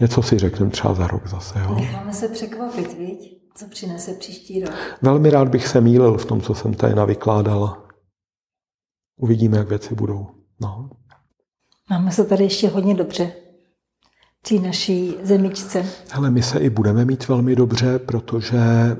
Něco 0.00 0.22
si 0.22 0.38
řekneme 0.38 0.70
třeba 0.70 0.94
za 0.94 1.06
rok 1.06 1.26
zase, 1.26 1.58
jo? 1.58 1.74
Necháme 1.74 2.12
se 2.12 2.28
překvapit, 2.28 2.98
viď? 2.98 3.35
Co 3.56 3.66
přinese 3.68 4.14
příští 4.14 4.64
rok. 4.64 4.74
Velmi 5.02 5.30
rád 5.30 5.48
bych 5.48 5.68
se 5.68 5.80
mýlil 5.80 6.18
v 6.18 6.24
tom, 6.24 6.40
co 6.40 6.54
jsem 6.54 6.74
tady 6.74 6.94
navykládal. 6.94 7.82
Uvidíme, 9.16 9.58
jak 9.58 9.68
věci 9.68 9.94
budou. 9.94 10.26
No. 10.60 10.90
Máme 11.90 12.12
se 12.12 12.24
tady 12.24 12.44
ještě 12.44 12.68
hodně 12.68 12.94
dobře. 12.94 13.32
Tý 14.42 14.58
naší 14.58 15.16
zemičce. 15.22 15.86
Hele, 16.10 16.30
my 16.30 16.42
se 16.42 16.58
i 16.58 16.70
budeme 16.70 17.04
mít 17.04 17.28
velmi 17.28 17.56
dobře, 17.56 17.98
protože 17.98 18.96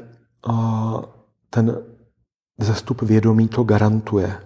uh, 0.48 1.02
ten 1.50 1.78
Zestup 2.58 3.02
vědomí 3.02 3.48
to 3.48 3.64
garantuje. 3.64 4.40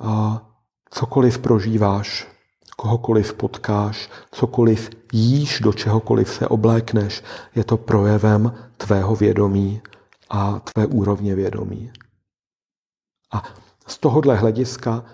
A 0.00 0.42
cokoliv 0.90 1.38
prožíváš, 1.38 2.28
kohokoliv 2.76 3.34
potkáš, 3.34 4.10
cokoliv 4.30 4.90
jíš, 5.12 5.60
do 5.60 5.72
čehokoliv 5.72 6.28
se 6.28 6.48
oblékneš, 6.48 7.22
je 7.54 7.64
to 7.64 7.76
projevem 7.76 8.52
tvého 8.78 9.16
vědomí 9.16 9.82
a 10.30 10.60
tvé 10.60 10.86
úrovně 10.86 11.34
vědomí. 11.34 11.92
A 13.32 13.42
z 13.86 13.98
tohohle 13.98 14.36
hlediska 14.36 15.04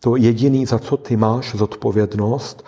to 0.00 0.16
jediné, 0.16 0.66
za 0.66 0.78
co 0.78 0.96
ty 0.96 1.16
máš 1.16 1.54
zodpovědnost, 1.54 2.64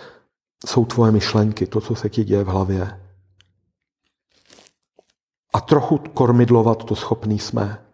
jsou 0.65 0.85
tvoje 0.85 1.11
myšlenky, 1.11 1.67
to, 1.67 1.81
co 1.81 1.95
se 1.95 2.09
ti 2.09 2.23
děje 2.23 2.43
v 2.43 2.47
hlavě. 2.47 3.01
A 5.53 5.61
trochu 5.61 5.97
kormidlovat 5.97 6.83
to 6.83 6.95
schopný 6.95 7.39
jsme. 7.39 7.85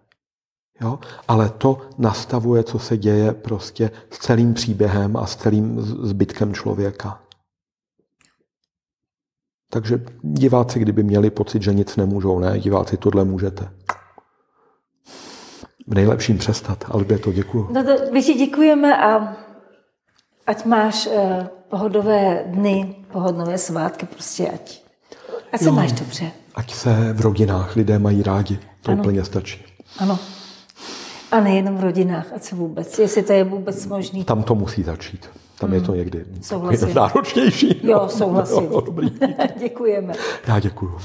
Jo? 0.82 1.00
Ale 1.28 1.50
to 1.50 1.90
nastavuje, 1.98 2.64
co 2.64 2.80
se 2.80 2.98
děje 2.98 3.34
prostě 3.34 3.92
s 4.12 4.18
celým 4.18 4.54
příběhem 4.54 5.18
a 5.18 5.26
s 5.26 5.36
celým 5.36 5.82
zbytkem 5.82 6.54
člověka. 6.54 7.27
Takže 9.70 10.06
diváci, 10.22 10.80
kdyby 10.80 11.04
měli 11.04 11.30
pocit, 11.30 11.62
že 11.62 11.74
nic 11.74 11.96
nemůžou, 11.96 12.40
ne, 12.40 12.60
diváci, 12.60 12.98
tohle 12.98 13.26
můžete. 13.26 13.70
V 15.88 15.94
nejlepším 15.94 16.38
přestat. 16.38 16.86
to 17.20 17.32
děkuju. 17.32 17.70
No 17.72 17.84
to, 17.84 17.92
my 18.12 18.24
ti 18.24 18.34
děkujeme 18.34 18.98
a 18.98 19.38
ať 20.48 20.66
máš 20.66 21.08
uh, 21.08 21.14
pohodové 21.70 22.44
dny, 22.48 22.96
pohodové 23.12 23.58
svátky, 23.58 24.06
prostě 24.06 24.50
ať, 24.50 24.82
ať 25.52 25.60
se 25.62 25.66
jo, 25.66 25.72
máš 25.72 25.92
dobře. 25.92 26.32
Ať 26.56 26.74
se 26.74 27.14
v 27.14 27.22
rodinách 27.22 27.76
lidé 27.76 28.00
mají 28.00 28.24
rádi. 28.24 28.60
To 28.82 28.92
ano. 28.92 29.02
úplně 29.02 29.26
stačí. 29.26 29.66
Ano. 30.00 30.20
A 31.32 31.40
nejenom 31.40 31.78
v 31.78 31.84
rodinách, 31.84 32.34
a 32.36 32.40
co 32.40 32.56
vůbec, 32.56 33.00
jestli 33.00 33.24
to 33.24 33.34
je 33.34 33.44
vůbec 33.44 33.86
možné. 33.88 34.24
Tam 34.24 34.44
to 34.44 34.56
musí 34.56 34.84
začít. 34.84 35.30
Tam 35.60 35.70
hmm. 35.70 35.80
je 35.80 35.82
to 35.86 35.92
hmm. 35.92 36.00
někdy 36.00 36.26
souhlasím. 36.42 36.94
náročnější. 36.94 37.80
Jo, 37.84 38.08
souhlasím. 38.10 38.64
Jo, 38.64 38.82
dobrý. 38.86 39.10
Děkujeme. 39.60 40.14
Já 40.48 40.60
děkuju. 40.60 40.98